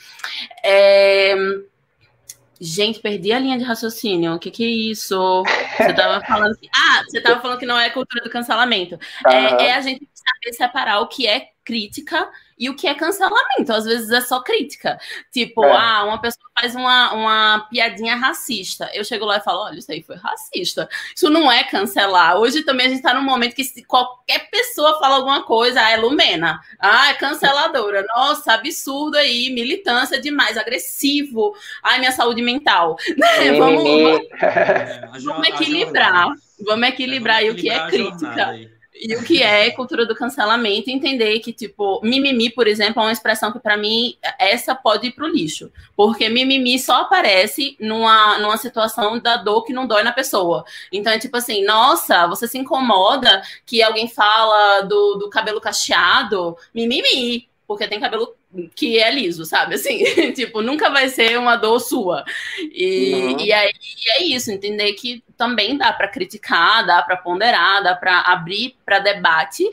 é 0.62 1.34
Gente, 2.64 3.00
perdi 3.00 3.32
a 3.32 3.40
linha 3.40 3.58
de 3.58 3.64
raciocínio. 3.64 4.34
O 4.34 4.38
que, 4.38 4.48
que 4.48 4.62
é 4.62 4.68
isso? 4.68 5.42
Você 5.76 5.92
tava 5.94 6.20
falando 6.24 6.56
que. 6.56 6.68
Ah, 6.72 7.02
você 7.04 7.20
tava 7.20 7.40
falando 7.40 7.58
que 7.58 7.66
não 7.66 7.76
é 7.76 7.90
cultura 7.90 8.22
do 8.22 8.30
cancelamento. 8.30 8.94
Uhum. 9.26 9.32
É, 9.32 9.66
é, 9.66 9.74
a 9.74 9.80
gente 9.80 10.08
saber 10.14 10.54
separar 10.54 11.00
o 11.00 11.08
que 11.08 11.26
é 11.26 11.48
crítica 11.64 12.30
e 12.62 12.70
o 12.70 12.76
que 12.76 12.86
é 12.86 12.94
cancelamento. 12.94 13.72
Às 13.72 13.84
vezes 13.84 14.08
é 14.12 14.20
só 14.20 14.40
crítica. 14.40 14.96
Tipo, 15.32 15.64
é. 15.64 15.72
ah, 15.76 16.04
uma 16.04 16.20
pessoa 16.20 16.48
faz 16.56 16.76
uma, 16.76 17.12
uma 17.12 17.66
piadinha 17.68 18.14
racista. 18.14 18.88
Eu 18.94 19.04
chego 19.04 19.24
lá 19.24 19.38
e 19.38 19.40
falo: 19.40 19.64
olha, 19.64 19.80
isso 19.80 19.90
aí 19.90 20.00
foi 20.00 20.14
racista. 20.14 20.88
Isso 21.12 21.28
não 21.28 21.50
é 21.50 21.64
cancelar. 21.64 22.36
Hoje 22.36 22.62
também 22.62 22.86
a 22.86 22.90
gente 22.90 23.02
tá 23.02 23.12
num 23.12 23.24
momento 23.24 23.56
que 23.56 23.64
se 23.64 23.82
qualquer 23.82 24.48
pessoa 24.48 24.96
fala 25.00 25.16
alguma 25.16 25.42
coisa, 25.42 25.80
ah, 25.82 25.90
é 25.90 25.96
Lumena. 25.96 26.60
Ah, 26.78 27.08
é 27.10 27.14
canceladora. 27.14 28.04
Nossa, 28.14 28.52
absurdo 28.52 29.16
aí, 29.16 29.50
militância 29.52 30.20
demais, 30.20 30.56
agressivo. 30.56 31.56
Ai, 31.82 31.98
minha 31.98 32.12
saúde 32.12 32.42
mental. 32.42 32.96
Né? 33.22 33.52
Vamos, 33.52 33.84
vamos, 33.84 34.26
é, 34.40 35.08
vamos 35.22 35.48
equilibrar. 35.48 36.28
Vamos 36.64 36.88
equilibrar 36.88 37.36
aí 37.36 37.50
o 37.50 37.54
que 37.54 37.68
é 37.68 37.86
crítica. 37.86 38.54
E 38.94 39.16
o 39.16 39.22
que 39.22 39.42
é 39.42 39.70
cultura 39.70 40.04
do 40.04 40.14
cancelamento, 40.14 40.90
entender 40.90 41.38
que, 41.40 41.52
tipo, 41.52 42.00
mimimi, 42.02 42.50
por 42.50 42.66
exemplo, 42.66 43.00
é 43.00 43.06
uma 43.06 43.12
expressão 43.12 43.50
que, 43.50 43.58
para 43.58 43.76
mim, 43.76 44.16
essa 44.38 44.74
pode 44.74 45.08
ir 45.08 45.12
pro 45.12 45.26
lixo. 45.26 45.72
Porque 45.96 46.28
mimimi 46.28 46.78
só 46.78 47.02
aparece 47.02 47.76
numa, 47.80 48.38
numa 48.38 48.56
situação 48.58 49.18
da 49.18 49.38
dor 49.38 49.64
que 49.64 49.72
não 49.72 49.86
dói 49.86 50.02
na 50.02 50.12
pessoa. 50.12 50.64
Então, 50.92 51.12
é 51.12 51.18
tipo 51.18 51.36
assim, 51.36 51.64
nossa, 51.64 52.26
você 52.26 52.46
se 52.46 52.58
incomoda 52.58 53.42
que 53.64 53.82
alguém 53.82 54.08
fala 54.08 54.82
do, 54.82 55.14
do 55.14 55.30
cabelo 55.30 55.60
cacheado? 55.60 56.56
Mimimi 56.74 57.48
porque 57.66 57.88
tem 57.88 58.00
cabelo 58.00 58.34
que 58.74 58.98
é 58.98 59.10
liso, 59.10 59.46
sabe? 59.46 59.76
Assim, 59.76 60.04
tipo, 60.32 60.60
nunca 60.60 60.90
vai 60.90 61.08
ser 61.08 61.38
uma 61.38 61.56
dor 61.56 61.80
sua. 61.80 62.24
E, 62.70 63.14
uhum. 63.14 63.40
e 63.40 63.52
aí 63.52 63.72
é 64.18 64.24
isso, 64.24 64.50
entender 64.50 64.92
que 64.92 65.24
também 65.42 65.76
dá 65.76 65.92
para 65.92 66.06
criticar, 66.06 66.86
dá 66.86 67.02
para 67.02 67.16
ponderar, 67.16 67.82
dá 67.82 67.96
para 67.96 68.20
abrir 68.20 68.76
para 68.86 69.00
debate 69.00 69.68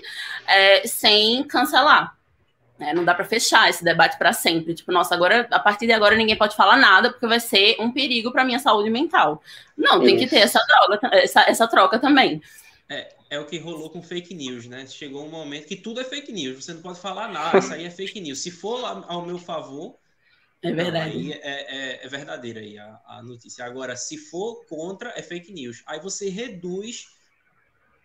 é, 0.48 0.88
sem 0.88 1.44
cancelar. 1.44 2.18
É, 2.80 2.92
não 2.92 3.06
dá 3.06 3.14
para 3.14 3.24
fechar 3.24 3.70
esse 3.70 3.84
debate 3.84 4.18
para 4.18 4.34
sempre. 4.34 4.74
Tipo, 4.74 4.92
nossa, 4.92 5.14
agora 5.14 5.48
a 5.52 5.60
partir 5.60 5.86
de 5.86 5.92
agora 5.92 6.16
ninguém 6.16 6.36
pode 6.36 6.56
falar 6.56 6.76
nada 6.76 7.12
porque 7.12 7.28
vai 7.28 7.40
ser 7.40 7.76
um 7.80 7.92
perigo 7.92 8.32
para 8.32 8.44
minha 8.44 8.58
saúde 8.58 8.90
mental. 8.90 9.44
Não, 9.78 10.02
tem 10.02 10.18
que 10.18 10.26
ter 10.26 10.38
essa, 10.38 10.60
droga, 10.66 11.16
essa, 11.18 11.42
essa 11.42 11.68
troca 11.68 12.00
também. 12.00 12.42
É, 12.90 13.14
é 13.30 13.40
o 13.40 13.46
que 13.46 13.60
rolou 13.60 13.92
com 13.92 14.02
fake 14.02 14.34
news, 14.34 14.66
né? 14.66 14.88
Chegou 14.88 15.24
um 15.24 15.30
momento 15.30 15.68
que 15.68 15.76
tudo 15.76 16.02
é 16.02 16.04
fake 16.04 16.32
news, 16.32 16.66
você 16.66 16.74
não 16.74 16.82
pode 16.82 17.00
falar 17.00 17.28
nada, 17.28 17.60
isso 17.60 17.72
aí 17.72 17.86
é 17.86 17.92
fake 17.92 18.20
news. 18.20 18.40
Se 18.40 18.50
for 18.50 19.04
ao 19.08 19.24
meu 19.24 19.38
favor, 19.38 19.99
é 20.62 20.72
verdade. 20.72 21.12
Aí 21.12 21.32
é, 21.32 21.40
é, 21.42 22.06
é 22.06 22.08
verdadeira 22.08 22.60
aí 22.60 22.78
a, 22.78 23.02
a, 23.06 23.24
notícia. 23.24 23.66
Agora, 23.66 23.96
se 23.96 24.18
for 24.18 24.66
contra, 24.66 25.14
é 25.18 25.22
fake 25.22 25.52
news. 25.54 25.82
Aí 25.86 26.00
você 26.00 26.30
reduz 26.30 27.08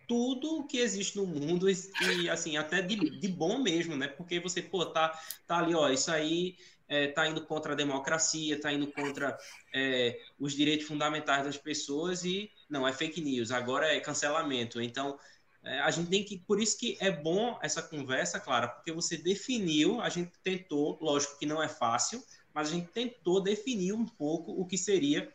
tudo 0.06 0.66
que 0.66 0.78
existe 0.78 1.16
no 1.16 1.26
mundo 1.26 1.68
e, 1.68 2.28
assim, 2.28 2.56
até 2.56 2.82
de, 2.82 3.18
de 3.18 3.28
bom 3.28 3.58
mesmo, 3.58 3.96
né? 3.96 4.06
Porque 4.06 4.38
você, 4.38 4.62
pô, 4.62 4.84
tá, 4.86 5.18
tá 5.46 5.58
ali, 5.58 5.74
ó, 5.74 5.88
isso 5.88 6.10
aí 6.10 6.56
é, 6.88 7.08
tá 7.08 7.26
indo 7.26 7.44
contra 7.44 7.72
a 7.72 7.76
democracia, 7.76 8.60
tá 8.60 8.72
indo 8.72 8.86
contra 8.92 9.36
é, 9.72 10.18
os 10.38 10.52
direitos 10.52 10.86
fundamentais 10.86 11.44
das 11.44 11.56
pessoas 11.56 12.24
e 12.24 12.50
não, 12.68 12.86
é 12.86 12.92
fake 12.92 13.20
news, 13.20 13.50
agora 13.50 13.86
é 13.86 14.00
cancelamento. 14.00 14.80
Então, 14.80 15.18
é, 15.62 15.80
a 15.80 15.90
gente 15.90 16.10
tem 16.10 16.22
que. 16.22 16.38
Por 16.38 16.60
isso 16.60 16.78
que 16.78 16.96
é 17.00 17.10
bom 17.10 17.58
essa 17.62 17.82
conversa, 17.82 18.38
Clara, 18.38 18.68
porque 18.68 18.92
você 18.92 19.16
definiu, 19.16 20.00
a 20.00 20.08
gente 20.10 20.32
tentou, 20.42 20.98
lógico 21.00 21.38
que 21.38 21.46
não 21.46 21.62
é 21.62 21.68
fácil, 21.68 22.22
mas 22.54 22.68
a 22.68 22.70
gente 22.70 22.86
tentou 22.92 23.40
definir 23.40 23.92
um 23.92 24.06
pouco 24.06 24.52
o 24.52 24.64
que 24.64 24.78
seria 24.78 25.34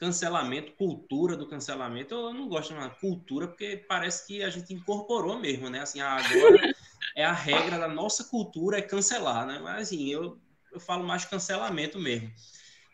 cancelamento, 0.00 0.72
cultura 0.72 1.36
do 1.36 1.46
cancelamento. 1.46 2.14
Eu 2.14 2.32
não 2.32 2.48
gosto 2.48 2.68
de 2.68 2.74
chamar 2.74 2.98
cultura, 2.98 3.46
porque 3.46 3.84
parece 3.86 4.26
que 4.26 4.42
a 4.42 4.48
gente 4.48 4.72
incorporou 4.72 5.38
mesmo, 5.38 5.68
né? 5.68 5.80
Assim, 5.80 6.00
ah, 6.00 6.16
agora 6.16 6.74
é 7.14 7.22
a 7.22 7.32
regra 7.32 7.78
da 7.78 7.86
nossa 7.86 8.24
cultura 8.24 8.78
é 8.78 8.82
cancelar, 8.82 9.46
né? 9.46 9.58
Mas 9.58 9.88
assim, 9.88 10.08
eu, 10.08 10.40
eu 10.72 10.80
falo 10.80 11.06
mais 11.06 11.26
cancelamento 11.26 11.98
mesmo. 11.98 12.32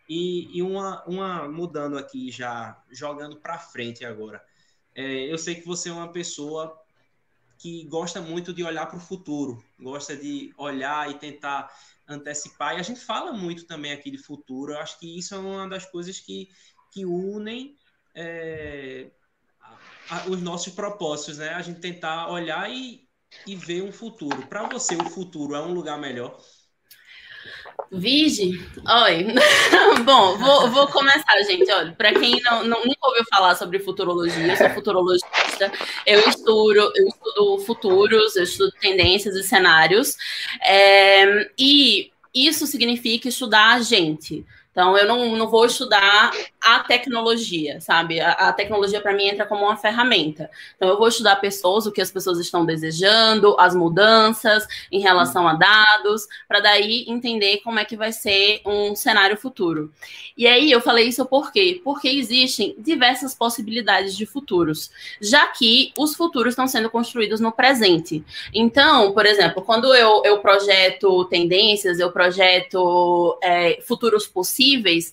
E, 0.09 0.59
e 0.59 0.63
uma, 0.63 1.05
uma 1.05 1.49
mudando 1.49 1.97
aqui 1.97 2.33
já, 2.33 2.83
jogando 2.91 3.37
para 3.37 3.59
frente 3.59 4.05
agora. 4.05 4.45
É, 4.93 5.33
eu 5.33 5.39
sei 5.39 5.55
que 5.55 5.67
você 5.67 5.89
é 5.89 5.93
uma 5.93 6.11
pessoa 6.11 6.77
que 7.59 7.85
gosta 7.85 8.21
muito 8.21 8.53
de 8.53 8.65
olhar 8.65 8.87
para 8.87 8.99
o 8.99 9.01
futuro, 9.01 9.63
gosta 9.79 10.17
de 10.17 10.53
olhar 10.57 11.11
e 11.11 11.15
tentar 11.15 11.71
antecipar. 12.09 12.77
E 12.77 12.81
a 12.81 12.83
gente 12.83 13.01
fala 13.01 13.33
muito 13.33 13.67
também 13.67 13.93
aqui 13.93 14.11
de 14.11 14.19
futuro. 14.19 14.73
Eu 14.73 14.79
acho 14.79 14.99
que 14.99 15.19
isso 15.19 15.35
é 15.35 15.39
uma 15.39 15.69
das 15.69 15.85
coisas 15.87 16.21
que, 16.21 16.49
que 16.93 17.05
unem 17.05 17.75
é, 18.15 19.11
a, 20.11 20.29
os 20.29 20.41
nossos 20.41 20.73
propósitos, 20.73 21.39
né? 21.39 21.51
A 21.51 21.63
gente 21.63 21.81
tentar 21.81 22.31
olhar 22.31 22.71
e, 22.71 23.09
e 23.47 23.57
ver 23.57 23.83
um 23.83 23.93
futuro. 23.93 24.47
Para 24.47 24.69
você, 24.69 24.95
o 24.97 25.11
futuro 25.11 25.55
é 25.55 25.61
um 25.61 25.73
lugar 25.73 25.99
melhor? 25.99 26.39
Vige, 27.93 28.51
oi. 29.05 29.27
Bom, 30.05 30.37
vou, 30.37 30.71
vou 30.71 30.89
começar, 30.89 31.41
gente. 31.47 31.71
Olha, 31.71 31.93
para 31.93 32.13
quem 32.13 32.41
não, 32.43 32.65
não, 32.65 32.85
nunca 32.85 33.07
ouviu 33.07 33.25
falar 33.31 33.55
sobre 33.55 33.79
futurologia, 33.79 34.49
eu 34.49 34.57
sou 34.57 34.71
futurologista. 34.71 35.29
Eu 36.07 36.21
estudo, 36.29 36.93
eu 36.95 37.09
estudo 37.09 37.59
futuros, 37.65 38.37
eu 38.37 38.45
estudo 38.45 38.73
tendências 38.81 39.35
e 39.37 39.43
cenários. 39.43 40.17
É, 40.63 41.51
e 41.59 42.11
isso 42.35 42.67
significa 42.67 43.29
estudar 43.29 43.75
a 43.75 43.81
gente. 43.81 44.45
Então, 44.77 44.95
eu 44.95 45.09
não, 45.09 45.35
não 45.37 45.49
vou 45.49 45.65
estudar 45.65 46.31
a 46.61 46.81
tecnologia, 46.81 47.81
sabe? 47.81 48.21
A, 48.21 48.33
a 48.33 48.53
tecnologia, 48.53 49.01
para 49.01 49.15
mim, 49.15 49.25
entra 49.25 49.47
como 49.47 49.65
uma 49.65 49.79
ferramenta. 49.79 50.51
Então, 50.77 50.91
eu 50.91 50.99
vou 50.99 51.09
estudar 51.09 51.37
pessoas, 51.37 51.87
o 51.87 51.93
que 51.93 52.03
as 52.03 52.11
pessoas 52.11 52.39
estão 52.39 52.63
desejando, 52.67 53.57
as 53.59 53.75
mudanças 53.75 54.67
em 54.93 55.01
relação 55.01 55.49
a 55.49 55.55
dados, 55.55 56.27
para 56.47 56.61
daí 56.61 57.07
entender 57.09 57.63
como 57.65 57.79
é 57.79 57.87
que 57.87 57.97
vai 57.97 58.13
ser 58.13 58.61
um 58.67 58.95
cenário 58.95 59.39
futuro. 59.39 59.91
E 60.37 60.47
aí, 60.47 60.71
eu 60.71 60.83
falei 60.83 61.09
isso 61.09 61.25
por 61.25 61.51
quê? 61.51 61.81
Porque 61.83 62.09
existem 62.09 62.75
diversas 62.79 63.35
possibilidades 63.35 64.15
de 64.15 64.27
futuros, 64.27 64.91
já 65.23 65.47
que 65.47 65.91
os 65.99 66.15
futuros 66.15 66.53
estão 66.53 66.69
sendo 66.69 66.91
construídos 66.91 67.41
no 67.41 67.51
presente. 67.51 68.23
Então, 68.53 69.13
por 69.13 69.25
exemplo, 69.25 69.63
quando 69.63 69.95
eu, 69.95 70.21
eu 70.23 70.39
projeto 70.41 71.25
tendências, 71.25 71.99
eu 71.99 72.13
projeto 72.13 73.39
é, 73.43 73.81
futuros 73.81 74.27
possíveis, 74.27 74.66
possíveis, 74.67 75.13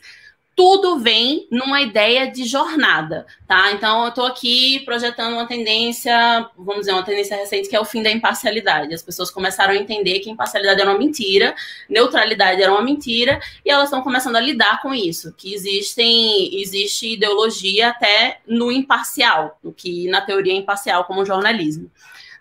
tudo 0.56 0.99
vem 0.99 1.47
numa 1.49 1.82
ideia 1.82 2.30
de 2.30 2.45
jornada, 2.45 3.26
tá? 3.47 3.72
Então, 3.72 4.04
eu 4.04 4.10
estou 4.10 4.28
aqui 4.28 4.82
projetando 4.82 5.34
uma 5.34 5.47
tendência, 5.47 6.47
vamos 6.56 6.82
dizer, 6.82 6.91
uma 6.91 7.01
tendência 7.01 7.36
recente 7.36 7.68
que 7.68 7.76
é 7.76 7.80
o 7.80 7.86
fim 7.86 8.04
da 8.04 8.12
imparcialidade. 8.12 8.93
As 8.93 9.01
pessoas 9.01 9.32
começaram 9.32 9.74
a 9.74 9.78
entender 9.78 10.20
que 10.20 10.30
imparcialidade 10.30 10.80
era 10.80 10.91
uma 10.91 10.99
mentira, 10.99 11.56
neutralidade 11.89 12.62
era 12.62 12.72
uma 12.72 12.84
mentira, 12.84 13.39
e 13.66 13.72
elas 13.72 13.86
estão 13.86 14.04
começando 14.04 14.36
a 14.36 14.39
lidar 14.39 14.80
com 14.82 14.93
isso, 14.93 15.34
que 15.36 15.56
existem, 15.56 16.62
existe 16.62 17.14
ideologia 17.14 17.89
até 17.89 18.39
no 18.45 18.72
imparcial, 18.72 19.58
no 19.64 19.74
que 19.74 20.08
na 20.08 20.22
teoria 20.22 20.54
é 20.54 20.58
imparcial, 20.58 21.06
como 21.06 21.26
jornalismo, 21.26 21.89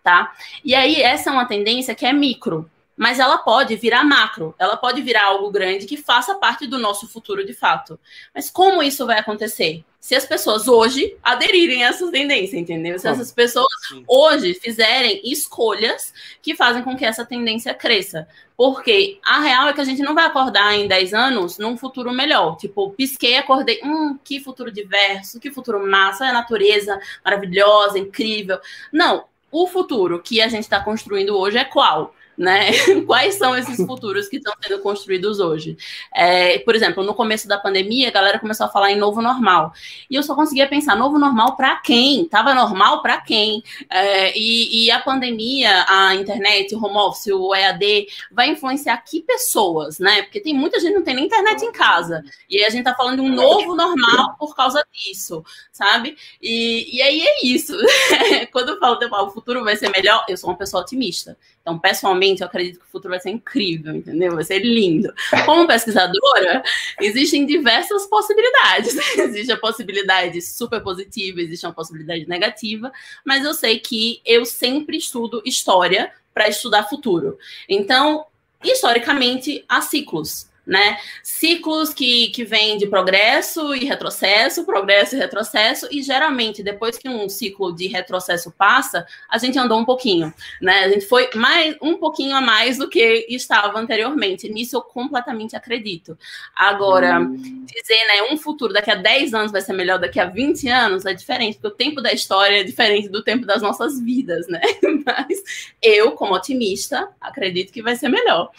tá? 0.05 0.35
E 0.63 0.75
aí, 0.75 1.01
essa 1.01 1.31
é 1.31 1.33
uma 1.33 1.47
tendência 1.47 1.95
que 1.95 2.05
é 2.05 2.13
micro, 2.13 2.71
mas 2.97 3.19
ela 3.19 3.39
pode 3.39 3.75
virar 3.77 4.05
macro, 4.05 4.55
ela 4.59 4.77
pode 4.77 5.01
virar 5.03 5.25
algo 5.25 5.51
grande 5.51 5.87
que 5.87 5.97
faça 5.97 6.35
parte 6.35 6.67
do 6.67 6.79
nosso 6.79 7.09
futuro 7.09 7.45
de 7.45 7.55
fato. 7.55 7.99
Mas 8.35 8.51
como 8.51 8.83
isso 8.83 9.07
vai 9.07 9.19
acontecer? 9.19 9.85
Se 9.99 10.17
as 10.17 10.27
pessoas 10.27 10.67
hoje 10.67 11.17
aderirem 11.23 11.85
a 11.85 11.91
essa 11.91 12.11
tendência, 12.11 12.59
entendeu? 12.59 12.99
Se 12.99 13.07
essas 13.07 13.31
pessoas 13.31 13.69
hoje 14.09 14.53
fizerem 14.55 15.21
escolhas 15.25 16.13
que 16.43 16.57
fazem 16.57 16.83
com 16.83 16.97
que 16.97 17.05
essa 17.05 17.25
tendência 17.25 17.73
cresça. 17.73 18.27
Porque 18.57 19.21
a 19.25 19.41
real 19.41 19.69
é 19.69 19.73
que 19.73 19.81
a 19.81 19.85
gente 19.85 20.03
não 20.03 20.13
vai 20.13 20.27
acordar 20.27 20.75
em 20.75 20.89
10 20.89 21.15
anos 21.15 21.57
num 21.57 21.77
futuro 21.77 22.13
melhor. 22.13 22.57
Tipo, 22.57 22.91
pisquei, 22.91 23.37
acordei, 23.37 23.81
hum, 23.85 24.19
que 24.25 24.41
futuro 24.41 24.73
diverso, 24.73 25.39
que 25.39 25.53
futuro 25.53 25.89
massa, 25.89 26.27
a 26.27 26.33
natureza 26.33 27.01
maravilhosa, 27.25 27.97
incrível. 27.97 28.59
Não, 28.93 29.25
o 29.53 29.69
futuro 29.69 30.21
que 30.21 30.43
a 30.43 30.49
gente 30.49 30.65
está 30.65 30.81
construindo 30.81 31.39
hoje 31.39 31.59
é 31.59 31.65
qual? 31.65 32.13
Né? 32.37 32.71
Quais 33.07 33.35
são 33.37 33.57
esses 33.57 33.77
futuros 33.87 34.29
que 34.29 34.37
estão 34.37 34.53
sendo 34.63 34.81
construídos 34.81 35.39
hoje? 35.39 35.77
É, 36.15 36.59
por 36.61 36.75
exemplo, 36.75 37.03
no 37.05 37.15
começo 37.15 37.47
da 37.47 37.59
pandemia, 37.59 38.09
a 38.09 38.13
galera 38.13 38.39
começou 38.39 38.67
a 38.67 38.69
falar 38.69 38.91
em 38.91 38.99
novo 38.99 39.21
normal. 39.21 39.73
E 40.11 40.15
eu 40.15 40.23
só 40.23 40.35
conseguia 40.35 40.67
pensar, 40.69 40.97
novo 40.97 41.19
normal 41.19 41.57
para 41.57 41.77
quem? 41.77 42.25
Tava 42.27 42.55
normal 42.55 43.03
para 43.03 43.21
quem? 43.21 43.63
É, 43.91 44.37
e, 44.37 44.87
e, 44.87 44.91
a 44.91 45.01
pandemia, 45.01 45.85
a 45.89 46.15
internet, 46.15 46.75
o 46.75 46.85
home 46.85 46.97
office, 46.97 47.33
o 47.33 47.55
EAD, 47.55 48.07
vai 48.31 48.49
influenciar 48.49 48.97
que 48.99 49.21
pessoas, 49.23 49.99
né? 49.99 50.23
Porque 50.23 50.41
tem 50.41 50.55
muita 50.55 50.81
gente 50.81 50.93
que 50.93 50.99
não 50.99 51.05
tem 51.05 51.15
nem 51.15 51.27
internet 51.27 51.63
em 51.63 51.73
casa. 51.73 52.23
E 52.49 52.65
a 52.65 52.71
gente 52.71 52.85
tá 52.85 52.95
falando 52.95 53.17
de 53.17 53.23
um 53.23 53.35
novo 53.35 53.75
normal 53.75 54.37
por 54.39 54.55
causa 54.55 54.85
disso, 54.93 55.45
sabe? 55.71 56.17
E, 56.41 56.97
e 56.97 57.03
aí 57.03 57.23
é 57.23 57.47
isso. 57.47 57.77
Quando 58.53 58.71
eu 58.71 58.79
falo, 58.79 58.99
o 59.27 59.31
futuro 59.31 59.63
vai 59.65 59.77
ser 59.77 59.91
melhor, 59.91 60.25
eu 60.29 60.37
sou 60.37 60.51
uma 60.51 60.57
pessoa 60.57 60.83
otimista. 60.83 61.37
Então, 61.63 61.79
pessoalmente, 61.79 62.22
eu 62.41 62.47
acredito 62.47 62.79
que 62.79 62.85
o 62.85 62.89
futuro 62.89 63.11
vai 63.11 63.21
ser 63.21 63.31
incrível, 63.31 63.95
entendeu? 63.95 64.35
Vai 64.35 64.45
ser 64.45 64.61
lindo. 64.61 65.13
Como 65.45 65.67
pesquisadora, 65.67 66.63
existem 67.01 67.45
diversas 67.45 68.07
possibilidades. 68.07 68.97
existe 69.19 69.53
a 69.53 69.57
possibilidade 69.57 70.41
super 70.41 70.81
positiva, 70.81 71.41
existe 71.41 71.67
uma 71.67 71.73
possibilidade 71.73 72.29
negativa, 72.29 72.93
mas 73.25 73.45
eu 73.45 73.55
sei 73.55 73.79
que 73.79 74.21
eu 74.25 74.45
sempre 74.45 74.97
estudo 74.97 75.43
história 75.45 76.13
para 76.33 76.49
estudar 76.49 76.85
futuro. 76.85 77.39
Então, 77.69 78.27
historicamente, 78.63 79.65
há 79.69 79.81
ciclos 79.81 80.52
né? 80.67 80.97
Ciclos 81.23 81.93
que, 81.93 82.29
que 82.29 82.45
vêm 82.45 82.79
de 82.79 82.87
progresso 82.87 83.75
e 83.75 83.85
retrocesso, 83.85 84.65
progresso 84.65 85.17
e 85.17 85.19
retrocesso, 85.19 85.89
e 85.91 86.03
geralmente, 86.03 86.63
depois 86.63 86.97
que 86.97 87.09
um 87.09 87.29
ciclo 87.29 87.75
de 87.75 87.89
retrocesso 87.89 88.51
passa, 88.51 89.07
a 89.29 89.39
gente 89.39 89.59
andou 89.59 89.79
um 89.79 89.85
pouquinho, 89.85 90.33
né? 90.61 90.85
A 90.85 90.89
gente 90.89 91.07
foi 91.07 91.29
mais 91.35 91.77
um 91.83 91.97
pouquinho 91.97 92.37
a 92.37 92.41
mais 92.41 92.79
do 92.79 92.89
que 92.89 93.27
estava 93.29 93.79
anteriormente. 93.79 94.49
Nisso 94.49 94.77
eu 94.77 94.83
completamente 94.83 95.57
acredito. 95.57 96.17
Agora, 96.55 97.21
hum. 97.21 97.65
dizer, 97.67 98.07
né, 98.07 98.23
um 98.31 98.37
futuro 98.37 98.73
daqui 98.73 98.91
a 98.91 98.95
10 98.95 99.35
anos 99.35 99.53
vai 99.53 99.61
ser 99.61 99.73
melhor 99.73 99.99
daqui 99.99 100.21
a 100.21 100.27
20 100.27 100.69
anos 100.69 101.05
é 101.05 101.13
diferente, 101.13 101.59
porque 101.59 101.69
o 101.69 101.77
tempo 101.77 102.01
da 102.01 102.13
história 102.13 102.61
é 102.61 102.65
diferente 102.65 103.09
do 103.09 103.23
tempo 103.23 103.45
das 103.45 103.61
nossas 103.63 104.01
vidas, 104.01 104.47
né? 104.47 104.61
Mas 105.05 105.43
eu, 105.81 106.13
como 106.13 106.35
otimista, 106.35 107.09
acredito 107.21 107.73
que 107.73 107.83
vai 107.83 107.97
ser 107.97 108.09
melhor. 108.09 108.51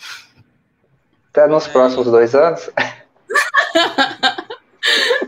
Até 1.33 1.47
nos 1.47 1.67
próximos 1.67 2.05
dois 2.05 2.35
anos? 2.35 2.69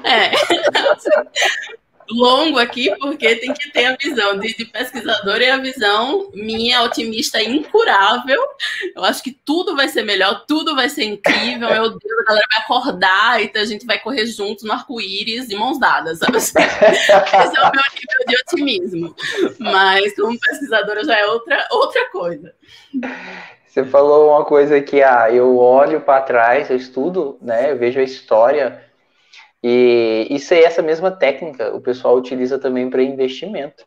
é. 0.06 0.30
Longo 2.08 2.60
aqui, 2.60 2.96
porque 3.00 3.36
tem 3.38 3.52
que 3.52 3.72
ter 3.72 3.86
a 3.86 3.98
visão 4.00 4.38
de, 4.38 4.56
de, 4.56 4.66
pesquisador 4.66 5.42
e 5.42 5.50
a 5.50 5.58
visão 5.58 6.30
minha 6.36 6.84
otimista 6.84 7.42
incurável. 7.42 8.40
Eu 8.96 9.04
acho 9.04 9.24
que 9.24 9.32
tudo 9.32 9.76
vai 9.76 9.90
ser 9.90 10.04
melhor, 10.04 10.46
tudo 10.48 10.76
vai 10.76 10.88
ser 10.88 11.06
incrível. 11.06 11.68
Meu 11.68 11.90
Deus, 11.90 12.20
a 12.20 12.24
galera 12.26 12.46
vai 12.52 12.62
acordar 12.64 13.44
e 13.44 13.52
a 13.56 13.66
gente 13.66 13.88
vai 13.88 13.98
correr 13.98 14.28
juntos 14.28 14.64
no 14.64 14.74
arco-íris 14.74 15.48
de 15.48 15.56
mãos 15.56 15.80
dadas, 15.80 16.20
sabe? 16.20 16.38
Esse 16.38 16.62
é 16.62 17.18
o 17.18 17.72
meu 17.72 17.84
nível 17.96 18.26
de 18.28 18.36
otimismo. 18.44 19.16
Mas 19.58 20.16
como 20.16 20.40
pesquisadora 20.40 21.04
já 21.04 21.18
é 21.18 21.26
outra, 21.26 21.68
outra 21.72 22.08
coisa. 22.12 22.54
Você 23.76 23.84
falou 23.84 24.30
uma 24.30 24.46
coisa 24.46 24.80
que 24.80 25.04
ah, 25.04 25.30
eu 25.30 25.58
olho 25.58 26.00
para 26.00 26.22
trás, 26.22 26.70
eu 26.70 26.78
estudo, 26.78 27.38
né? 27.42 27.72
Eu 27.72 27.78
vejo 27.78 28.00
a 28.00 28.04
história 28.04 28.82
e 29.62 30.28
isso 30.30 30.54
é 30.54 30.64
essa 30.64 30.82
mesma 30.82 31.12
técnica 31.12 31.76
o 31.76 31.82
pessoal 31.82 32.16
utiliza 32.16 32.58
também 32.58 32.90
para 32.90 33.04
investimento. 33.04 33.86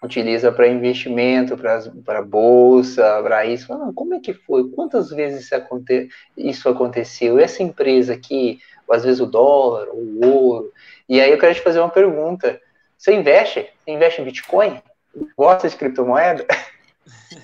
Utiliza 0.00 0.52
para 0.52 0.68
investimento, 0.68 1.58
para 1.58 2.22
bolsa, 2.22 3.20
para 3.20 3.44
isso. 3.44 3.72
Ah, 3.72 3.90
como 3.96 4.14
é 4.14 4.20
que 4.20 4.32
foi? 4.32 4.70
Quantas 4.70 5.10
vezes 5.10 5.46
isso, 5.46 5.56
aconte 5.56 6.08
isso 6.36 6.68
aconteceu? 6.68 7.36
Essa 7.36 7.64
empresa 7.64 8.14
aqui, 8.14 8.60
às 8.88 9.02
vezes 9.02 9.18
o 9.18 9.26
dólar, 9.26 9.88
o 9.88 10.24
ouro. 10.24 10.72
E 11.08 11.20
aí 11.20 11.32
eu 11.32 11.38
quero 11.38 11.52
te 11.52 11.62
fazer 11.62 11.80
uma 11.80 11.90
pergunta. 11.90 12.60
Você 12.96 13.12
investe? 13.12 13.66
Você 13.84 13.90
investe 13.90 14.22
em 14.22 14.24
Bitcoin? 14.24 14.80
Gosta 15.36 15.68
de 15.68 15.74
criptomoeda? 15.74 16.46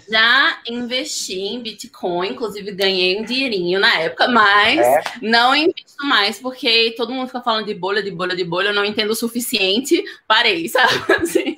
Já 0.08 0.60
investi 0.68 1.38
em 1.38 1.60
Bitcoin, 1.60 2.30
inclusive 2.30 2.72
ganhei 2.72 3.20
um 3.20 3.24
dinheirinho 3.24 3.80
na 3.80 4.00
época, 4.00 4.28
mas 4.28 4.78
é. 4.78 5.02
não 5.20 5.54
invisto 5.54 6.04
mais 6.04 6.38
porque 6.38 6.94
todo 6.96 7.12
mundo 7.12 7.28
fica 7.28 7.40
falando 7.40 7.66
de 7.66 7.74
bolha, 7.74 8.02
de 8.02 8.10
bolha, 8.10 8.36
de 8.36 8.44
bolha, 8.44 8.68
eu 8.68 8.74
não 8.74 8.84
entendo 8.84 9.10
o 9.10 9.16
suficiente, 9.16 10.02
parei, 10.26 10.68
sabe? 10.70 10.94
Assim, 11.14 11.56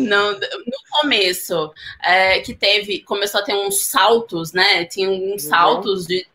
não, 0.00 0.32
no 0.32 1.00
começo, 1.00 1.72
é, 2.02 2.40
que 2.40 2.54
teve, 2.54 3.00
começou 3.00 3.40
a 3.40 3.44
ter 3.44 3.54
uns 3.54 3.86
saltos, 3.86 4.52
né? 4.52 4.84
Tinha 4.84 5.08
uns 5.08 5.44
uhum. 5.44 5.50
saltos 5.50 6.06
de, 6.06 6.26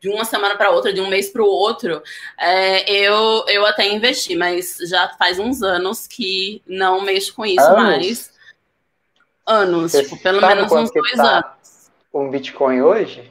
de 0.00 0.08
uma 0.08 0.24
semana 0.24 0.56
para 0.56 0.70
outra, 0.70 0.92
de 0.92 1.00
um 1.00 1.08
mês 1.08 1.30
para 1.30 1.42
o 1.42 1.46
outro, 1.46 2.02
é, 2.38 2.90
eu, 2.92 3.44
eu 3.48 3.66
até 3.66 3.88
investi, 3.88 4.36
mas 4.36 4.76
já 4.88 5.08
faz 5.18 5.38
uns 5.38 5.62
anos 5.62 6.06
que 6.06 6.62
não 6.66 7.00
mexo 7.00 7.34
com 7.34 7.44
isso 7.44 7.60
anos. 7.60 7.82
mais 7.82 8.37
anos, 9.48 9.92
tipo, 9.92 10.16
pelo 10.22 10.40
menos 10.40 10.70
uns 10.70 10.92
dois 10.92 11.12
tá 11.12 11.38
anos. 11.38 11.90
Um 12.12 12.30
Bitcoin 12.30 12.82
hoje? 12.82 13.30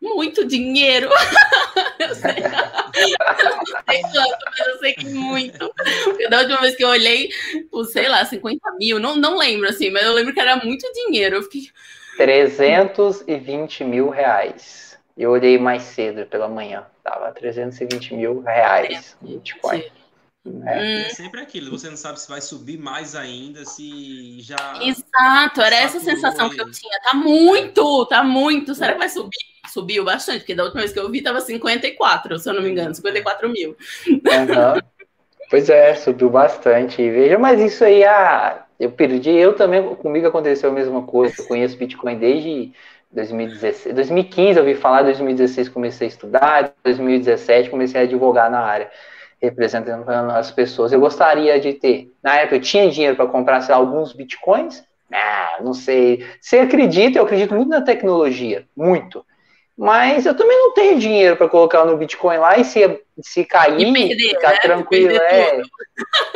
Muito 0.00 0.46
dinheiro. 0.46 1.08
eu 1.98 2.14
sei. 2.14 2.34
não 2.34 3.82
sei 3.88 4.02
quanto, 4.02 4.44
mas 4.46 4.66
eu 4.66 4.78
sei 4.78 4.92
que 4.94 5.04
muito. 5.06 5.74
Porque 6.04 6.28
da 6.28 6.38
última 6.38 6.60
vez 6.60 6.76
que 6.76 6.84
eu 6.84 6.88
olhei, 6.88 7.28
por, 7.70 7.84
sei 7.84 8.08
lá, 8.08 8.24
50 8.24 8.60
mil, 8.78 9.00
não, 9.00 9.16
não 9.16 9.36
lembro 9.36 9.68
assim, 9.68 9.90
mas 9.90 10.04
eu 10.04 10.12
lembro 10.12 10.32
que 10.32 10.40
era 10.40 10.56
muito 10.56 10.86
dinheiro. 10.92 11.36
Eu 11.36 11.42
fiquei. 11.42 11.68
320 12.16 13.84
mil 13.84 14.08
reais. 14.08 14.96
Eu 15.16 15.32
olhei 15.32 15.58
mais 15.58 15.82
cedo 15.82 16.26
pela 16.26 16.48
manhã. 16.48 16.86
Tava 17.02 17.32
320 17.32 18.14
mil 18.14 18.40
reais 18.40 19.16
Bitcoin. 19.20 19.84
É. 20.66 21.02
é. 21.02 21.08
sempre 21.10 21.40
aquilo, 21.40 21.70
você 21.70 21.90
não 21.90 21.96
sabe 21.96 22.20
se 22.20 22.28
vai 22.28 22.40
subir 22.40 22.78
mais 22.78 23.14
ainda, 23.14 23.64
se 23.64 24.40
já. 24.40 24.78
Exato, 24.82 25.60
era 25.60 25.76
essa 25.76 26.00
sensação 26.00 26.48
que 26.48 26.60
eu 26.60 26.70
tinha. 26.70 26.98
Tá 27.02 27.14
muito, 27.14 28.06
tá 28.06 28.22
muito. 28.22 28.74
Será 28.74 28.92
que 28.92 28.98
vai 28.98 29.08
subir? 29.08 29.36
Subiu 29.68 30.04
bastante, 30.04 30.40
porque 30.40 30.54
da 30.54 30.64
última 30.64 30.80
vez 30.80 30.92
que 30.92 30.98
eu 30.98 31.10
vi 31.10 31.20
tava 31.20 31.40
54, 31.40 32.38
se 32.38 32.48
eu 32.48 32.54
não 32.54 32.62
me 32.62 32.70
engano, 32.70 32.94
54 32.94 33.48
mil. 33.50 33.76
Uhum. 34.06 34.80
Pois 35.50 35.68
é, 35.68 35.94
subiu 35.94 36.30
bastante. 36.30 36.96
Veja, 36.96 37.38
mas 37.38 37.60
isso 37.60 37.84
aí, 37.84 38.04
ah, 38.04 38.64
eu 38.80 38.90
perdi, 38.90 39.30
eu 39.30 39.54
também, 39.54 39.94
comigo 39.96 40.26
aconteceu 40.26 40.70
a 40.70 40.72
mesma 40.72 41.02
coisa. 41.02 41.34
Eu 41.38 41.46
conheço 41.46 41.76
Bitcoin 41.76 42.16
desde 42.18 42.72
2016, 43.10 43.94
2015 43.94 44.58
eu 44.58 44.64
ouvi 44.64 44.74
falar, 44.74 45.02
2016 45.02 45.68
comecei 45.70 46.06
a 46.06 46.10
estudar, 46.10 46.74
2017 46.84 47.70
comecei 47.70 48.00
a 48.00 48.04
advogar 48.04 48.50
na 48.50 48.60
área, 48.60 48.90
representando 49.40 50.08
as 50.08 50.50
pessoas. 50.50 50.92
Eu 50.92 51.00
gostaria 51.00 51.58
de 51.60 51.72
ter, 51.74 52.10
na 52.22 52.36
época 52.36 52.56
eu 52.56 52.60
tinha 52.60 52.90
dinheiro 52.90 53.16
para 53.16 53.26
comprar 53.26 53.60
sei 53.60 53.74
lá, 53.74 53.80
alguns 53.80 54.12
bitcoins, 54.12 54.82
ah, 55.12 55.58
não 55.60 55.72
sei. 55.72 56.24
Você 56.40 56.58
acredita? 56.58 57.18
Eu 57.18 57.24
acredito 57.24 57.54
muito 57.54 57.70
na 57.70 57.80
tecnologia, 57.80 58.66
muito. 58.76 59.24
Mas 59.76 60.26
eu 60.26 60.34
também 60.36 60.58
não 60.58 60.74
tenho 60.74 60.98
dinheiro 60.98 61.36
para 61.36 61.48
colocar 61.48 61.84
no 61.84 61.96
Bitcoin 61.96 62.36
lá 62.38 62.58
e 62.58 62.64
se, 62.64 63.00
se 63.22 63.44
cair, 63.44 63.86
e 63.86 63.92
perder, 63.92 64.28
ficar 64.30 64.50
né? 64.50 64.58
tranquilo. 64.60 65.16
É. 65.16 65.62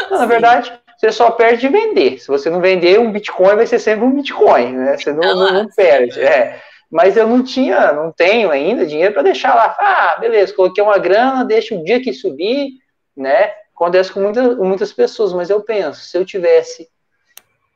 Não, 0.08 0.18
na 0.20 0.26
verdade, 0.26 0.72
você 0.96 1.10
só 1.10 1.28
perde 1.32 1.62
de 1.62 1.68
vender. 1.68 2.20
Se 2.20 2.28
você 2.28 2.48
não 2.48 2.60
vender, 2.60 3.00
um 3.00 3.10
Bitcoin 3.10 3.56
vai 3.56 3.66
ser 3.66 3.80
sempre 3.80 4.04
um 4.04 4.14
Bitcoin, 4.14 4.74
né? 4.74 4.96
Você 4.96 5.12
não, 5.12 5.34
não, 5.34 5.52
não 5.52 5.68
perde. 5.68 6.20
É. 6.20 6.60
Mas 6.88 7.16
eu 7.16 7.26
não 7.26 7.42
tinha, 7.42 7.92
não 7.92 8.12
tenho 8.12 8.50
ainda 8.50 8.86
dinheiro 8.86 9.12
para 9.12 9.22
deixar 9.22 9.54
lá. 9.54 9.74
Ah, 9.76 10.18
beleza, 10.20 10.54
coloquei 10.54 10.84
uma 10.84 10.98
grana, 10.98 11.44
deixa 11.44 11.74
o 11.74 11.82
dia 11.82 12.00
que 12.00 12.12
subir, 12.12 12.74
né? 13.16 13.52
Acontece 13.74 14.12
com 14.12 14.20
muitas, 14.20 14.56
muitas 14.56 14.92
pessoas, 14.92 15.32
mas 15.32 15.50
eu 15.50 15.60
penso, 15.60 16.00
se 16.00 16.16
eu 16.16 16.24
tivesse 16.24 16.88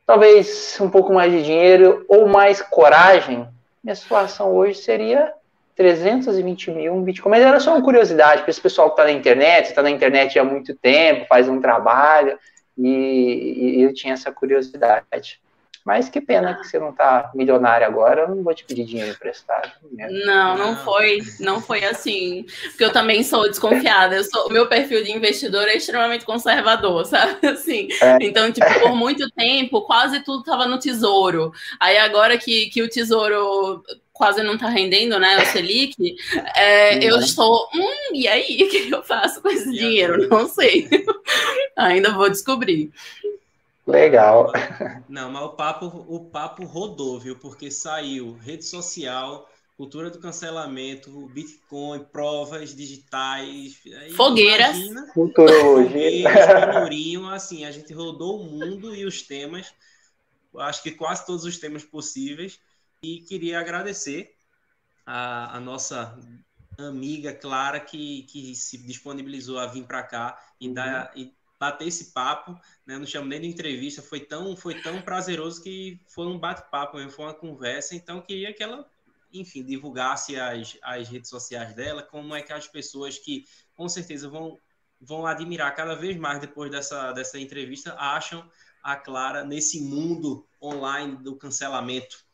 talvez 0.07 0.79
um 0.81 0.89
pouco 0.89 1.13
mais 1.13 1.33
de 1.33 1.43
dinheiro 1.43 2.05
ou 2.09 2.29
mais 2.29 2.63
coragem, 2.63 3.49
minha 3.83 3.95
situação 3.95 4.55
hoje 4.55 4.79
seria 4.79 5.33
320 5.75 6.71
mil 6.71 6.95
um 6.95 7.03
Bitcoin. 7.03 7.31
Mas 7.31 7.43
era 7.43 7.61
só 7.61 7.73
uma 7.73 7.83
curiosidade, 7.83 8.39
porque 8.39 8.51
esse 8.51 8.61
pessoal 8.61 8.89
que 8.89 8.95
está 8.95 9.05
na 9.05 9.13
internet, 9.13 9.67
está 9.67 9.83
na 9.83 9.91
internet 9.91 10.39
há 10.39 10.45
muito 10.45 10.75
tempo, 10.75 11.27
faz 11.29 11.49
um 11.49 11.61
trabalho, 11.61 12.39
e, 12.79 13.79
e 13.79 13.83
eu 13.83 13.93
tinha 13.93 14.15
essa 14.15 14.31
curiosidade. 14.31 15.41
Mas 15.87 16.09
que 16.09 16.21
pena 16.21 16.53
que 16.55 16.67
você 16.67 16.81
não 16.81 16.91
está 16.91 17.31
milionário 17.33 17.87
agora, 17.87 18.23
eu 18.23 18.35
não 18.35 18.43
vou 18.43 18.53
te 18.53 18.65
pedir 18.65 18.85
dinheiro 18.85 19.13
emprestado. 19.13 19.71
Né? 19.93 20.09
Não, 20.27 20.59
não 20.59 20.77
foi, 20.79 21.21
não 21.39 21.61
foi 21.61 21.85
assim. 21.85 22.45
Porque 22.71 22.85
eu 22.85 22.93
também 22.93 23.23
sou 23.23 23.49
desconfiada. 23.49 24.17
Eu 24.17 24.25
sou, 24.25 24.49
o 24.49 24.53
meu 24.53 24.67
perfil 24.67 25.05
de 25.05 25.13
investidor 25.13 25.63
é 25.69 25.77
extremamente 25.77 26.25
conservador, 26.25 27.07
sabe? 27.07 27.37
Assim. 27.47 27.87
É. 28.03 28.19
Então, 28.21 28.51
tipo, 28.51 28.67
por 28.81 28.97
muito 28.97 29.31
tempo, 29.31 29.83
quase 29.83 30.25
tudo 30.25 30.41
estava 30.41 30.67
no 30.67 30.81
tesouro. 30.81 31.53
Aí 31.79 31.97
agora 31.99 32.37
que, 32.37 32.67
que 32.67 32.83
o 32.83 32.89
tesouro 32.89 33.85
quase 34.13 34.43
não 34.43 34.55
está 34.55 34.69
rendendo, 34.69 35.19
né, 35.19 35.39
o 35.39 35.47
Selic, 35.47 36.17
é, 36.57 37.05
eu 37.05 37.19
estou, 37.19 37.69
hum, 37.75 38.15
e 38.15 38.27
aí, 38.27 38.59
o 38.65 38.69
que 38.69 38.91
eu 38.91 39.03
faço 39.03 39.41
com 39.41 39.49
esse 39.49 39.71
dinheiro? 39.71 40.29
Não 40.29 40.49
sei. 40.49 40.89
Ainda 41.77 42.13
vou 42.13 42.29
descobrir. 42.29 42.91
Legal. 43.87 44.53
Não, 45.09 45.31
mas 45.31 45.43
o 45.45 45.51
papo, 45.51 45.87
o 45.87 46.29
papo 46.29 46.65
rodou, 46.65 47.21
viu? 47.21 47.39
Porque 47.39 47.71
saiu 47.71 48.35
rede 48.35 48.65
social, 48.65 49.49
cultura 49.77 50.11
do 50.11 50.19
cancelamento, 50.19 51.29
Bitcoin, 51.29 52.05
provas 52.05 52.75
digitais. 52.75 53.81
Fogueiras. 54.17 54.77
Futurologia. 55.15 56.29
assim, 57.33 57.65
a 57.65 57.71
gente 57.71 57.93
rodou 57.93 58.41
o 58.41 58.45
mundo 58.45 58.95
e 58.95 59.05
os 59.05 59.23
temas, 59.23 59.73
acho 60.59 60.83
que 60.83 60.91
quase 60.91 61.25
todos 61.25 61.45
os 61.45 61.59
temas 61.59 61.85
possíveis. 61.85 62.59
E 63.01 63.21
queria 63.21 63.61
agradecer 63.61 64.35
a, 65.05 65.59
a 65.59 65.61
nossa 65.61 66.19
amiga 66.79 67.33
Clara 67.33 67.79
que, 67.79 68.23
que 68.25 68.55
se 68.55 68.79
disponibilizou 68.79 69.59
a 69.59 69.67
vir 69.67 69.85
para 69.85 70.03
cá 70.03 70.39
e, 70.61 70.67
uhum. 70.67 70.75
dar, 70.75 71.13
e 71.15 71.33
bater 71.59 71.89
esse 71.89 72.13
papo, 72.13 72.59
né? 72.87 72.99
Não 72.99 73.07
chamo 73.07 73.29
nem 73.29 73.41
de 73.41 73.47
entrevista, 73.47 74.03
foi 74.03 74.21
tão, 74.21 74.57
foi 74.57 74.81
tão 74.81 75.01
prazeroso 75.03 75.63
que 75.63 76.01
foi 76.07 76.27
um 76.27 76.39
bate-papo, 76.39 76.99
foi 77.11 77.25
uma 77.25 77.35
conversa. 77.35 77.95
Então, 77.95 78.21
queria 78.21 78.53
que 78.53 78.63
ela, 78.63 78.87
enfim, 79.33 79.65
divulgasse 79.65 80.39
as, 80.39 80.77
as 80.83 81.09
redes 81.09 81.31
sociais 81.31 81.75
dela, 81.75 82.03
como 82.03 82.35
é 82.35 82.43
que 82.43 82.53
as 82.53 82.67
pessoas 82.67 83.19
que 83.19 83.45
com 83.75 83.89
certeza 83.89 84.29
vão, 84.29 84.59
vão 85.01 85.27
admirar 85.27 85.75
cada 85.75 85.95
vez 85.95 86.17
mais 86.17 86.41
depois 86.41 86.71
dessa, 86.71 87.13
dessa 87.13 87.39
entrevista 87.39 87.95
acham 87.99 88.49
a 88.83 88.97
Clara 88.97 89.45
nesse 89.45 89.81
mundo 89.81 90.47
online 90.63 91.17
do 91.17 91.37
cancelamento. 91.37 92.26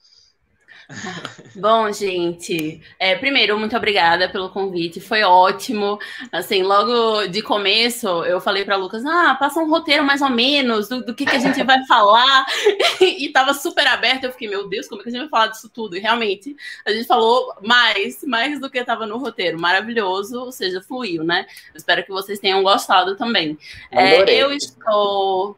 Bom, 1.55 1.93
gente, 1.93 2.80
é, 2.99 3.14
primeiro, 3.16 3.59
muito 3.59 3.76
obrigada 3.76 4.28
pelo 4.28 4.51
convite, 4.51 5.01
foi 5.01 5.22
ótimo. 5.22 5.99
Assim, 6.30 6.62
logo 6.62 7.26
de 7.26 7.43
começo, 7.43 8.07
eu 8.24 8.41
falei 8.41 8.64
para 8.64 8.76
Lucas: 8.76 9.05
ah, 9.05 9.35
passa 9.39 9.61
um 9.61 9.68
roteiro 9.68 10.05
mais 10.05 10.22
ou 10.22 10.30
menos 10.30 10.89
do, 10.89 11.05
do 11.05 11.14
que, 11.14 11.24
que 11.24 11.37
a 11.37 11.39
gente 11.39 11.62
vai 11.62 11.85
falar, 11.87 12.45
e 13.01 13.28
tava 13.30 13.55
super 13.55 13.87
aberto. 13.87 14.24
Eu 14.24 14.33
fiquei, 14.33 14.49
meu 14.49 14.68
Deus, 14.68 14.89
como 14.89 15.01
é 15.01 15.05
que 15.05 15.11
a 15.11 15.12
gente 15.12 15.20
vai 15.22 15.30
falar 15.30 15.47
disso 15.49 15.68
tudo? 15.68 15.97
E 15.97 16.01
realmente, 16.01 16.57
a 16.85 16.93
gente 16.93 17.07
falou 17.07 17.55
mais, 17.62 18.22
mais 18.24 18.61
do 18.61 18.70
que 18.70 18.78
estava 18.78 19.07
no 19.07 19.18
roteiro, 19.18 19.61
maravilhoso, 19.61 20.41
ou 20.41 20.53
seja, 20.53 20.80
fluiu, 20.80 21.24
né? 21.24 21.47
Espero 21.74 22.05
que 22.05 22.11
vocês 22.11 22.39
tenham 22.39 22.62
gostado 22.62 23.16
também. 23.16 23.59
É, 23.91 24.22
eu 24.33 24.53
estou 24.53 25.57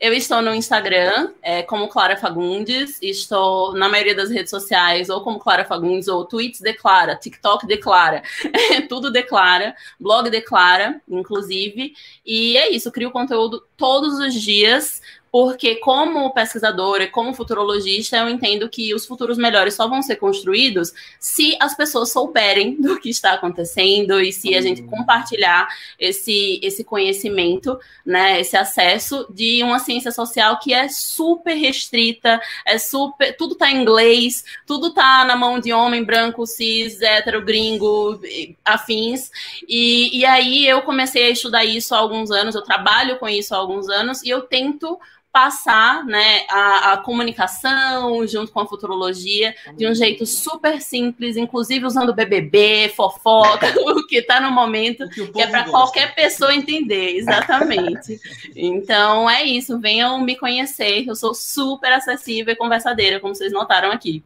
eu 0.00 0.12
estou 0.12 0.40
no 0.40 0.54
Instagram 0.54 1.32
é, 1.42 1.62
como 1.62 1.88
Clara 1.88 2.16
Fagundes, 2.16 2.98
estou 3.02 3.74
na 3.74 3.88
maioria 3.88 4.14
das 4.14 4.30
redes 4.30 4.50
sociais 4.50 5.08
ou 5.08 5.22
como 5.22 5.40
Clara 5.40 5.64
Fagundes, 5.64 6.06
ou 6.06 6.24
tweets 6.24 6.60
declara, 6.60 7.16
TikTok 7.16 7.66
declara, 7.66 8.22
tudo 8.88 9.10
declara, 9.10 9.74
blog 9.98 10.30
declara, 10.30 11.00
inclusive. 11.08 11.94
E 12.24 12.56
é 12.56 12.70
isso, 12.70 12.92
crio 12.92 13.10
conteúdo 13.10 13.66
todos 13.76 14.20
os 14.20 14.34
dias 14.34 15.02
porque 15.30 15.76
como 15.76 16.32
pesquisadora 16.32 17.04
e 17.04 17.08
como 17.08 17.34
futurologista, 17.34 18.16
eu 18.16 18.28
entendo 18.28 18.68
que 18.68 18.94
os 18.94 19.06
futuros 19.06 19.36
melhores 19.36 19.74
só 19.74 19.88
vão 19.88 20.02
ser 20.02 20.16
construídos 20.16 20.92
se 21.18 21.56
as 21.60 21.76
pessoas 21.76 22.10
souberem 22.12 22.80
do 22.80 22.98
que 22.98 23.10
está 23.10 23.34
acontecendo 23.34 24.20
e 24.20 24.32
se 24.32 24.54
a 24.54 24.60
gente 24.60 24.82
uhum. 24.82 24.88
compartilhar 24.88 25.68
esse, 25.98 26.58
esse 26.62 26.82
conhecimento, 26.82 27.78
né, 28.04 28.40
esse 28.40 28.56
acesso 28.56 29.26
de 29.30 29.62
uma 29.62 29.78
ciência 29.78 30.10
social 30.10 30.58
que 30.58 30.72
é 30.72 30.88
super 30.88 31.54
restrita, 31.54 32.40
é 32.66 32.78
super, 32.78 33.36
tudo 33.36 33.52
está 33.52 33.70
em 33.70 33.82
inglês, 33.82 34.44
tudo 34.66 34.88
está 34.88 35.24
na 35.24 35.36
mão 35.36 35.58
de 35.58 35.72
homem 35.72 36.02
branco, 36.04 36.46
cis, 36.46 37.00
hétero, 37.02 37.44
gringo, 37.44 38.20
afins. 38.64 39.30
E, 39.68 40.18
e 40.18 40.24
aí 40.24 40.66
eu 40.66 40.82
comecei 40.82 41.24
a 41.24 41.30
estudar 41.30 41.64
isso 41.64 41.94
há 41.94 41.98
alguns 41.98 42.30
anos, 42.30 42.54
eu 42.54 42.62
trabalho 42.62 43.18
com 43.18 43.28
isso 43.28 43.54
há 43.54 43.58
alguns 43.58 43.88
anos 43.88 44.22
e 44.22 44.30
eu 44.30 44.42
tento 44.42 44.98
passar 45.38 46.04
né, 46.04 46.44
a, 46.50 46.94
a, 46.94 46.96
comunicação 46.96 48.26
junto 48.26 48.50
com 48.50 48.58
a 48.58 48.66
futurologia 48.66 49.54
de 49.76 49.86
um 49.86 49.94
jeito 49.94 50.26
super 50.26 50.82
simples, 50.82 51.36
inclusive 51.36 51.86
usando 51.86 52.12
BBB, 52.12 52.92
fofoca, 52.96 53.72
o 53.78 54.04
que 54.08 54.16
está 54.16 54.40
no 54.40 54.50
momento, 54.50 55.08
que, 55.08 55.28
que 55.28 55.40
é 55.40 55.46
para 55.46 55.70
qualquer 55.70 56.12
pessoa 56.12 56.52
entender, 56.52 57.14
exatamente. 57.14 58.18
então 58.56 59.30
é 59.30 59.44
isso, 59.44 59.78
venham 59.78 60.20
me 60.24 60.34
conhecer, 60.34 61.06
eu 61.06 61.14
sou 61.14 61.32
super 61.32 61.92
acessível 61.92 62.52
e 62.52 62.56
conversadeira, 62.56 63.20
como 63.20 63.32
vocês 63.32 63.52
notaram 63.52 63.92
aqui. 63.92 64.24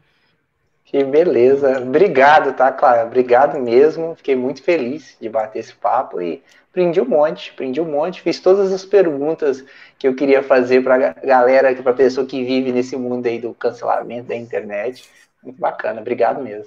Que 0.86 1.04
beleza, 1.04 1.78
obrigado, 1.78 2.56
tá, 2.56 2.72
Clara? 2.72 3.04
Obrigado 3.04 3.60
mesmo, 3.60 4.14
fiquei 4.14 4.34
muito 4.34 4.62
feliz 4.62 5.14
de 5.20 5.28
bater 5.28 5.58
esse 5.58 5.74
papo 5.74 6.22
e 6.22 6.42
aprendi 6.72 7.02
um 7.02 7.04
monte, 7.04 7.50
aprendi 7.50 7.82
um 7.82 7.90
monte, 7.90 8.22
fiz 8.22 8.40
todas 8.40 8.72
as 8.72 8.82
perguntas 8.82 9.62
que 10.02 10.08
eu 10.08 10.16
queria 10.16 10.42
fazer 10.42 10.82
para 10.82 10.96
a 10.96 11.24
galera, 11.24 11.72
para 11.80 11.92
a 11.92 11.94
pessoa 11.94 12.26
que 12.26 12.42
vive 12.44 12.72
nesse 12.72 12.96
mundo 12.96 13.24
aí 13.24 13.38
do 13.38 13.54
cancelamento 13.54 14.26
da 14.26 14.34
internet. 14.34 15.08
Muito 15.40 15.60
bacana, 15.60 16.00
obrigado 16.00 16.42
mesmo. 16.42 16.66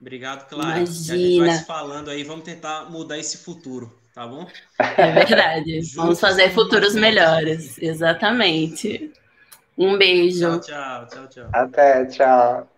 Obrigado, 0.00 0.48
Clara. 0.48 0.78
Imagina. 0.78 1.14
A 1.14 1.16
gente 1.16 1.38
vai 1.38 1.50
se 1.52 1.64
falando 1.64 2.10
aí, 2.10 2.24
vamos 2.24 2.42
tentar 2.44 2.90
mudar 2.90 3.20
esse 3.20 3.38
futuro, 3.38 3.96
tá 4.12 4.26
bom? 4.26 4.48
É 4.80 5.12
verdade. 5.12 5.80
vamos 5.94 6.18
fazer 6.18 6.50
futuros 6.50 6.96
melhores. 6.96 7.80
Exatamente. 7.80 9.12
Um 9.78 9.96
beijo. 9.96 10.58
Tchau, 10.58 11.06
tchau, 11.06 11.06
tchau, 11.06 11.28
tchau. 11.28 11.50
Até, 11.52 12.06
tchau. 12.06 12.71